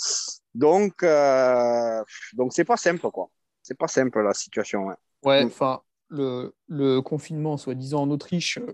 Donc, 0.53 1.03
euh, 1.03 2.01
donc 2.33 2.53
c'est 2.53 2.63
pas 2.63 2.77
simple, 2.77 3.11
quoi. 3.11 3.29
C'est 3.61 3.77
pas 3.77 3.89
simple 3.89 4.23
la 4.23 4.33
situation. 4.33 4.87
Ouais, 5.23 5.43
mm. 5.43 5.47
enfin, 5.47 5.81
le, 6.09 6.55
le, 6.69 7.01
confinement, 7.01 7.57
soi-disant 7.57 8.03
en 8.03 8.09
Autriche, 8.09 8.57
euh, 8.57 8.73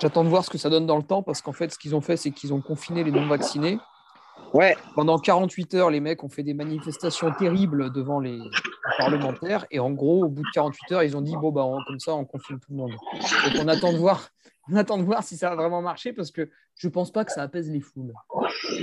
j'attends 0.00 0.24
de 0.24 0.28
voir 0.28 0.44
ce 0.44 0.50
que 0.50 0.58
ça 0.58 0.70
donne 0.70 0.86
dans 0.86 0.96
le 0.96 1.02
temps 1.02 1.22
parce 1.22 1.42
qu'en 1.42 1.52
fait, 1.52 1.72
ce 1.72 1.78
qu'ils 1.78 1.94
ont 1.94 2.00
fait, 2.00 2.16
c'est 2.16 2.30
qu'ils 2.30 2.52
ont 2.52 2.60
confiné 2.60 3.04
les 3.04 3.10
non-vaccinés. 3.10 3.78
Ouais. 4.52 4.76
Pendant 4.94 5.18
48 5.18 5.74
heures, 5.74 5.90
les 5.90 6.00
mecs 6.00 6.22
ont 6.22 6.28
fait 6.28 6.42
des 6.42 6.54
manifestations 6.54 7.32
terribles 7.32 7.92
devant 7.92 8.20
les 8.20 8.38
parlementaires. 8.98 9.66
Et 9.70 9.80
en 9.80 9.90
gros, 9.90 10.24
au 10.24 10.28
bout 10.28 10.42
de 10.42 10.50
48 10.52 10.92
heures, 10.92 11.02
ils 11.02 11.16
ont 11.16 11.20
dit 11.20 11.36
bon, 11.36 11.52
bah, 11.52 11.66
comme 11.86 12.00
ça, 12.00 12.14
on 12.14 12.24
confine 12.24 12.58
tout 12.58 12.70
le 12.70 12.76
monde. 12.76 12.92
Donc, 12.92 13.62
on 13.62 13.68
attend 13.68 13.92
de 13.92 13.98
voir 13.98 14.28
on 14.70 14.76
attend 14.76 14.98
de 14.98 15.04
voir 15.04 15.22
si 15.22 15.36
ça 15.36 15.50
va 15.50 15.56
vraiment 15.56 15.82
marcher 15.82 16.12
parce 16.12 16.30
que 16.30 16.50
je 16.78 16.88
pense 16.88 17.10
pas 17.10 17.24
que 17.24 17.32
ça 17.32 17.42
apaise 17.42 17.70
les 17.70 17.80
foules. 17.80 18.12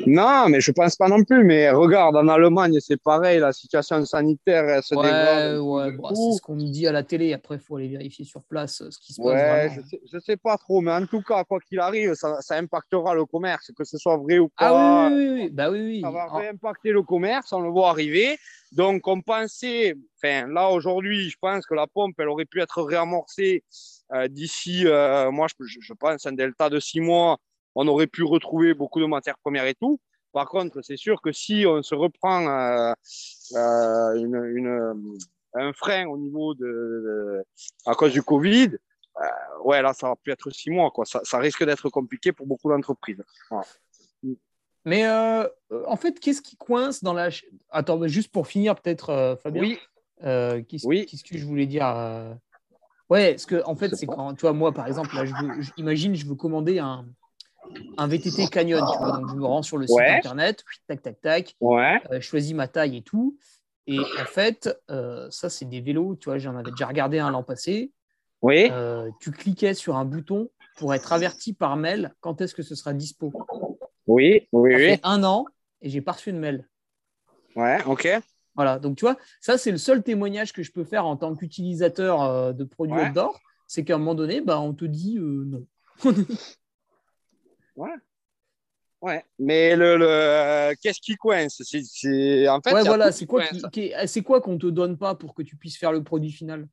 Non, 0.07 0.49
mais 0.49 0.61
je 0.61 0.71
pense 0.71 0.95
pas 0.95 1.09
non 1.09 1.23
plus. 1.23 1.43
Mais 1.43 1.69
regarde, 1.69 2.15
en 2.15 2.27
Allemagne, 2.27 2.79
c'est 2.79 2.97
pareil, 2.97 3.39
la 3.39 3.53
situation 3.53 4.03
sanitaire 4.03 4.67
elle 4.67 4.81
se 4.81 4.95
ouais, 4.95 5.59
Ouais, 5.59 5.91
bah, 5.91 6.09
c'est 6.15 6.37
ce 6.37 6.41
qu'on 6.41 6.55
nous 6.55 6.69
dit 6.69 6.87
à 6.87 6.91
la 6.91 7.03
télé. 7.03 7.33
Après, 7.33 7.55
il 7.55 7.61
faut 7.61 7.75
aller 7.75 7.89
vérifier 7.89 8.25
sur 8.25 8.41
place 8.43 8.81
euh, 8.81 8.89
ce 8.89 8.97
qui 8.99 9.13
se 9.13 9.21
passe. 9.21 9.33
Ouais, 9.33 9.71
je 9.75 9.87
sais, 9.87 10.01
je 10.11 10.19
sais 10.19 10.37
pas 10.37 10.57
trop, 10.57 10.81
mais 10.81 10.91
en 10.91 11.05
tout 11.05 11.21
cas, 11.21 11.43
quoi 11.43 11.59
qu'il 11.59 11.79
arrive, 11.79 12.15
ça, 12.15 12.41
ça, 12.41 12.55
impactera 12.55 13.13
le 13.13 13.25
commerce, 13.25 13.71
que 13.77 13.83
ce 13.83 13.97
soit 13.97 14.17
vrai 14.17 14.39
ou 14.39 14.49
pas. 14.49 14.69
Ah 14.69 15.09
oui, 15.11 15.15
oui, 15.15 15.33
oui. 15.33 15.49
Bah, 15.51 15.69
oui, 15.69 15.81
oui. 15.81 16.01
Ça 16.01 16.09
va 16.09 16.27
ah. 16.31 16.41
impacter 16.51 16.91
le 16.91 17.03
commerce, 17.03 17.53
on 17.53 17.61
le 17.61 17.69
voit 17.69 17.89
arriver. 17.89 18.37
Donc, 18.71 19.07
on 19.07 19.21
pensait, 19.21 19.93
enfin, 20.17 20.47
là, 20.47 20.69
aujourd'hui, 20.69 21.29
je 21.29 21.37
pense 21.39 21.65
que 21.67 21.75
la 21.75 21.85
pompe, 21.85 22.15
elle 22.17 22.29
aurait 22.29 22.45
pu 22.45 22.59
être 22.59 22.81
réamorcée 22.81 23.63
d'ici, 24.29 24.85
euh, 24.85 25.31
moi, 25.31 25.47
je, 25.47 25.79
je, 25.79 25.93
pense, 25.93 26.25
un 26.25 26.33
delta 26.33 26.69
de 26.69 26.79
six 26.79 27.01
mois, 27.01 27.37
on 27.75 27.87
aurait 27.87 28.07
pu 28.07 28.23
retrouver 28.23 28.73
beaucoup 28.73 28.99
de 28.99 29.05
matières 29.05 29.37
premières 29.39 29.65
et 29.65 29.75
tout. 29.75 29.99
Par 30.31 30.47
contre, 30.47 30.81
c'est 30.81 30.97
sûr 30.97 31.21
que 31.21 31.31
si 31.31 31.65
on 31.67 31.81
se 31.83 31.95
reprend 31.95 32.47
euh, 32.47 32.93
une, 34.15 34.43
une, 34.55 35.17
un 35.53 35.73
frein 35.73 36.07
au 36.07 36.17
niveau 36.17 36.53
de, 36.55 36.65
de, 36.65 37.43
à 37.85 37.93
cause 37.93 38.13
du 38.13 38.23
Covid, 38.23 38.77
ouais, 39.63 39.81
là, 39.81 39.93
ça 39.93 40.09
va 40.09 40.15
plus 40.15 40.31
être 40.31 40.49
six 40.49 40.71
mois. 40.71 40.91
Quoi. 40.91 41.05
Ça, 41.05 41.21
ça 41.23 41.37
risque 41.37 41.63
d'être 41.63 41.89
compliqué 41.89 42.31
pour 42.31 42.47
beaucoup 42.47 42.69
d'entreprises. 42.69 43.23
Voilà. 43.49 43.65
Mais 44.85 45.07
euh, 45.07 45.47
en 45.87 45.95
fait, 45.95 46.19
qu'est-ce 46.19 46.41
qui 46.41 46.57
coince 46.57 47.03
dans 47.03 47.13
la. 47.13 47.29
Attends, 47.69 48.05
juste 48.07 48.31
pour 48.31 48.47
finir, 48.47 48.75
peut-être, 48.75 49.37
Fabien. 49.41 49.61
Oui. 49.61 49.79
Euh, 50.23 50.61
qu'est-ce, 50.63 50.87
oui. 50.87 51.05
qu'est-ce 51.05 51.23
que 51.23 51.37
je 51.37 51.45
voulais 51.45 51.65
dire 51.65 51.85
Ouais, 53.13 53.33
parce 53.33 53.45
que 53.45 53.61
en 53.65 53.75
fait, 53.75 53.95
c'est 53.95 54.07
quand, 54.07 54.33
tu 54.33 54.41
vois, 54.41 54.53
moi, 54.53 54.73
par 54.73 54.87
exemple, 54.87 55.15
là, 55.15 55.23
je 55.23 55.35
veux, 55.35 55.61
imagine, 55.77 56.15
je 56.15 56.25
veux 56.25 56.33
commander 56.33 56.79
un, 56.79 57.05
un 57.95 58.07
VTT 58.07 58.47
Canyon, 58.47 58.83
tu 58.91 58.97
vois, 58.97 59.11
donc 59.11 59.29
je 59.29 59.35
me 59.35 59.45
rends 59.45 59.61
sur 59.61 59.77
le 59.77 59.85
site 59.85 59.99
internet, 59.99 60.63
tac, 60.87 61.03
tac, 61.03 61.21
tac, 61.21 61.55
ouais. 61.61 62.01
euh, 62.11 62.15
je 62.19 62.21
choisis 62.21 62.55
ma 62.55 62.67
taille 62.67 62.97
et 62.97 63.01
tout. 63.03 63.37
Et 63.85 63.99
en 63.99 64.25
fait, 64.25 64.75
euh, 64.89 65.27
ça, 65.29 65.51
c'est 65.51 65.65
des 65.65 65.79
vélos, 65.79 66.15
tu 66.15 66.29
vois, 66.29 66.39
j'en 66.39 66.55
avais 66.55 66.71
déjà 66.71 66.87
regardé 66.87 67.19
un 67.19 67.29
l'an 67.29 67.43
passé. 67.43 67.91
Oui. 68.41 68.69
Euh, 68.71 69.11
tu 69.19 69.29
cliquais 69.29 69.75
sur 69.75 69.95
un 69.95 70.05
bouton 70.05 70.49
pour 70.77 70.95
être 70.95 71.13
averti 71.13 71.53
par 71.53 71.77
mail 71.77 72.15
quand 72.19 72.41
est-ce 72.41 72.55
que 72.55 72.63
ce 72.63 72.73
sera 72.73 72.93
dispo. 72.93 73.31
Oui, 74.07 74.47
oui, 74.51 74.71
ça 74.71 74.77
oui. 74.77 74.85
Fait 74.85 74.99
un 75.03 75.23
an 75.23 75.45
et 75.81 75.89
j'ai 75.89 76.01
pas 76.01 76.13
reçu 76.13 76.33
de 76.33 76.39
mail. 76.39 76.67
Ouais, 77.55 77.77
ok. 77.85 78.07
Voilà, 78.55 78.79
donc 78.79 78.97
tu 78.97 79.05
vois, 79.05 79.17
ça 79.41 79.57
c'est 79.57 79.71
le 79.71 79.77
seul 79.77 80.03
témoignage 80.03 80.53
que 80.53 80.63
je 80.63 80.71
peux 80.71 80.83
faire 80.83 81.05
en 81.05 81.17
tant 81.17 81.35
qu'utilisateur 81.35 82.21
euh, 82.21 82.53
de 82.53 82.63
produits 82.63 82.95
ouais. 82.95 83.09
outdoor, 83.09 83.39
c'est 83.67 83.83
qu'à 83.83 83.95
un 83.95 83.97
moment 83.97 84.15
donné, 84.15 84.41
bah, 84.41 84.59
on 84.59 84.73
te 84.73 84.85
dit 84.85 85.17
euh, 85.17 85.45
non. 85.45 85.65
ouais. 87.75 87.93
Ouais, 89.01 89.25
mais 89.37 89.75
le, 89.75 89.97
le... 89.97 90.75
qu'est-ce 90.81 91.01
qui 91.01 91.15
coince? 91.15 91.61
C'est, 91.61 92.47
En 92.47 92.61
fait, 92.61 92.73
ouais, 92.73 92.83
voilà, 92.83 93.11
c'est 93.11 93.25
quoi, 93.25 93.43
qui, 93.45 93.91
qui, 94.07 94.23
quoi 94.23 94.39
qu'on 94.39 94.57
te 94.57 94.67
donne 94.67 94.97
pas 94.97 95.13
pour 95.13 95.33
que 95.33 95.41
tu 95.41 95.57
puisses 95.57 95.77
faire 95.77 95.91
le 95.91 96.01
produit 96.03 96.31
final? 96.31 96.69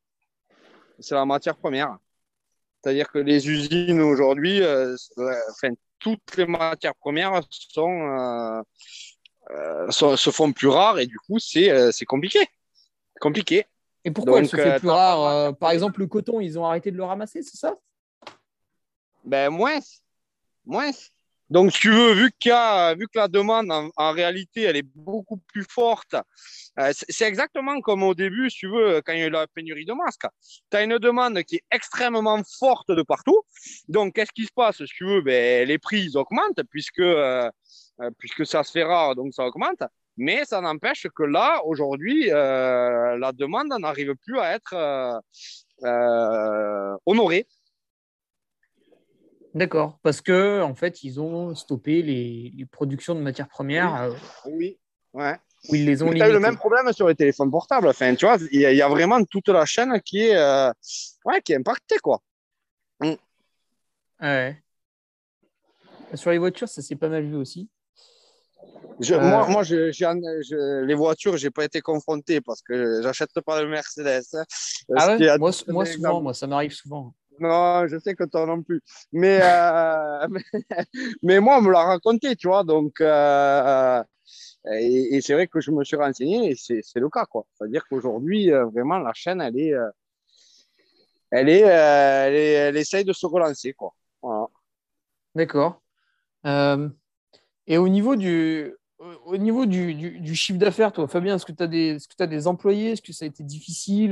C'est 1.00 1.16
la 1.16 1.24
matière 1.24 1.56
première. 1.56 1.98
C'est-à-dire 2.80 3.10
que 3.10 3.18
les 3.18 3.48
usines 3.48 4.00
aujourd'hui, 4.00 4.62
euh, 4.62 4.94
enfin, 5.50 5.74
toutes 5.98 6.36
les 6.36 6.46
matières 6.46 6.94
premières 6.94 7.42
sont, 7.50 7.90
euh, 7.90 8.62
euh, 9.50 9.90
se 9.90 10.30
font 10.30 10.52
plus 10.52 10.68
rares 10.68 10.98
et 10.98 11.06
du 11.06 11.18
coup, 11.18 11.38
c'est 11.38 11.70
euh, 11.70 11.90
compliqué. 12.06 12.40
Compliqué. 13.20 13.66
Et 14.04 14.10
pourquoi 14.10 14.40
Donc, 14.40 14.50
se 14.50 14.56
fait 14.56 14.78
plus 14.78 14.88
rare 14.88 15.24
euh, 15.24 15.52
Par 15.52 15.70
exemple, 15.70 16.00
le 16.00 16.06
coton, 16.06 16.40
ils 16.40 16.58
ont 16.58 16.64
arrêté 16.64 16.90
de 16.90 16.96
le 16.96 17.04
ramasser, 17.04 17.42
c'est 17.42 17.56
ça? 17.56 17.74
Ben, 19.24 19.50
moins. 19.50 19.78
Moins. 20.64 20.90
Donc, 21.50 21.72
si 21.72 21.80
tu 21.80 21.90
veux, 21.90 22.12
vu, 22.14 22.30
qu 22.38 22.50
a, 22.50 22.94
vu 22.94 23.06
que 23.08 23.18
la 23.18 23.26
demande, 23.26 23.70
en, 23.72 23.90
en, 23.96 24.12
réalité, 24.12 24.62
elle 24.62 24.76
est 24.76 24.88
beaucoup 24.94 25.38
plus 25.48 25.66
forte, 25.68 26.14
euh, 26.78 26.92
c'est 26.92 27.26
exactement 27.26 27.80
comme 27.80 28.04
au 28.04 28.14
début, 28.14 28.48
si 28.50 28.58
tu 28.58 28.68
veux, 28.68 29.02
quand 29.04 29.12
il 29.12 29.18
y 29.18 29.22
a 29.22 29.26
eu 29.26 29.30
la 29.30 29.48
pénurie 29.48 29.84
de 29.84 29.92
masques. 29.92 30.26
Tu 30.70 30.76
as 30.76 30.84
une 30.84 30.98
demande 30.98 31.42
qui 31.42 31.56
est 31.56 31.64
extrêmement 31.72 32.40
forte 32.58 32.92
de 32.92 33.02
partout. 33.02 33.42
Donc, 33.88 34.14
qu'est-ce 34.14 34.32
qui 34.32 34.44
se 34.44 34.52
passe? 34.54 34.76
Si 34.76 34.84
tu 34.84 35.04
veux, 35.04 35.22
ben, 35.22 35.66
les 35.66 35.78
prix 35.78 36.04
ils 36.04 36.16
augmentent 36.16 36.62
puisque, 36.70 37.00
euh, 37.00 37.50
puisque 38.18 38.46
ça 38.46 38.62
se 38.62 38.72
fait 38.72 38.84
rare, 38.84 39.14
donc 39.14 39.34
ça 39.34 39.44
augmente. 39.46 39.82
Mais 40.16 40.44
ça 40.44 40.60
n'empêche 40.60 41.06
que 41.14 41.22
là, 41.22 41.62
aujourd'hui, 41.64 42.30
euh, 42.30 43.16
la 43.16 43.32
demande 43.32 43.68
n'arrive 43.78 44.14
plus 44.16 44.38
à 44.38 44.54
être 44.54 44.74
euh, 45.82 46.96
honorée. 47.06 47.46
D'accord, 49.54 49.98
parce 50.02 50.20
que 50.20 50.60
en 50.62 50.74
fait, 50.74 51.02
ils 51.02 51.20
ont 51.20 51.54
stoppé 51.54 52.02
les, 52.02 52.52
les 52.54 52.66
productions 52.66 53.14
de 53.14 53.20
matières 53.20 53.48
premières. 53.48 54.14
Oui, 54.44 54.52
oui. 54.52 54.78
ouais. 55.14 55.36
Où 55.68 55.74
ils 55.74 55.84
les 55.84 56.02
ont 56.02 56.10
limitées. 56.10 56.32
le 56.32 56.40
même 56.40 56.56
problème 56.56 56.92
sur 56.92 57.08
les 57.08 57.14
téléphones 57.14 57.50
portables. 57.50 57.88
Enfin, 57.88 58.14
tu 58.14 58.24
vois, 58.24 58.38
il 58.50 58.60
y, 58.60 58.62
y, 58.62 58.82
a 58.82 58.88
vraiment 58.88 59.22
toute 59.24 59.48
la 59.48 59.66
chaîne 59.66 60.00
qui 60.00 60.20
est, 60.20 60.36
euh, 60.36 60.70
ouais, 61.24 61.42
qui 61.42 61.52
est 61.52 61.56
impactée, 61.56 61.98
quoi. 61.98 62.22
Mm. 63.00 63.14
Ouais. 64.22 64.62
Sur 66.14 66.30
les 66.30 66.38
voitures, 66.38 66.68
ça 66.68 66.80
s'est 66.80 66.96
pas 66.96 67.08
mal 67.08 67.24
vu 67.24 67.36
aussi. 67.36 67.68
Je, 69.00 69.14
euh... 69.14 69.20
Moi, 69.20 69.48
moi 69.48 69.62
je, 69.62 69.90
je, 69.92 70.84
les 70.84 70.94
voitures, 70.94 71.36
j'ai 71.36 71.50
pas 71.50 71.64
été 71.64 71.80
confronté 71.80 72.40
parce 72.40 72.60
que 72.62 73.00
j'achète 73.02 73.30
pas 73.44 73.60
de 73.62 73.66
Mercedes. 73.66 74.22
Hein, 74.34 74.44
ah 74.96 75.16
ouais? 75.16 75.38
moi, 75.38 75.50
moi 75.68 75.86
souvent, 75.86 76.20
moi, 76.20 76.34
ça 76.34 76.46
m'arrive 76.46 76.72
souvent. 76.72 77.14
Non, 77.40 77.86
je 77.86 77.98
sais 77.98 78.14
que 78.14 78.24
toi 78.24 78.44
non 78.44 78.62
plus. 78.62 78.82
Mais, 79.12 79.40
euh, 79.42 80.28
mais, 80.30 80.42
mais, 81.22 81.40
moi, 81.40 81.58
on 81.58 81.62
me 81.62 81.72
l'a 81.72 81.84
raconté, 81.84 82.36
tu 82.36 82.48
vois. 82.48 82.64
Donc, 82.64 83.00
euh, 83.00 84.02
et, 84.70 85.16
et 85.16 85.20
c'est 85.22 85.32
vrai 85.32 85.46
que 85.46 85.60
je 85.60 85.70
me 85.70 85.82
suis 85.82 85.96
renseigné 85.96 86.50
et 86.50 86.54
c'est 86.54 87.00
le 87.00 87.08
cas, 87.08 87.24
quoi. 87.24 87.46
C'est-à-dire 87.54 87.86
qu'aujourd'hui, 87.88 88.52
euh, 88.52 88.66
vraiment, 88.66 88.98
la 88.98 89.14
chaîne, 89.14 89.40
elle 89.40 89.58
est, 89.58 89.72
euh, 89.72 89.88
elle 91.30 91.48
est, 91.48 91.64
euh, 91.64 92.26
elle 92.26 92.34
est, 92.34 92.52
elle 92.52 92.76
essaye 92.76 93.04
de 93.04 93.14
se 93.14 93.24
relancer, 93.24 93.72
quoi. 93.72 93.94
Voilà. 94.22 94.46
D'accord. 95.34 95.80
Et 97.72 97.78
au 97.78 97.88
niveau 97.88 98.16
du, 98.16 98.74
au 99.24 99.36
niveau 99.36 99.64
du, 99.64 99.94
du, 99.94 100.20
du 100.20 100.34
chiffre 100.34 100.58
d'affaires, 100.58 100.92
toi, 100.92 101.06
Fabien, 101.08 101.36
est-ce 101.36 101.46
que 101.46 101.52
tu 101.52 101.62
as, 101.62 101.66
est 101.72 102.20
as, 102.20 102.26
des 102.26 102.46
employés? 102.46 102.90
Est-ce 102.92 103.02
que 103.02 103.12
ça 103.12 103.24
a 103.24 103.28
été 103.28 103.42
difficile 103.44 104.10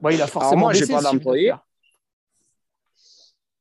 Bon, 0.00 0.08
il 0.08 0.22
a 0.22 0.26
forcément 0.26 0.52
Alors 0.52 0.60
moi, 0.60 0.72
j'ai 0.72 0.86
pas 0.86 1.02
d'employés. 1.02 1.52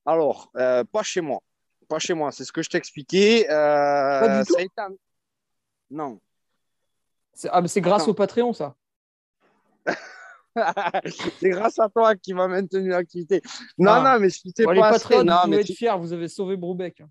Alors, 0.06 0.50
euh, 0.56 0.84
pas 0.86 1.04
chez 1.04 1.22
moi. 1.22 1.40
Pas 1.88 2.00
chez 2.00 2.14
moi, 2.14 2.32
c'est 2.32 2.44
ce 2.46 2.52
que 2.52 2.62
je 2.62 2.70
t'expliquais. 2.70 3.48
Euh, 3.50 4.20
Pas 4.20 4.40
du 4.44 4.48
tout? 4.48 4.56
ça 4.76 4.86
un- 4.86 4.96
Non. 5.90 6.20
C'est 7.34 7.50
ah, 7.52 7.62
mais 7.62 7.68
c'est 7.68 7.82
grâce 7.82 8.04
Attends. 8.04 8.12
au 8.12 8.14
Patreon, 8.14 8.54
ça. 8.54 8.76
c'est 11.40 11.50
grâce 11.50 11.80
à 11.80 11.90
toi 11.90 12.16
qui 12.16 12.34
m'a 12.34 12.48
maintenu 12.48 12.90
l'activité. 12.90 13.42
Non, 13.78 13.92
Ah. 13.94 14.14
non, 14.14 14.20
mais 14.20 14.30
qui 14.30 14.52
s'est 14.56 14.66
Bon, 14.66 14.72
les 14.72 14.82
passé. 14.82 15.00
Patriotes, 15.00 15.26
non, 15.26 15.42
vous 15.46 15.54
être 15.54 15.66
tu- 15.66 15.76
fiers, 15.76 15.98
vous 15.98 16.14
avez 16.14 16.28
sauvé 16.28 16.58
Broubec. 16.58 17.02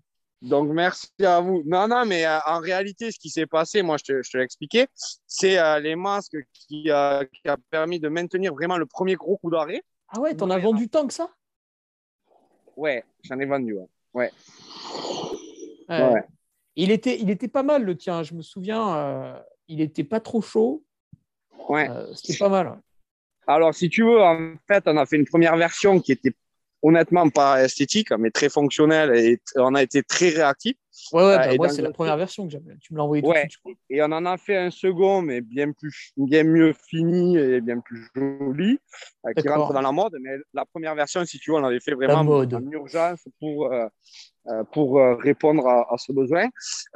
Donc, 0.41 0.69
merci 0.69 1.09
à 1.19 1.41
vous. 1.41 1.63
Non, 1.65 1.87
non, 1.87 2.05
mais 2.05 2.25
euh, 2.25 2.39
en 2.45 2.59
réalité, 2.59 3.11
ce 3.11 3.19
qui 3.19 3.29
s'est 3.29 3.45
passé, 3.45 3.81
moi, 3.81 3.97
je 3.97 4.05
te, 4.05 4.23
je 4.23 4.31
te 4.31 4.37
l'ai 4.37 4.43
expliqué, 4.43 4.87
c'est 5.27 5.57
euh, 5.57 5.79
les 5.79 5.95
masques 5.95 6.37
qui, 6.53 6.89
euh, 6.89 7.25
qui 7.25 7.49
a 7.49 7.57
permis 7.69 7.99
de 7.99 8.07
maintenir 8.07 8.53
vraiment 8.53 8.77
le 8.77 8.85
premier 8.85 9.15
gros 9.15 9.37
coup 9.37 9.51
d'arrêt. 9.51 9.83
Ah 10.07 10.19
ouais, 10.21 10.33
t'en 10.35 10.49
as 10.49 10.57
vendu 10.57 10.87
tant 10.87 11.05
que 11.05 11.13
ça? 11.13 11.29
Ouais, 12.77 13.03
j'en 13.23 13.37
ai 13.39 13.45
vendu. 13.45 13.75
Ouais. 14.13 14.31
Ouais. 15.89 16.13
Ouais. 16.13 16.23
Il, 16.77 16.91
était, 16.91 17.19
il 17.19 17.29
était 17.29 17.49
pas 17.49 17.63
mal, 17.63 17.83
le 17.83 17.97
tien. 17.97 18.23
Je 18.23 18.33
me 18.33 18.41
souviens, 18.41 18.95
euh, 18.95 19.39
il 19.67 19.81
était 19.81 20.05
pas 20.05 20.21
trop 20.21 20.41
chaud. 20.41 20.83
Ouais. 21.67 21.89
C'était 22.15 22.37
pas 22.37 22.49
mal. 22.49 22.79
Alors, 23.45 23.73
si 23.73 23.89
tu 23.89 24.03
veux, 24.03 24.21
en 24.21 24.53
fait, 24.67 24.83
on 24.85 24.95
a 24.95 25.05
fait 25.05 25.17
une 25.17 25.25
première 25.25 25.57
version 25.57 25.99
qui 25.99 26.13
était 26.13 26.33
honnêtement 26.81 27.29
pas 27.29 27.63
esthétique, 27.63 28.11
mais 28.17 28.31
très 28.31 28.49
fonctionnelle 28.49 29.15
et 29.15 29.41
on 29.55 29.75
a 29.75 29.83
été 29.83 30.03
très 30.03 30.29
réactif. 30.29 30.75
Ouais, 31.13 31.23
ouais, 31.23 31.35
Ah, 31.39 31.47
bah, 31.57 31.69
c'est 31.69 31.81
la 31.81 31.91
première 31.91 32.17
version 32.17 32.45
que 32.45 32.51
j'avais. 32.51 32.75
Tu 32.81 32.93
me 32.93 32.97
l'as 32.97 33.03
envoyé 33.03 33.21
tout 33.23 33.29
de 33.29 33.33
suite, 33.39 33.51
je 33.53 33.57
crois. 33.59 33.71
Et 33.89 34.01
on 34.01 34.05
en 34.05 34.25
a 34.25 34.37
fait 34.37 34.57
un 34.57 34.71
second, 34.71 35.21
mais 35.21 35.41
bien 35.41 35.71
plus, 35.71 36.11
bien 36.17 36.43
mieux 36.43 36.73
fini 36.73 37.37
et 37.37 37.61
bien 37.61 37.79
plus 37.79 38.07
joli, 38.15 38.79
euh, 39.25 39.33
qui 39.33 39.47
rentre 39.47 39.73
dans 39.73 39.81
la 39.81 39.91
mode. 39.91 40.15
Mais 40.21 40.37
la 40.53 40.65
première 40.65 40.95
version, 40.95 41.23
si 41.25 41.39
tu 41.39 41.51
veux, 41.51 41.57
on 41.57 41.61
l'avait 41.61 41.79
fait 41.79 41.93
vraiment 41.93 42.23
en 42.57 42.71
urgence 42.71 43.27
pour, 43.39 43.71
euh, 43.71 43.87
euh, 44.47 44.63
pour 44.71 44.99
euh, 44.99 45.15
répondre 45.15 45.67
à, 45.67 45.93
à 45.93 45.97
ce 45.97 46.11
besoin. 46.11 46.47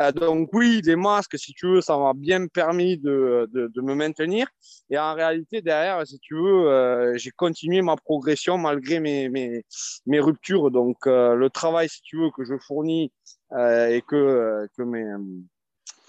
Euh, 0.01 0.12
donc 0.12 0.49
oui, 0.54 0.82
les 0.84 0.95
masques, 0.95 1.38
si 1.38 1.54
tu 1.54 1.68
veux, 1.68 1.82
ça 1.82 1.97
m'a 1.97 2.14
bien 2.14 2.47
permis 2.47 2.97
de, 2.97 3.49
de, 3.54 3.68
de 3.68 3.82
me 3.82 3.95
maintenir. 3.95 4.47
Et 4.89 4.97
en 4.97 5.14
réalité, 5.14 5.62
derrière, 5.62 6.06
si 6.06 6.20
tu 6.20 6.36
veux, 6.36 6.68
euh, 6.70 7.18
j'ai 7.18 7.32
continué 7.32 7.82
ma 7.82 7.95
progression 7.95 8.58
malgré 8.58 8.99
mes, 8.99 9.30
mes, 9.30 9.66
mes 10.06 10.20
ruptures. 10.20 10.72
Donc 10.72 11.06
euh, 11.08 11.36
le 11.36 11.49
travail, 11.49 11.89
si 11.89 12.01
tu 12.01 12.18
veux, 12.18 12.32
que 12.36 12.43
je 12.43 12.56
fournis 12.58 13.06
euh, 13.06 13.22
et 13.52 14.04
que, 14.08 14.16
euh, 14.16 14.68
que 14.76 14.84
mes, 14.84 15.06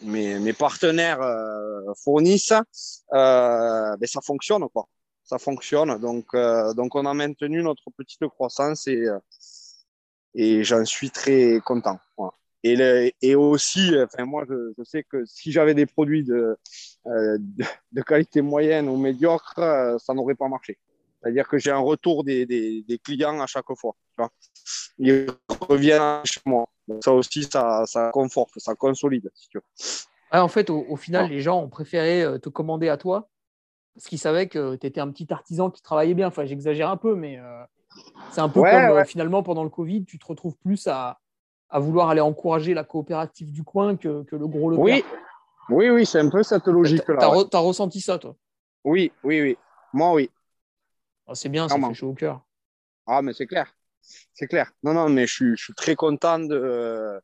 mes, 0.03 0.53
partenaires 0.53 1.21
euh, 1.21 1.93
fournissent, 2.03 2.53
euh, 3.13 3.97
ben, 3.97 4.07
ça 4.07 4.21
fonctionne 4.21 4.67
quoi. 4.73 4.89
Ça 5.25 5.39
fonctionne. 5.39 5.99
Donc, 5.99 6.27
euh, 6.35 6.75
donc 6.75 6.95
on 6.95 7.07
a 7.07 7.15
maintenu 7.15 7.63
notre 7.63 7.91
petite 7.97 8.27
croissance 8.29 8.87
et, 8.87 9.07
euh, 9.07 9.19
et 10.35 10.65
j'en 10.65 10.85
suis 10.85 11.11
très 11.11 11.61
content. 11.65 11.99
Et, 12.67 13.15
et 13.21 13.35
aussi, 13.35 13.93
enfin 14.03 14.25
moi 14.25 14.45
je, 14.49 14.73
je 14.79 14.85
sais 14.85 15.03
que 15.03 15.27
si 15.27 15.53
j'avais 15.53 15.75
des 15.75 15.85
produits 15.85 16.25
de, 16.25 16.57
euh, 17.07 17.37
de, 17.93 18.03
qualité 18.03 18.41
moyenne 18.41 18.89
ou 18.89 18.97
médiocre, 18.97 19.59
euh, 19.59 19.99
ça 19.99 20.15
n'aurait 20.15 20.35
pas 20.35 20.49
marché. 20.49 20.79
C'est-à-dire 21.21 21.47
que 21.47 21.59
j'ai 21.59 21.71
un 21.71 21.79
retour 21.79 22.25
des, 22.25 22.47
des, 22.47 22.83
des 22.83 22.99
clients 22.99 23.39
à 23.41 23.47
chaque 23.47 23.67
fois. 23.77 23.95
Tu 24.13 24.17
vois. 24.17 24.31
Ils 24.97 25.27
reviennent 25.61 26.25
chez 26.25 26.41
moi. 26.47 26.67
Donc 26.89 27.03
ça 27.05 27.13
aussi, 27.13 27.45
ça, 27.45 27.85
ça 27.87 28.11
conforte, 28.13 28.59
ça 28.59 28.75
consolide, 28.75 29.31
si 29.35 29.49
tu 29.49 29.59
veux. 29.59 30.39
En 30.39 30.49
fait, 30.49 30.69
au, 30.71 30.85
au 30.89 30.97
final, 30.97 31.27
Ah. 31.27 31.29
les 31.29 31.41
gens 31.41 31.61
ont 31.63 31.69
préféré 31.69 32.23
euh, 32.23 32.39
te 32.39 32.49
commander 32.49 32.89
à 32.89 32.97
toi 32.97 33.29
parce 33.95 34.07
qu'ils 34.09 34.19
savaient 34.19 34.49
que 34.49 34.75
tu 34.77 34.87
étais 34.87 35.01
un 35.01 35.11
petit 35.11 35.33
artisan 35.33 35.71
qui 35.71 35.81
travaillait 35.83 36.15
bien. 36.15 36.27
Enfin, 36.29 36.45
j'exagère 36.45 36.91
un 36.91 36.97
peu, 36.97 37.15
mais 37.15 37.39
euh, 37.39 37.63
c'est 38.33 38.41
un 38.41 38.49
peu 38.49 38.61
Ouais, 38.61 38.71
comme 38.71 38.97
euh, 38.99 39.05
finalement 39.05 39.43
pendant 39.43 39.63
le 39.63 39.71
Covid, 39.71 40.05
tu 40.05 40.19
te 40.19 40.27
retrouves 40.27 40.57
plus 40.57 40.87
à, 40.89 41.21
à 41.71 41.79
vouloir 41.79 42.09
aller 42.11 42.21
encourager 42.21 42.75
la 42.75 42.83
coopérative 42.85 43.53
du 43.53 43.63
coin 43.63 43.97
que, 43.97 44.25
que 44.25 44.35
le 44.37 44.47
gros 44.49 44.71
Leclerc. 44.71 45.05
Oui, 45.69 45.87
oui, 45.89 45.91
oui, 45.91 46.07
c'est 46.07 46.19
un 46.19 46.29
peu 46.29 46.43
cette 46.43 46.67
logique-là. 46.67 47.31
ouais. 47.31 47.39
re- 47.45 47.49
t'as 47.49 47.59
ressenti 47.61 48.01
ça, 48.01 48.19
toi? 48.19 48.35
Oui, 48.85 49.13
oui, 49.23 49.41
oui. 49.41 49.57
Moi, 49.93 50.13
oui. 50.13 50.31
Ah, 51.29 51.35
C'est 51.37 51.49
bien, 51.49 51.69
ça 51.69 51.77
fait 51.89 51.95
chaud 51.95 52.09
au 52.11 52.15
cœur. 52.15 52.41
Ah, 53.07 53.23
mais 53.23 53.33
c'est 53.33 53.47
clair. 53.47 53.73
C'est 54.33 54.47
clair. 54.47 54.73
Non, 54.83 54.95
non, 54.95 55.09
mais 55.09 55.27
je 55.27 55.33
suis, 55.33 55.57
je 55.57 55.65
suis 55.65 55.75
très 55.75 55.95
content 55.95 56.39
de, 56.39 56.55
euh, 56.55 57.19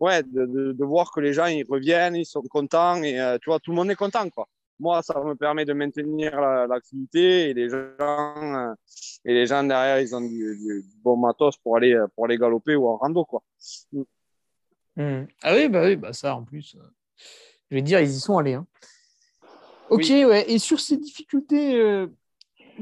ouais, 0.00 0.22
de, 0.22 0.46
de, 0.46 0.72
de 0.72 0.84
voir 0.84 1.10
que 1.12 1.20
les 1.20 1.32
gens, 1.32 1.46
ils 1.46 1.64
reviennent, 1.68 2.14
ils 2.16 2.24
sont 2.26 2.42
contents 2.42 3.02
et 3.02 3.20
euh, 3.20 3.38
tu 3.40 3.50
vois, 3.50 3.58
tout 3.58 3.70
le 3.70 3.76
monde 3.76 3.90
est 3.90 3.96
content, 3.96 4.28
quoi. 4.30 4.46
Moi, 4.78 5.02
ça 5.02 5.20
me 5.22 5.34
permet 5.34 5.64
de 5.64 5.72
maintenir 5.74 6.40
la- 6.40 6.66
l'activité 6.66 7.50
et 7.50 7.54
les 7.54 7.68
gens, 7.68 7.76
euh, 8.00 8.72
et 9.24 9.34
les 9.34 9.46
gens 9.46 9.62
derrière, 9.62 10.00
ils 10.00 10.14
ont 10.14 10.20
du, 10.20 10.28
du 10.58 10.84
bon 11.04 11.16
matos 11.16 11.56
pour 11.58 11.76
aller, 11.76 11.96
pour 12.14 12.24
aller 12.24 12.38
galoper 12.38 12.74
ou 12.74 12.88
en 12.88 12.96
rando, 12.96 13.24
quoi. 13.24 13.42
Hmm. 14.96 15.24
Ah 15.42 15.54
oui, 15.54 15.68
bah 15.68 15.84
oui, 15.84 15.96
bah 15.96 16.12
ça 16.12 16.34
en 16.36 16.44
plus. 16.44 16.74
euh, 16.76 16.82
je 17.70 17.76
vais 17.76 17.82
dire, 17.82 18.00
ils 18.00 18.10
y 18.10 18.20
sont 18.20 18.38
allés. 18.38 18.54
hein. 18.54 18.66
Ok, 19.88 20.04
Oui. 20.08 20.24
ouais. 20.24 20.50
Et 20.50 20.58
sur 20.58 20.80
ces 20.80 20.96
difficultés 20.96 22.06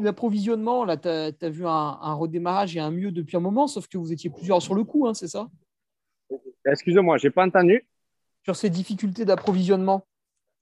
d'approvisionnement, 0.02 0.84
là, 0.84 0.96
tu 0.96 1.08
as, 1.08 1.48
vu 1.48 1.66
un, 1.66 1.98
un 2.00 2.14
redémarrage 2.14 2.76
et 2.76 2.80
un 2.80 2.90
mieux 2.90 3.10
depuis 3.10 3.36
un 3.36 3.40
moment, 3.40 3.66
sauf 3.66 3.88
que 3.88 3.98
vous 3.98 4.12
étiez 4.12 4.30
plusieurs 4.30 4.62
sur 4.62 4.74
le 4.74 4.84
coup, 4.84 5.06
hein, 5.06 5.14
c'est 5.14 5.28
ça? 5.28 5.48
Excusez-moi, 6.64 7.18
j'ai 7.18 7.30
pas 7.30 7.46
entendu. 7.46 7.86
Sur 8.44 8.56
ces 8.56 8.70
difficultés 8.70 9.24
d'approvisionnement, 9.24 10.06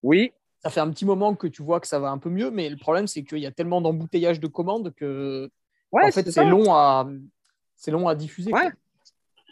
Oui, 0.02 0.32
ça 0.62 0.70
fait 0.70 0.80
un 0.80 0.90
petit 0.90 1.04
moment 1.04 1.34
que 1.34 1.46
tu 1.46 1.62
vois 1.62 1.80
que 1.80 1.86
ça 1.86 1.98
va 1.98 2.10
un 2.10 2.18
peu 2.18 2.30
mieux, 2.30 2.50
mais 2.50 2.68
le 2.68 2.76
problème, 2.76 3.06
c'est 3.06 3.22
qu'il 3.22 3.38
y 3.38 3.46
a 3.46 3.52
tellement 3.52 3.80
d'embouteillage 3.80 4.40
de 4.40 4.46
commandes 4.46 4.92
que 4.94 5.50
ouais, 5.92 6.06
en 6.06 6.10
fait, 6.10 6.30
c'est 6.30 6.44
long 6.44 6.74
à 6.74 7.08
long 7.86 8.08
à 8.08 8.14
diffuser. 8.14 8.52
Ouais. 8.52 8.70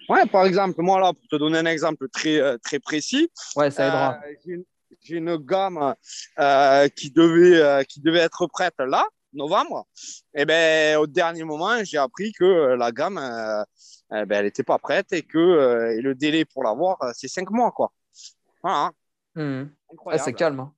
Ouais, 0.09 0.27
par 0.27 0.47
exemple, 0.47 0.81
moi 0.83 1.01
là, 1.01 1.13
pour 1.13 1.27
te 1.29 1.37
donner 1.37 1.59
un 1.59 1.67
exemple 1.67 2.09
très, 2.09 2.41
euh, 2.41 2.59
très 2.59 2.79
précis. 2.79 3.29
Ouais, 3.57 3.71
ça 3.71 3.87
aidera. 3.89 4.21
Euh, 4.25 4.63
j'ai 5.03 5.17
une- 5.17 5.37
gamme 5.37 5.95
euh, 6.39 6.89
qui, 6.89 7.11
devait, 7.11 7.61
euh, 7.61 7.83
qui 7.83 8.01
devait 8.01 8.21
être 8.21 8.47
prête 8.47 8.75
là, 8.79 9.05
novembre. 9.37 9.87
Et 10.35 10.45
ben 10.45 10.97
au 10.99 11.07
dernier 11.07 11.45
moment, 11.45 11.83
j'ai 11.85 11.99
appris 11.99 12.33
que 12.33 12.45
euh, 12.45 12.77
la 12.77 12.91
gamme, 12.93 13.19
euh, 13.19 13.63
euh, 14.13 14.25
ben, 14.25 14.39
elle 14.39 14.45
n'était 14.47 14.63
pas 14.65 14.79
prête 14.79 15.13
et 15.13 15.23
que 15.23 15.39
euh, 15.39 15.97
et 15.97 16.01
le 16.01 16.15
délai 16.15 16.45
pour 16.45 16.65
l'avoir, 16.65 16.99
c'est 17.15 17.29
cinq 17.29 17.51
mois. 17.51 17.71
Quoi. 17.73 17.93
Voilà, 18.63 18.91
Hmm. 19.35 19.67
Ah, 20.07 20.17
c'est 20.19 20.33
calme. 20.33 20.61
hein. 20.61 20.73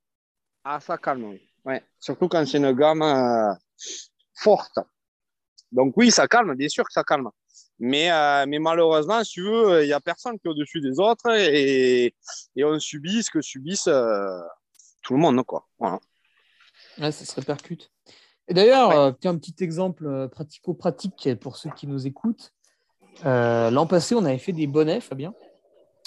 Ah, 0.64 0.80
ça 0.80 0.98
calme, 0.98 1.24
oui. 1.24 1.40
Ouais. 1.64 1.80
Surtout 2.00 2.26
quand 2.28 2.44
c'est 2.44 2.58
une 2.58 2.72
gamme 2.72 3.02
euh, 3.02 3.54
forte. 4.34 4.78
Donc 5.70 5.94
oui, 5.96 6.10
ça 6.10 6.26
calme, 6.26 6.54
bien 6.56 6.68
sûr 6.68 6.84
que 6.84 6.92
ça 6.92 7.04
calme. 7.04 7.30
Mais, 7.78 8.10
euh, 8.10 8.46
mais 8.48 8.58
malheureusement, 8.58 9.22
si 9.22 9.34
tu 9.34 9.42
veux, 9.42 9.84
il 9.84 9.86
n'y 9.86 9.92
a 9.92 10.00
personne 10.00 10.38
qui 10.40 10.48
est 10.48 10.50
au-dessus 10.50 10.80
des 10.80 10.98
autres 10.98 11.30
et, 11.38 12.12
et 12.56 12.64
on 12.64 12.80
subit 12.80 13.22
ce 13.22 13.30
que 13.30 13.40
subissent 13.40 13.86
euh, 13.86 14.40
tout 15.02 15.12
le 15.14 15.20
monde. 15.20 15.40
Quoi. 15.46 15.68
Voilà. 15.78 16.00
Ouais, 16.98 17.12
ça 17.12 17.24
se 17.24 17.34
répercute. 17.36 17.92
Et 18.48 18.54
d'ailleurs, 18.54 18.88
Ouais. 18.88 18.96
euh, 18.96 19.12
tiens, 19.20 19.32
un 19.32 19.38
petit 19.38 19.54
exemple 19.62 20.06
euh, 20.06 20.28
pratico-pratique 20.28 21.34
pour 21.40 21.56
ceux 21.56 21.70
qui 21.70 21.86
nous 21.86 22.06
écoutent. 22.06 22.52
Euh, 23.26 23.70
L'an 23.70 23.86
passé, 23.86 24.14
on 24.14 24.24
avait 24.24 24.38
fait 24.38 24.52
des 24.52 24.66
bonnets, 24.66 25.00
Fabien. 25.00 25.34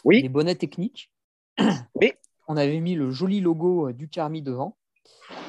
Oui. 0.03 0.21
Des 0.21 0.29
bonnets 0.29 0.55
techniques. 0.55 1.11
Oui. 1.95 2.13
On 2.47 2.57
avait 2.57 2.79
mis 2.79 2.95
le 2.95 3.11
joli 3.11 3.39
logo 3.39 3.91
du 3.91 4.09
Carmi 4.09 4.41
devant. 4.41 4.75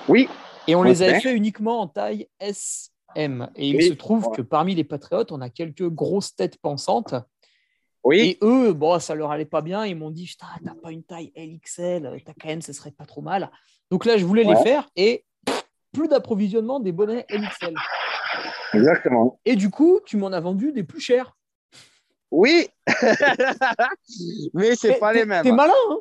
Oui, 0.08 0.28
Et 0.68 0.74
on 0.76 0.82
les 0.82 1.02
avait 1.02 1.18
fait 1.20 1.34
uniquement 1.34 1.80
en 1.80 1.88
taille 1.88 2.28
SM. 2.38 3.50
Et 3.56 3.68
il 3.70 3.76
Oui, 3.76 3.88
se 3.88 3.92
trouve 3.94 4.20
voilà. 4.22 4.36
que 4.36 4.42
parmi 4.42 4.74
les 4.74 4.84
patriotes, 4.84 5.32
on 5.32 5.40
a 5.40 5.48
quelques 5.50 5.88
grosses 5.88 6.36
têtes 6.36 6.58
pensantes. 6.58 7.14
oui, 8.04 8.20
Et 8.20 8.38
eux, 8.42 8.72
bon, 8.72 8.98
ça 9.00 9.14
leur 9.16 9.30
allait 9.32 9.44
pas 9.46 9.62
bien. 9.62 9.84
Ils 9.86 9.96
m'ont 9.96 10.10
dit, 10.10 10.26
Putain, 10.26 10.46
t'as 10.64 10.74
pas 10.74 10.92
une 10.92 11.02
taille 11.02 11.32
LXL, 11.34 12.22
ta 12.24 12.34
KN, 12.34 12.60
ce 12.60 12.72
serait 12.72 12.92
pas 12.92 13.06
trop 13.06 13.22
mal. 13.22 13.50
Donc 13.90 14.04
là, 14.04 14.16
je 14.16 14.24
voulais 14.24 14.44
les 14.44 14.56
faire 14.56 14.88
et 14.94 15.24
plus 15.92 16.08
d'approvisionnement 16.08 16.80
des 16.80 16.92
bonnets 16.92 17.26
LXL. 17.30 17.74
exactement. 18.74 19.38
Et 19.44 19.56
du 19.56 19.70
coup, 19.70 20.00
tu 20.04 20.16
m'en 20.16 20.32
as 20.32 20.40
vendu 20.40 20.72
des 20.72 20.84
plus 20.84 21.00
chers. 21.00 21.36
Oui, 22.30 22.66
mais 24.54 24.74
c'est 24.74 24.98
pas 24.98 25.12
les 25.12 25.24
mêmes. 25.26 25.42
T'es 25.42 25.52
malin, 25.52 25.72
hein 25.90 25.98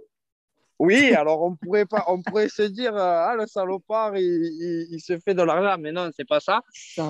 Oui, 0.79 1.13
alors 1.13 1.41
on 1.43 1.55
pourrait 1.55 1.85
pas, 1.85 2.05
on 2.07 2.21
pourrait 2.21 2.47
se 2.49 2.61
dire, 2.63 2.95
euh, 2.95 2.99
ah 3.27 3.35
le 3.37 3.45
salopard, 3.47 4.15
il, 4.17 4.23
il- 4.23 4.87
il 4.91 4.99
se 5.01 5.19
fait 5.19 5.33
de 5.33 5.43
l'argent, 5.43 5.77
mais 5.79 5.91
non, 5.91 6.09
c'est 6.15 6.27
pas 6.27 6.39
ça. 6.39 6.61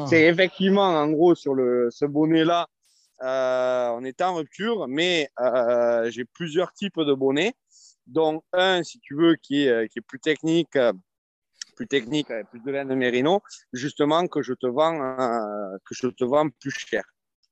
C'est 0.08 0.24
effectivement, 0.26 0.88
en 0.88 1.10
gros, 1.12 1.36
sur 1.36 1.54
le, 1.54 1.90
ce 1.92 2.06
bonnet-là, 2.06 2.68
euh, 3.24 3.90
on 3.96 4.04
est 4.04 4.20
en 4.22 4.36
rupture, 4.36 4.88
mais 4.88 5.30
euh, 5.40 6.10
j'ai 6.10 6.26
plusieurs 6.26 6.74
types 6.74 7.00
de 7.00 7.14
bonnets, 7.14 7.54
dont 8.08 8.42
un, 8.54 8.82
si 8.82 9.00
tu 9.00 9.16
veux, 9.16 9.36
qui 9.36 9.68
est, 9.68 9.88
qui 9.90 10.00
est 10.00 10.02
plus 10.06 10.20
technique, 10.20 10.76
plus 11.82 11.88
technique, 11.88 12.30
avec 12.30 12.48
plus 12.50 12.60
de 12.62 12.72
laine 12.72 12.94
mérino, 12.96 13.42
justement, 13.74 14.28
que 14.28 14.42
je 14.44 14.54
te 14.54 14.68
vends, 14.68 15.02
euh, 15.02 15.78
que 15.86 15.96
je 15.96 16.08
te 16.08 16.24
vends 16.24 16.48
plus 16.60 16.72
cher. 16.72 17.04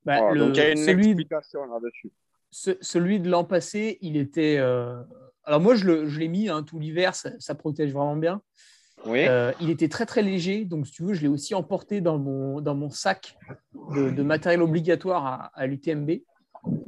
Bah, 0.05 0.19
Voilà, 0.19 0.33
le- 0.33 0.39
donc 0.39 0.55
il 0.55 0.59
y 0.59 0.61
a 0.61 0.71
une 0.71 0.77
celui, 0.77 1.07
explication 1.07 1.65
là-dessus. 1.65 2.11
ce- 2.51 2.77
celui 2.81 3.19
de 3.19 3.29
l'an 3.29 3.43
passé, 3.43 3.97
il 4.01 4.17
était. 4.17 4.57
euh, 4.59 5.01
Alors 5.45 5.61
moi, 5.61 5.73
je 5.75 6.17
l'ai 6.19 6.27
mis 6.27 6.47
hein, 6.47 6.61
tout 6.61 6.77
l'hiver, 6.79 7.15
ça, 7.15 7.31
ça 7.39 7.55
protège 7.55 7.91
vraiment 7.91 8.15
bien. 8.15 8.41
Oui. 9.05 9.25
Euh, 9.27 9.51
il 9.61 9.69
était 9.71 9.87
très 9.89 10.05
très 10.05 10.21
léger, 10.21 10.65
donc 10.65 10.85
si 10.85 10.91
tu 10.93 11.03
veux, 11.03 11.13
je 11.15 11.21
l'ai 11.21 11.27
aussi 11.27 11.55
emporté 11.55 12.01
dans 12.01 12.19
mon, 12.19 12.61
dans 12.61 12.75
mon 12.75 12.89
sac 12.91 13.35
de, 13.95 14.11
de 14.11 14.23
matériel 14.23 14.61
obligatoire 14.61 15.25
à, 15.25 15.45
à 15.55 15.65
l'UTMB. 15.65 16.21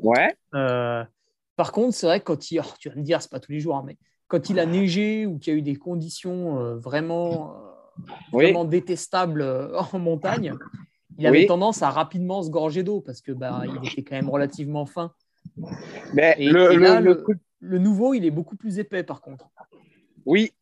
Ouais. 0.03 0.35
Par 1.55 1.71
contre, 1.71 1.95
c'est 1.95 2.05
vrai 2.05 2.19
que 2.19 2.25
quand 2.25 2.51
il, 2.51 2.59
oh, 2.59 2.73
tu 2.79 2.89
vas 2.89 2.95
me 2.95 3.01
dire, 3.03 3.21
c'est 3.21 3.31
pas 3.31 3.39
tous 3.39 3.51
les 3.51 3.59
jours, 3.59 3.77
hein, 3.77 3.83
mais 3.85 3.97
quand 4.31 4.49
il 4.49 4.59
a 4.59 4.65
neigé 4.65 5.25
ou 5.25 5.37
qu'il 5.39 5.51
y 5.51 5.55
a 5.57 5.59
eu 5.59 5.61
des 5.61 5.75
conditions 5.75 6.57
euh, 6.57 6.77
vraiment, 6.77 7.53
euh, 7.53 7.57
Oui. 8.31 8.45
vraiment 8.45 8.63
détestables 8.63 9.41
euh, 9.41 9.77
en 9.77 9.99
montagne, 9.99 10.55
il 11.17 11.27
avait 11.27 11.39
Oui. 11.39 11.47
tendance 11.47 11.81
à 11.83 11.89
rapidement 11.89 12.41
se 12.41 12.49
gorger 12.49 12.81
d'eau 12.81 13.01
parce 13.01 13.19
que 13.19 13.33
bah, 13.33 13.67
il 13.67 13.85
était 13.85 14.03
quand 14.03 14.15
même 14.15 14.29
relativement 14.29 14.85
fin. 14.85 15.13
Mais 16.13 16.33
Et, 16.39 16.49
le, 16.49 16.71
et 16.71 16.75
le- 16.77 16.81
là, 16.81 17.01
le 17.01 17.07
le, 17.13 17.21
truc- 17.23 17.41
le 17.59 17.77
nouveau, 17.77 18.13
il 18.13 18.23
est 18.23 18.31
beaucoup 18.31 18.55
plus 18.55 18.79
épais 18.79 19.03
par 19.03 19.19
contre. 19.19 19.49
Oui, 20.25 20.53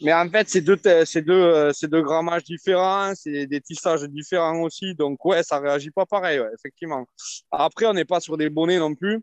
mais 0.00 0.12
en 0.12 0.28
fait, 0.28 0.48
c'est 0.48 0.60
deux, 0.60 0.78
c'est 1.04 1.22
deux, 1.22 1.72
c'est 1.72 1.90
deux 1.90 2.02
grammages 2.02 2.44
différents, 2.44 3.14
c'est 3.16 3.48
des 3.48 3.60
tissages 3.60 4.04
différents 4.04 4.60
aussi. 4.60 4.94
Donc, 4.94 5.24
ouais, 5.24 5.42
ça 5.42 5.58
réagit 5.58 5.90
pas 5.90 6.06
pareil, 6.06 6.38
ouais, 6.38 6.50
effectivement. 6.56 7.04
Après, 7.50 7.86
on 7.86 7.94
n'est 7.94 8.04
pas 8.04 8.20
sur 8.20 8.36
des 8.36 8.48
bonnets 8.48 8.78
non 8.78 8.94
plus. 8.94 9.20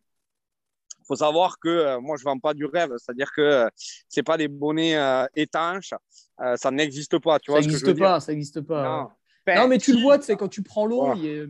Il 1.05 1.07
faut 1.09 1.15
savoir 1.17 1.59
que 1.59 1.69
euh, 1.69 1.99
moi, 2.01 2.17
je 2.17 2.23
vends 2.23 2.39
pas 2.39 2.55
du 2.55 2.65
rêve, 2.65 2.89
c'est-à-dire 2.97 3.31
que 3.31 3.41
euh, 3.41 3.69
c'est 4.09 4.23
pas 4.23 4.37
des 4.37 4.47
bonnets 4.47 4.97
euh, 4.97 5.25
étanches, 5.35 5.93
Euh, 6.41 6.57
ça 6.57 6.69
n'existe 6.71 7.19
pas. 7.19 7.37
Tu 7.39 7.45
Ça 7.45 7.51
vois 7.53 7.61
je 7.61 7.67
veux 7.67 7.71
n'existe 7.73 7.89
dire? 7.95 8.05
pas, 8.05 8.19
ça 8.19 8.31
n'existe 8.33 8.61
pas. 8.61 9.11
Non. 9.47 9.67
Mais 9.69 9.77
tu 9.77 9.93
le 9.93 9.99
vois, 10.01 10.17
tu 10.17 10.25
sais, 10.25 10.35
quand 10.35 10.47
tu 10.49 10.63
prends 10.63 10.85
l'eau, 10.87 11.05
Voilà. 11.05 11.15
il 11.21 11.25
est- 11.27 11.47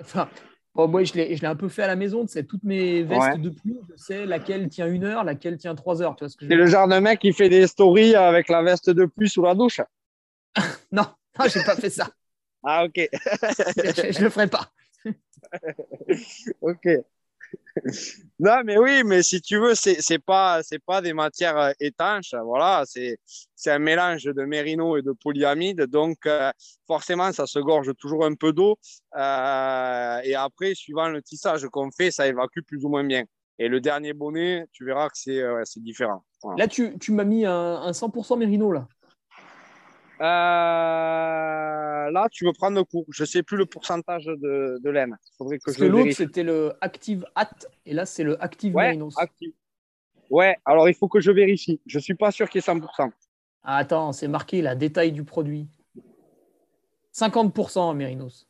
enfin, 0.00 0.28
bon, 0.74 0.86
moi, 0.88 1.02
je 1.02 1.12
l'ai 1.14 1.36
je 1.36 1.44
un 1.44 1.56
peu 1.56 1.68
fait 1.68 1.82
à 1.82 1.88
la 1.88 1.96
maison, 1.96 2.24
tu 2.24 2.32
sais, 2.32 2.44
toutes 2.44 2.62
mes 2.62 3.02
vestes 3.02 3.20
Ouais. 3.20 3.38
de 3.38 3.50
pluie, 3.50 3.76
je 3.90 3.96
sais 3.96 4.24
laquelle 4.24 4.68
tient 4.68 4.86
une 4.86 5.02
heure, 5.04 5.24
laquelle 5.24 5.58
tient 5.58 5.74
trois 5.74 6.00
heures, 6.00 6.14
tu 6.16 6.20
vois 6.24 6.28
ce 6.30 6.36
que 6.36 6.44
je 6.44 6.50
C'est 6.50 6.56
le 6.56 6.66
genre 6.66 6.86
de 6.86 6.98
mec 7.00 7.18
qui 7.18 7.32
fait 7.32 7.48
des 7.50 7.66
stories 7.66 8.14
avec 8.14 8.48
la 8.48 8.62
veste 8.62 8.88
de 8.88 9.04
pluie 9.04 9.28
sous 9.28 9.42
la 9.42 9.54
douche. 9.54 9.80
Non, 10.92 11.06
non 11.38 11.44
j'ai 11.52 11.62
pas 11.64 11.74
fait 11.76 11.90
ça. 11.90 12.08
Ah, 12.62 12.84
ok. 12.84 12.96
je, 13.12 14.12
je 14.12 14.22
le 14.22 14.30
ferai 14.30 14.46
pas. 14.46 14.70
Ok. 16.60 16.86
Non, 18.38 18.62
mais 18.64 18.76
oui, 18.76 19.02
mais 19.04 19.22
si 19.22 19.40
tu 19.40 19.58
veux, 19.58 19.74
c'est 19.74 20.00
c'est 20.00 20.18
pas 20.18 20.62
c'est 20.62 20.78
pas 20.80 21.00
des 21.00 21.12
matières 21.12 21.56
euh, 21.56 21.70
étanches, 21.78 22.34
voilà, 22.44 22.82
c'est 22.86 23.18
c'est 23.54 23.70
un 23.70 23.78
mélange 23.78 24.24
de 24.24 24.44
mérino 24.44 24.96
et 24.96 25.02
de 25.02 25.12
polyamide, 25.12 25.82
donc 25.82 26.26
euh, 26.26 26.50
forcément 26.86 27.30
ça 27.32 27.46
se 27.46 27.60
gorge 27.60 27.92
toujours 27.96 28.24
un 28.24 28.34
peu 28.34 28.52
d'eau, 28.52 28.76
euh, 29.16 30.20
et 30.24 30.34
après 30.34 30.74
suivant 30.74 31.08
le 31.08 31.22
tissage 31.22 31.66
qu'on 31.68 31.90
fait, 31.92 32.10
ça 32.10 32.26
évacue 32.26 32.60
plus 32.66 32.84
ou 32.84 32.88
moins 32.88 33.04
bien. 33.04 33.24
Et 33.58 33.68
le 33.68 33.80
dernier 33.80 34.12
bonnet, 34.12 34.66
tu 34.72 34.84
verras 34.84 35.08
que 35.08 35.14
c'est 35.14 35.82
différent. 35.82 36.24
Là, 36.56 36.66
tu, 36.66 36.98
tu 36.98 37.12
m'as 37.12 37.22
mis 37.22 37.46
un, 37.46 37.52
un 37.52 37.92
100% 37.92 38.36
mérino, 38.36 38.72
là. 38.72 38.88
Euh, 40.22 42.10
là, 42.10 42.28
tu 42.30 42.44
veux 42.44 42.52
prendre 42.52 42.76
le 42.76 42.84
cours. 42.84 43.04
Je 43.10 43.24
sais 43.24 43.42
plus 43.42 43.56
le 43.56 43.66
pourcentage 43.66 44.24
de, 44.26 44.78
de 44.80 44.90
laine. 44.90 45.16
Faudrait 45.36 45.58
que 45.58 45.64
Parce 45.64 45.76
je 45.76 45.82
que 45.84 45.88
l'autre, 45.88 46.12
c'était 46.12 46.42
le 46.44 46.74
Active 46.80 47.26
Hat, 47.34 47.50
et 47.86 47.92
là, 47.92 48.06
c'est 48.06 48.22
le 48.24 48.42
Active 48.42 48.74
Ouais, 48.74 48.84
Merinos. 48.88 49.14
alors 50.64 50.88
il 50.88 50.94
faut 50.94 51.08
que 51.08 51.20
je 51.20 51.30
vérifie. 51.30 51.80
Je 51.86 51.98
suis 51.98 52.14
pas 52.14 52.30
sûr 52.30 52.48
qu'il 52.48 52.60
y 52.60 52.64
ait 52.64 52.72
100%. 52.72 53.10
Ah, 53.64 53.76
attends, 53.76 54.12
c'est 54.12 54.28
marqué, 54.28 54.62
la 54.62 54.74
détail 54.74 55.12
du 55.12 55.24
produit. 55.24 55.68
50% 57.14 57.94
Mérinos. 57.94 58.48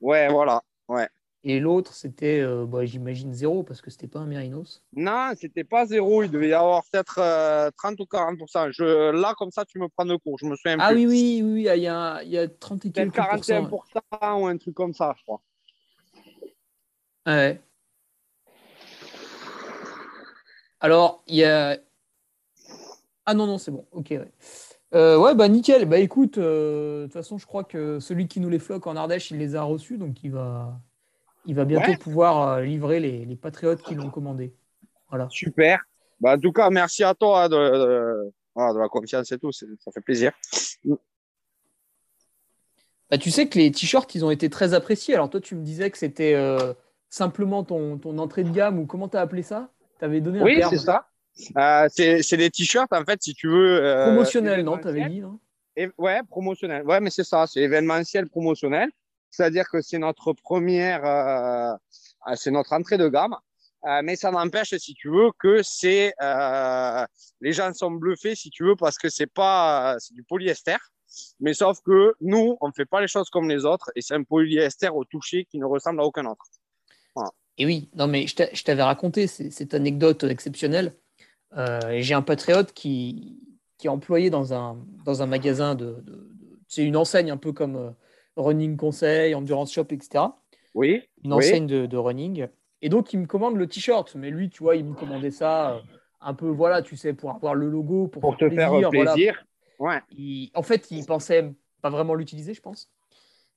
Ouais, 0.00 0.28
voilà. 0.28 0.62
Ouais. 0.88 1.08
Et 1.42 1.58
l'autre, 1.58 1.94
c'était, 1.94 2.40
euh, 2.40 2.66
bah, 2.66 2.84
j'imagine, 2.84 3.32
zéro, 3.32 3.62
parce 3.62 3.80
que 3.80 3.90
c'était 3.90 4.08
pas 4.08 4.18
un 4.18 4.26
Mérinos. 4.26 4.82
Non, 4.94 5.30
c'était 5.36 5.64
pas 5.64 5.86
zéro. 5.86 6.22
Il 6.22 6.30
devait 6.30 6.48
y 6.48 6.52
avoir 6.52 6.82
peut-être 6.92 7.18
euh, 7.18 7.70
30 7.78 7.98
ou 8.00 8.04
40%. 8.04 8.72
Je, 8.72 9.10
là, 9.12 9.34
comme 9.38 9.50
ça, 9.50 9.64
tu 9.64 9.78
me 9.78 9.88
prends 9.88 10.04
de 10.04 10.16
cours. 10.16 10.38
Je 10.38 10.44
me 10.44 10.54
souviens 10.54 10.76
Ah 10.78 10.90
plus. 10.90 11.06
oui, 11.06 11.40
oui, 11.42 11.42
oui, 11.42 11.60
il 11.74 11.82
y 11.82 11.88
a, 11.88 12.22
il 12.22 12.28
y 12.28 12.36
a 12.36 12.46
30 12.46 12.84
et 12.86 12.90
quelques 12.92 13.14
pourcents. 13.14 13.68
41% 14.12 14.42
ou 14.42 14.46
un 14.46 14.56
truc 14.58 14.74
comme 14.74 14.92
ça, 14.92 15.14
je 15.16 15.22
crois. 15.22 15.40
Ouais. 17.26 17.58
Alors, 20.80 21.22
il 21.26 21.36
y 21.36 21.44
a. 21.44 21.78
Ah 23.24 23.34
non, 23.34 23.46
non, 23.46 23.58
c'est 23.58 23.70
bon. 23.70 23.86
Ok, 23.92 24.08
ouais. 24.10 24.30
Euh, 24.94 25.18
ouais, 25.18 25.34
bah 25.34 25.48
nickel. 25.48 25.84
Bah 25.86 25.98
écoute, 25.98 26.36
euh, 26.38 27.02
de 27.02 27.04
toute 27.04 27.12
façon, 27.12 27.38
je 27.38 27.46
crois 27.46 27.64
que 27.64 28.00
celui 28.00 28.26
qui 28.28 28.40
nous 28.40 28.48
les 28.48 28.58
floque 28.58 28.86
en 28.86 28.96
Ardèche, 28.96 29.30
il 29.30 29.38
les 29.38 29.54
a 29.54 29.62
reçus, 29.62 29.98
donc 29.98 30.24
il 30.24 30.32
va, 30.32 30.80
il 31.46 31.54
va 31.54 31.64
bientôt 31.64 31.90
Ouais. 31.90 31.96
pouvoir 31.96 32.48
euh, 32.48 32.62
livrer 32.62 33.00
les, 33.00 33.24
les 33.24 33.36
patriotes 33.36 33.82
qui 33.82 33.94
l'ont 33.94 34.10
commandé. 34.10 34.54
Voilà. 35.08 35.28
Super. 35.30 35.80
Bah, 36.20 36.34
en 36.36 36.38
tout 36.38 36.52
cas, 36.52 36.68
merci 36.70 37.02
à 37.02 37.14
toi 37.14 37.44
hein, 37.44 37.48
de, 37.48 37.56
de- 37.56 38.32
voilà, 38.54 38.74
de 38.74 38.78
la 38.78 38.88
confiance 38.88 39.32
et 39.32 39.38
tout. 39.38 39.52
Ça 39.52 39.66
fait 39.92 40.00
plaisir. 40.00 40.32
Bah, 43.10 43.18
tu 43.18 43.30
sais 43.30 43.48
que 43.48 43.58
les 43.58 43.70
t-shirts, 43.72 44.14
ils 44.14 44.24
ont 44.24 44.30
été 44.30 44.50
très 44.50 44.74
appréciés. 44.74 45.14
Alors 45.14 45.30
toi, 45.30 45.40
tu 45.40 45.54
me 45.56 45.62
disais 45.62 45.90
que 45.90 45.98
c'était 45.98 46.34
euh, 46.34 46.74
simplement 47.08 47.64
ton, 47.64 47.98
ton 47.98 48.18
entrée 48.18 48.44
de 48.44 48.50
gamme, 48.50 48.78
ou 48.78 48.86
comment 48.86 49.08
tu 49.08 49.16
as 49.16 49.20
appelé 49.20 49.42
ça? 49.42 49.70
Tu 49.98 50.04
avais 50.04 50.20
donné 50.20 50.40
un 50.40 50.44
Oui, 50.44 50.60
c'est 50.68 50.78
ça. 50.78 51.08
Euh, 51.56 51.88
c'est 51.90 52.36
des 52.36 52.50
t-shirts, 52.50 52.92
en 52.92 53.04
fait, 53.04 53.22
si 53.22 53.34
tu 53.34 53.48
veux. 53.48 53.82
euh, 53.84 54.06
promotionnel, 54.06 54.62
non? 54.62 54.78
Tu 54.78 54.88
avais 54.88 55.08
dit, 55.08 55.20
non? 55.20 55.40
Et- 55.74 55.88
ouais, 55.98 56.20
promotionnel. 56.28 56.84
Ouais, 56.86 57.00
mais 57.00 57.10
c'est 57.10 57.24
ça, 57.24 57.46
c'est 57.46 57.60
événementiel 57.60 58.28
promotionnel. 58.28 58.90
C'est-à-dire 59.30 59.68
que 59.70 59.80
c'est 59.80 59.98
notre 59.98 60.32
première, 60.32 61.04
euh, 61.04 61.74
euh, 62.28 62.34
c'est 62.34 62.50
notre 62.50 62.72
entrée 62.72 62.98
de 62.98 63.08
gamme. 63.08 63.36
Euh, 63.86 64.02
mais 64.04 64.14
ça 64.16 64.30
n'empêche, 64.30 64.74
si 64.76 64.92
tu 64.92 65.08
veux, 65.08 65.30
que 65.38 65.62
c'est, 65.62 66.12
les 67.40 67.52
gens 67.52 67.72
sont 67.72 67.92
bluffés, 67.92 68.34
si 68.34 68.50
tu 68.50 68.64
veux, 68.64 68.76
parce 68.76 68.98
que 68.98 69.08
c'est 69.08 69.26
pas, 69.32 69.96
c'est 69.98 70.12
du 70.12 70.22
polyester. 70.22 70.76
Mais 71.40 71.54
sauf 71.54 71.78
que 71.80 72.14
nous, 72.20 72.56
on 72.60 72.70
fait 72.72 72.84
pas 72.84 73.00
les 73.00 73.08
choses 73.08 73.30
comme 73.30 73.48
les 73.48 73.64
autres, 73.64 73.90
et 73.96 74.02
c'est 74.02 74.14
un 74.14 74.22
polyester 74.22 74.90
au 74.90 75.04
toucher 75.04 75.46
qui 75.46 75.58
ne 75.58 75.64
ressemble 75.64 76.00
à 76.00 76.04
aucun 76.04 76.26
autre. 76.26 76.44
Et 77.56 77.64
oui, 77.66 77.90
non, 77.94 78.06
mais 78.06 78.26
je 78.26 78.36
t'a- 78.36 78.52
je 78.52 78.62
t'avais 78.62 78.82
raconté 78.82 79.26
cette 79.26 79.74
anecdote 79.74 80.24
exceptionnelle. 80.24 80.94
J'ai 81.98 82.14
un 82.14 82.22
patriote 82.22 82.72
qui, 82.72 83.40
qui 83.78 83.86
est 83.86 83.90
employé 83.90 84.28
dans 84.28 84.52
un, 84.52 84.78
dans 85.04 85.22
un 85.22 85.26
magasin 85.26 85.74
de. 85.74 86.04
c'est 86.68 86.84
une 86.84 86.96
enseigne 86.96 87.30
un 87.30 87.36
peu 87.38 87.52
comme 87.52 87.94
Running 88.36 88.76
Conseil, 88.76 89.34
Endurance 89.34 89.72
Shop, 89.72 89.86
etc. 89.90 90.24
Oui. 90.74 91.02
Une 91.24 91.32
oui. 91.34 91.38
enseigne 91.44 91.66
de, 91.66 91.86
de 91.86 91.96
running. 91.96 92.46
Et 92.82 92.88
donc, 92.88 93.12
il 93.12 93.18
me 93.20 93.26
commande 93.26 93.56
le 93.56 93.66
t-shirt. 93.66 94.14
Mais 94.14 94.30
lui, 94.30 94.48
tu 94.48 94.62
vois, 94.62 94.76
il 94.76 94.84
me 94.84 94.94
commandait 94.94 95.30
ça 95.30 95.72
euh, 95.74 95.80
un 96.20 96.34
peu, 96.34 96.48
voilà, 96.48 96.82
tu 96.82 96.96
sais, 96.96 97.12
pour 97.12 97.30
avoir 97.30 97.54
le 97.54 97.68
logo, 97.68 98.08
pour, 98.08 98.22
Pour 98.22 98.36
te 98.36 98.48
faire 98.48 98.70
voilà. 98.70 98.88
plaisir. 98.88 99.44
Ouais. 99.78 100.00
Il- 100.10 100.50
en 100.54 100.62
fait, 100.62 100.90
il 100.90 101.04
pensait 101.04 101.52
pas 101.82 101.90
vraiment 101.90 102.14
l'utiliser, 102.14 102.54
je 102.54 102.60
pense. 102.62 102.90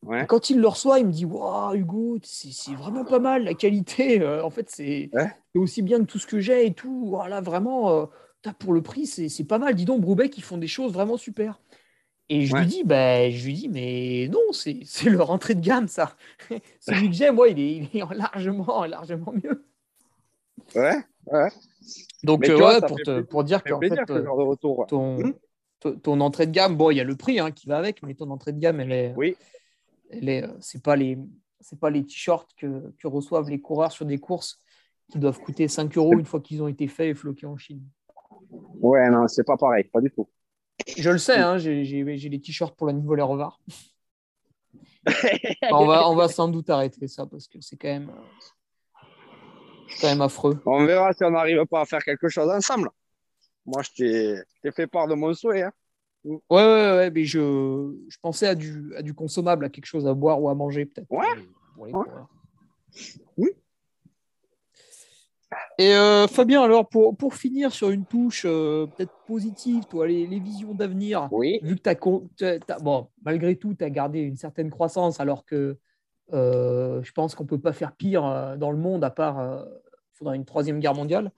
Ouais. 0.01 0.25
Quand 0.27 0.49
il 0.49 0.59
le 0.59 0.67
reçoit, 0.67 0.99
il 0.99 1.07
me 1.07 1.11
dit 1.11 1.23
Waouh, 1.25 1.75
Hugo, 1.75 2.17
c'est 2.23 2.73
vraiment 2.73 3.05
pas 3.05 3.19
mal 3.19 3.43
la 3.45 3.53
qualité. 3.53 4.21
Euh, 4.21 4.43
en 4.43 4.49
fait, 4.49 4.69
c'est 4.69 5.09
Ouais. 5.13 5.31
aussi 5.55 5.81
bien 5.81 5.99
que 5.99 6.05
tout 6.05 6.19
ce 6.19 6.27
que 6.27 6.39
j'ai 6.39 6.65
et 6.65 6.73
tout. 6.73 7.05
Voilà, 7.07 7.39
vraiment, 7.39 7.91
euh, 7.91 8.05
pour 8.59 8.73
le 8.73 8.81
prix, 8.81 9.05
c'est 9.05 9.43
pas 9.45 9.59
mal. 9.59 9.75
Dis 9.75 9.85
donc, 9.85 10.01
Broubec, 10.01 10.37
ils 10.37 10.43
font 10.43 10.57
des 10.57 10.67
choses 10.67 10.91
vraiment 10.91 11.15
super. 11.17 11.59
Et 12.29 12.45
je 12.45 12.53
Ouais. 12.53 12.61
lui 12.61 12.67
dis 12.67 12.83
bah, 12.83 13.29
Je 13.29 13.45
lui 13.45 13.53
dis, 13.53 13.69
mais 13.69 14.27
non, 14.31 14.39
c'est 14.51 14.83
leur 15.09 15.29
entrée 15.31 15.55
de 15.55 15.61
gamme, 15.61 15.87
ça. 15.87 16.15
Celui 16.79 17.09
que 17.09 17.31
moi, 17.31 17.49
il 17.49 17.59
est, 17.59 17.89
il 17.93 17.99
est 17.99 18.15
largement, 18.15 18.85
largement 18.85 19.33
mieux. 19.33 19.65
Ouais. 20.75 20.97
Ouais. 21.27 21.49
Donc, 22.23 22.47
euh, 22.47 22.55
vois, 22.55 22.75
ouais, 22.75 22.79
ça 22.79 22.87
pour, 22.87 22.97
fait 22.97 23.03
te, 23.03 23.11
plaisir. 23.11 23.27
pour 23.27 23.43
dire 23.43 23.63
qu'en 23.63 23.79
fait, 23.79 23.89
ce 24.07 24.11
euh, 24.13 24.23
genre 24.25 24.37
de 24.37 24.43
retour. 24.43 24.79
ouais. 24.79 24.85
ton, 24.87 25.33
ton, 25.79 25.95
ton 25.97 26.19
entrée 26.21 26.47
de 26.47 26.51
gamme, 26.51 26.75
bon, 26.77 26.91
il 26.91 26.97
y 26.97 27.01
a 27.01 27.03
le 27.03 27.15
prix 27.15 27.39
hein, 27.39 27.51
qui 27.51 27.67
va 27.67 27.77
avec, 27.77 28.01
mais 28.03 28.13
ton 28.13 28.29
entrée 28.29 28.53
de 28.53 28.59
gamme, 28.59 28.79
elle 28.79 28.91
est, 28.91 29.13
Oui. 29.17 29.35
elle 30.09 30.29
est, 30.29 30.43
euh, 30.43 30.53
c'est 30.59 30.81
pas 30.81 30.95
les, 30.95 31.17
c'est 31.59 31.79
pas 31.79 31.89
les 31.89 32.03
t-shirts 32.05 32.49
que, 32.57 32.93
que 32.99 33.07
reçoivent 33.07 33.49
les 33.49 33.59
coureurs 33.59 33.91
sur 33.91 34.05
des 34.05 34.17
courses 34.17 34.61
qui 35.11 35.19
doivent 35.19 35.39
coûter 35.39 35.67
5 35.67 35.95
euros 35.97 36.13
une 36.13 36.25
fois 36.25 36.39
qu'ils 36.39 36.63
ont 36.63 36.67
été 36.67 36.87
faits 36.87 37.07
et 37.07 37.13
floqués 37.13 37.45
en 37.45 37.57
Chine. 37.57 37.83
Ouais, 38.81 39.09
non, 39.09 39.27
c'est 39.27 39.43
pas 39.43 39.57
pareil, 39.57 39.83
pas 39.85 39.99
du 40.01 40.09
tout. 40.11 40.27
Je 40.97 41.09
le 41.09 41.17
sais, 41.17 41.37
hein, 41.37 41.57
j'ai, 41.57 41.83
les 41.83 42.41
t-shirts 42.41 42.75
pour 42.75 42.87
la 42.87 42.93
niveau 42.93 43.15
les 43.15 43.21
revards. 43.21 43.59
on 45.71 45.85
va, 45.85 46.09
on 46.09 46.15
va 46.15 46.27
sans 46.27 46.47
doute 46.47 46.69
arrêter 46.69 47.07
ça 47.07 47.25
parce 47.25 47.47
que 47.47 47.59
c'est 47.61 47.75
quand 47.75 47.89
même, 47.89 48.11
c'est 49.89 50.01
quand 50.01 50.07
même 50.07 50.21
affreux. 50.21 50.61
On 50.65 50.85
verra 50.85 51.13
si 51.13 51.23
on 51.23 51.31
n'arrive 51.31 51.65
pas 51.65 51.81
à 51.81 51.85
faire 51.85 52.03
quelque 52.03 52.29
chose 52.29 52.49
ensemble. 52.49 52.89
Moi, 53.65 53.81
je 53.81 53.89
t'ai 53.91 54.35
je 54.35 54.61
t'ai 54.61 54.71
fait 54.71 54.87
part 54.87 55.07
de 55.07 55.15
mon 55.15 55.33
souhait. 55.33 55.63
Hein. 55.63 55.71
Ouais, 56.25 56.39
ouais, 56.49 56.91
ouais, 56.95 57.11
mais 57.11 57.25
je, 57.25 57.93
je 58.07 58.17
pensais 58.21 58.47
à 58.47 58.55
du, 58.55 58.93
à 58.95 59.01
du 59.01 59.13
consommable, 59.13 59.65
à 59.65 59.69
quelque 59.69 59.85
chose 59.85 60.07
à 60.07 60.13
boire 60.13 60.41
ou 60.41 60.49
à 60.49 60.55
manger 60.55 60.85
peut-être. 60.85 61.11
Ouais. 61.11 61.25
pour 61.75 61.85
les- 61.85 61.91
pour 61.91 62.03
les 62.05 62.11
Ouais. 62.11 63.22
Et 65.79 65.93
euh, 65.93 66.27
Fabien, 66.27 66.61
alors 66.61 66.87
pour, 66.87 67.17
pour 67.17 67.33
finir 67.33 67.71
sur 67.71 67.89
une 67.89 68.05
touche 68.05 68.43
euh, 68.45 68.85
peut-être 68.87 69.13
positive, 69.25 69.85
toi, 69.85 70.07
les, 70.07 70.27
les 70.27 70.39
visions 70.39 70.73
d'avenir, 70.73 71.29
Oui. 71.31 71.59
vu 71.63 71.75
que 71.75 71.81
t'as- 71.81 72.59
t'as- 72.59 72.79
bon, 72.79 73.07
malgré 73.23 73.55
tout, 73.55 73.73
tu 73.73 73.83
as 73.83 73.89
gardé 73.89 74.19
une 74.19 74.35
certaine 74.37 74.69
croissance, 74.69 75.19
alors 75.19 75.45
que 75.45 75.77
euh, 76.31 77.01
je 77.03 77.11
pense 77.11 77.35
qu'on 77.35 77.43
ne 77.43 77.49
peut 77.49 77.59
pas 77.59 77.73
faire 77.73 77.95
pire 77.95 78.55
dans 78.57 78.71
le 78.71 78.77
monde, 78.77 79.03
à 79.03 79.09
part 79.09 79.41
il 79.41 80.17
faudra 80.17 80.35
une 80.35 80.45
troisième 80.45 80.79
guerre 80.79 80.95
mondiale. 80.95 81.31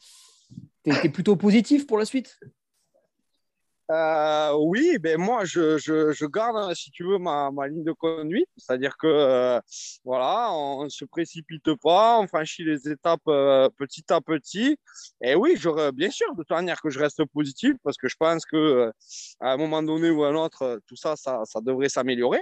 Tu 0.84 0.92
es, 0.92 1.10
plutôt 1.10 1.36
positif 1.36 1.88
pour 1.88 1.98
la 1.98 2.06
suite? 2.06 2.40
Euh, 3.92 4.54
oui, 4.58 4.98
ben 5.00 5.20
moi, 5.20 5.46
je, 5.46 5.78
je, 5.78 6.12
je, 6.12 6.26
garde, 6.26 6.74
si 6.74 6.90
tu 6.90 7.04
veux, 7.04 7.20
ma, 7.20 7.52
ma 7.52 7.68
ligne 7.68 7.84
de 7.84 7.92
conduite. 7.92 8.50
C'est-à-dire 8.58 8.98
que, 8.98 9.06
euh, 9.06 9.62
voilà, 10.04 10.52
on 10.54 10.86
ne 10.86 10.90
se 10.90 11.06
précipite 11.06 11.76
pas, 11.84 12.20
on 12.20 12.28
franchit 12.28 12.64
les 12.64 12.90
étapes 12.90 13.22
euh, 13.28 13.70
petit 13.78 14.12
à 14.12 14.22
petit. 14.22 14.78
Et 15.22 15.36
oui, 15.36 15.56
j'aurais 15.56 15.92
bien 15.92 16.10
sûr, 16.10 16.32
de 16.34 16.38
toute 16.42 16.50
manière, 16.50 16.82
que 16.82 16.90
je 16.90 16.98
reste 17.00 17.24
positif 17.26 17.74
parce 17.84 17.98
que 17.98 18.08
je 18.08 18.16
pense 18.18 18.44
que 18.46 18.92
à 19.40 19.52
un 19.52 19.58
moment 19.58 19.84
donné 19.84 20.10
ou 20.10 20.24
à 20.24 20.30
un 20.30 20.36
autre, 20.36 20.80
tout 20.88 20.96
ça, 20.96 21.16
ça, 21.16 21.42
ça 21.46 21.62
devrait 21.62 21.90
s'améliorer. 21.90 22.42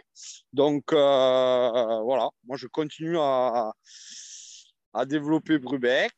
Donc, 0.53 0.93
voilà, 0.93 2.29
moi, 2.45 2.55
je 2.57 2.67
continue 2.67 3.17
à, 3.19 3.73
à 4.93 5.05
développer 5.05 5.59
Brubeck. 5.59 6.13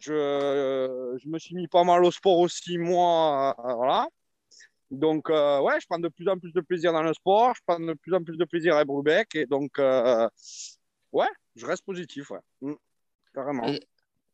Je, 0.00 1.18
je 1.22 1.28
me 1.28 1.38
suis 1.38 1.54
mis 1.54 1.68
pas 1.68 1.84
mal 1.84 2.02
au 2.04 2.10
sport 2.10 2.38
aussi, 2.38 2.78
moi, 2.78 3.54
voilà. 3.58 4.06
Donc, 4.92 5.30
euh, 5.30 5.58
ouais, 5.62 5.80
je 5.80 5.86
prends 5.86 5.98
de 5.98 6.08
plus 6.08 6.28
en 6.28 6.38
plus 6.38 6.52
de 6.52 6.60
plaisir 6.60 6.92
dans 6.92 7.02
le 7.02 7.14
sport, 7.14 7.54
je 7.56 7.62
prends 7.66 7.80
de 7.80 7.94
plus 7.94 8.12
en 8.14 8.22
plus 8.22 8.36
de 8.36 8.44
plaisir 8.44 8.76
à 8.76 8.84
Brubeck. 8.84 9.34
Et 9.34 9.46
donc, 9.46 9.78
euh, 9.78 10.28
ouais, 11.12 11.30
je 11.56 11.64
reste 11.64 11.82
positif, 11.86 12.30
ouais. 12.30 12.40
Mm, 12.60 12.74
carrément. 13.34 13.66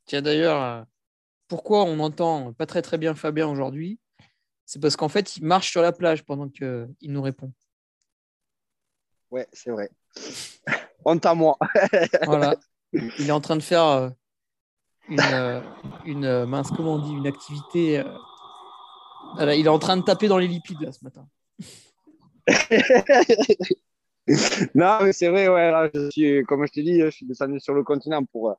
tiens, 0.05 0.21
d'ailleurs, 0.21 0.61
euh, 0.61 0.83
pourquoi 1.47 1.85
on 1.85 2.01
entend 2.01 2.53
pas 2.55 2.67
très 2.67 2.83
très 2.83 2.99
bien 2.99 3.15
Fabien 3.15 3.47
aujourd'hui? 3.47 4.01
C'est 4.67 4.81
parce 4.83 4.97
qu'en 4.97 5.09
fait, 5.09 5.37
il 5.37 5.45
marche 5.45 5.71
sur 5.71 5.81
la 5.81 5.93
plage 5.93 6.25
pendant 6.25 6.49
qu'il 6.49 6.89
nous 7.03 7.23
répond. 7.23 7.53
Ouais, 9.31 9.47
c'est 9.53 9.71
vrai. 9.71 9.91
Honte 11.05 11.25
à 11.25 11.35
moi. 11.35 11.57
voilà. 12.27 12.57
Il 12.93 13.29
est 13.29 13.31
en 13.31 13.41
train 13.41 13.57
de 13.57 13.63
faire 13.63 14.13
une, 15.09 15.63
une 16.05 16.45
mince, 16.47 16.71
comment 16.77 16.95
on 16.95 16.99
dit, 16.99 17.13
une 17.13 17.29
activité 17.29 18.03
il 19.41 19.67
est 19.67 19.69
en 19.69 19.79
train 19.79 19.97
de 19.97 20.03
taper 20.03 20.29
dans 20.29 20.39
les 20.39 20.49
lipides 20.49 20.81
là 20.81 20.93
ce 20.93 21.05
matin. 21.05 21.27
non, 24.75 24.99
mais 25.03 25.13
c'est 25.13 25.29
vrai, 25.29 25.49
ouais, 25.49 25.71
là, 25.71 25.89
je 25.93 26.11
suis, 26.11 26.45
comme 26.45 26.67
je 26.67 26.73
t'ai 26.73 26.83
dit, 26.83 27.01
je 27.01 27.11
suis 27.11 27.27
descendu 27.27 27.61
sur 27.61 27.75
le 27.75 27.83
continent 27.83 28.25
pour, 28.25 28.55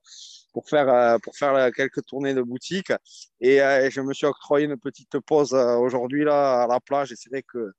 pour, 0.54 0.68
faire, 0.68 1.20
pour 1.22 1.36
faire 1.36 1.72
quelques 1.72 2.06
tournées 2.06 2.34
de 2.34 2.42
boutique. 2.42 2.92
Et 3.40 3.62
euh, 3.62 3.90
je 3.90 4.02
me 4.02 4.14
suis 4.14 4.26
octroyé 4.26 4.66
une 4.66 4.78
petite 4.78 5.20
pause 5.20 5.54
euh, 5.54 5.78
aujourd'hui 5.78 6.24
là 6.24 6.64
à 6.64 6.68
la 6.68 6.80
plage. 6.80 7.12
Et 7.12 7.16
c'est 7.16 7.30
vrai 7.30 7.44
que 7.44 7.72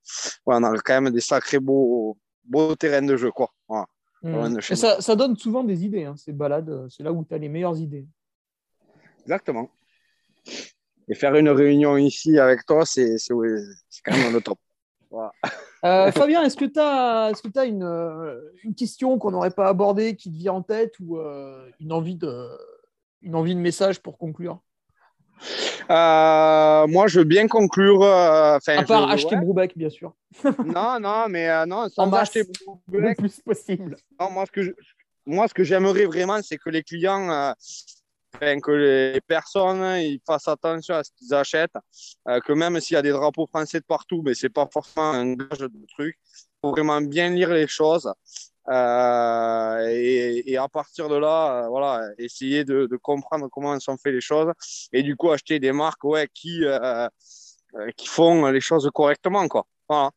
ouais, 0.47 0.57
on 0.57 0.63
a 0.63 0.77
quand 0.79 1.01
même 1.01 1.13
des 1.13 1.21
sacrés 1.21 1.61
beaux, 1.61 2.17
beaux 2.45 2.75
terrains 2.77 3.03
de 3.03 3.17
jeu. 3.17 3.31
Quoi. 3.31 3.51
Mmh. 4.23 4.61
ça, 4.61 5.01
ça, 5.01 5.17
donne 5.17 5.37
souvent 5.37 5.65
des 5.65 5.85
idées, 5.85 6.05
hein, 6.05 6.15
ces 6.17 6.33
balades. 6.33 6.87
C'est 6.91 7.03
là 7.03 7.13
où 7.13 7.25
tu 7.25 7.35
as 7.35 7.39
les 7.39 7.49
meilleures 7.49 7.79
idées. 7.79 8.07
Exactement 9.23 9.71
et 11.11 11.15
faire 11.15 11.35
une 11.35 11.49
réunion 11.49 11.97
ici 11.97 12.39
avec 12.39 12.65
toi, 12.65 12.87
c'est 12.87 13.17
quand 13.29 14.17
même 14.17 14.33
le 14.33 14.41
top. 14.41 14.59
Euh, 15.85 16.13
Fabien, 16.13 16.45
est-ce 16.45 16.57
que 16.57 16.67
tu 16.67 16.79
as, 16.79 17.31
est 17.31 17.57
as 17.57 17.65
une, 17.65 17.83
euh, 17.83 18.41
une, 18.63 18.77
question 18.77 19.19
qu'on 19.19 19.33
n'aurait 19.33 19.51
pas 19.51 19.67
abordée 19.67 20.15
qui 20.15 20.31
te 20.31 20.37
vient 20.37 20.53
en 20.53 20.63
tête 20.63 20.95
ou 21.01 21.19
euh, 21.19 21.69
une, 21.81 21.93
envie 21.93 22.15
de, 22.15 22.47
une 23.23 23.35
envie 23.35 23.57
de 23.57 23.61
message 23.61 23.99
pour 23.99 24.19
conclure? 24.19 24.61
Moi, 25.89 27.07
je 27.09 27.19
veux 27.19 27.25
bien 27.25 27.49
conclure. 27.49 28.05
à 28.05 28.61
part 28.87 29.11
acheter 29.11 29.37
ouais. 29.37 29.69
bien 29.75 29.91
sûr. 29.91 30.15
non, 30.65 31.01
non, 31.01 31.29
mais 31.29 31.67
non, 31.67 31.89
sans 31.89 32.13
acheter 32.13 32.45
Le 32.93 33.15
plus 33.17 33.41
possible. 33.41 33.97
Non, 34.21 34.31
moi, 34.31 34.47
ce 34.47 34.53
que 34.53 34.77
moi, 35.27 35.49
ce 35.49 35.55
que 35.55 35.65
j'aimerais 35.65 36.07
vraiment, 36.07 36.41
c'est 36.43 36.59
que 36.59 36.71
les 36.71 36.85
clients 36.85 37.53
que 38.39 38.71
les 38.71 39.21
personnes 39.21 40.01
ils 40.01 40.21
fassent 40.27 40.49
attention 40.49 40.95
à 40.95 41.05
ce 41.05 41.11
qu'ils 41.17 41.35
achètent, 41.35 41.77
euh, 42.29 42.41
que 42.41 42.53
même 42.53 42.81
s'il 42.81 42.95
y 42.95 42.99
a 42.99 43.03
des 43.03 43.11
drapeaux 43.11 43.47
français 43.47 43.81
de 43.81 43.85
partout, 43.85 44.23
mais 44.25 44.35
c'est 44.35 44.49
pas 44.49 44.69
forcément 44.73 45.11
un 45.11 45.35
gage 45.35 45.59
de 45.59 45.87
truc. 45.89 46.19
Il 46.25 46.61
faut 46.63 46.71
vraiment 46.71 47.01
bien 47.01 47.31
lire 47.31 47.51
les 47.51 47.67
choses 47.67 48.13
euh, 48.69 49.87
et, 49.89 50.57
à 50.57 50.69
partir 50.69 51.09
de 51.09 51.17
là, 51.17 51.65
euh, 51.65 51.69
voilà, 51.69 52.09
essayer 52.19 52.65
de, 52.65 52.89
comprendre 53.03 53.49
comment 53.51 53.79
sont 53.81 53.97
fait 53.97 54.13
les 54.13 54.21
choses 54.21 54.53
et 54.93 55.03
du 55.03 55.17
coup 55.17 55.31
acheter 55.31 55.59
des 55.59 55.73
marques 55.73 56.05
ouais, 56.05 56.29
qui, 56.33 56.63
qui 57.97 58.07
font 58.09 58.47
les 58.47 58.61
choses 58.61 58.89
correctement. 58.95 59.49
Quoi. 59.49 59.67
Voilà. 59.89 60.11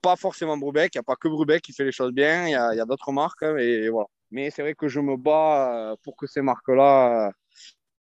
pas 0.00 0.16
forcément 0.16 0.56
Brubeck, 0.56 0.94
il 0.94 0.98
n'y 0.98 1.00
a 1.00 1.04
pas 1.04 1.16
que 1.16 1.28
Brubeck 1.28 1.62
qui 1.62 1.72
fait 1.72 1.84
les 1.84 1.92
choses 1.92 2.12
bien, 2.12 2.46
il 2.46 2.52
y 2.52 2.54
a, 2.54 2.68
a 2.68 2.84
d'autres 2.86 3.12
marques 3.12 3.42
hein, 3.42 3.56
et 3.58 3.88
voilà. 3.88 4.08
Mais 4.30 4.50
c'est 4.50 4.62
vrai 4.62 4.74
que 4.74 4.88
je 4.88 5.00
me 5.00 5.16
bats 5.16 5.92
euh, 5.92 5.96
pour 6.02 6.16
que 6.16 6.26
ces 6.26 6.42
marques-là 6.42 7.32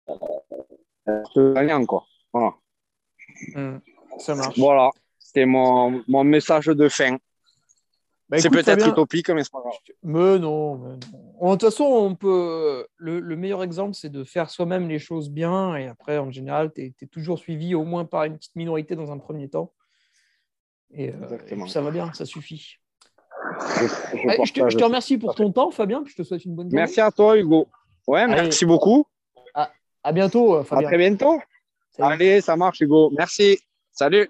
euh, 0.09 1.23
se 1.33 1.53
gagnent. 1.53 1.85
Quoi. 1.85 2.05
Voilà. 2.33 2.53
Hmm, 3.55 3.77
ça 4.19 4.35
marche. 4.35 4.57
Voilà, 4.57 4.89
c'était 5.17 5.45
mon, 5.45 6.03
mon 6.07 6.23
message 6.23 6.65
de 6.65 6.89
fin. 6.89 7.17
Bah, 8.29 8.39
c'est 8.39 8.49
peut-être 8.49 8.89
utopique, 8.89 9.29
mais 9.29 9.43
c'est 9.43 9.51
pas 9.53 9.61
grave. 9.61 9.73
Mais 10.03 10.37
non, 10.37 10.97
De 10.97 11.51
toute 11.51 11.61
façon, 11.61 11.85
on 11.85 12.15
peut. 12.15 12.85
Le, 12.97 13.21
le 13.21 13.35
meilleur 13.37 13.63
exemple, 13.63 13.93
c'est 13.93 14.09
de 14.09 14.25
faire 14.25 14.49
soi-même 14.49 14.89
les 14.89 14.99
choses 14.99 15.29
bien. 15.29 15.77
Et 15.77 15.87
après, 15.87 16.17
en 16.17 16.29
général, 16.29 16.73
tu 16.73 16.93
es, 16.99 17.07
toujours 17.07 17.39
suivi 17.39 17.73
au 17.73 17.85
moins 17.85 18.03
par 18.03 18.25
une 18.25 18.37
petite 18.37 18.55
minorité 18.55 18.95
dans 18.95 19.11
un 19.13 19.17
premier 19.17 19.49
temps. 19.49 19.73
Et, 20.91 21.09
euh, 21.09 21.37
et 21.47 21.55
puis 21.55 21.69
ça 21.69 21.81
va 21.81 21.91
bien, 21.91 22.11
ça 22.13 22.25
suffit. 22.25 22.75
Je, 23.57 24.77
te, 24.77 24.83
remercie 24.83 25.17
pour 25.17 25.35
ton 25.35 25.51
temps, 25.51 25.71
Fabien, 25.71 26.03
puis 26.03 26.13
je 26.15 26.21
te 26.21 26.27
souhaite 26.27 26.45
une 26.45 26.55
bonne 26.55 26.67
journée. 26.67 26.81
Merci 26.81 27.01
à 27.01 27.11
toi, 27.11 27.37
Hugo. 27.37 27.67
Ouais, 28.07 28.27
merci 28.27 28.65
beaucoup. 28.65 29.05
À, 30.03 30.13
bientôt, 30.13 30.55
euh, 30.55 30.63
Fabien. 30.63 30.87
À 30.87 30.89
très 30.89 30.97
bientôt. 30.97 31.39
Allez, 31.99 32.41
ça 32.41 32.55
marche, 32.55 32.79
Hugo. 32.79 33.11
Merci. 33.17 33.59
Salut. 33.91 34.29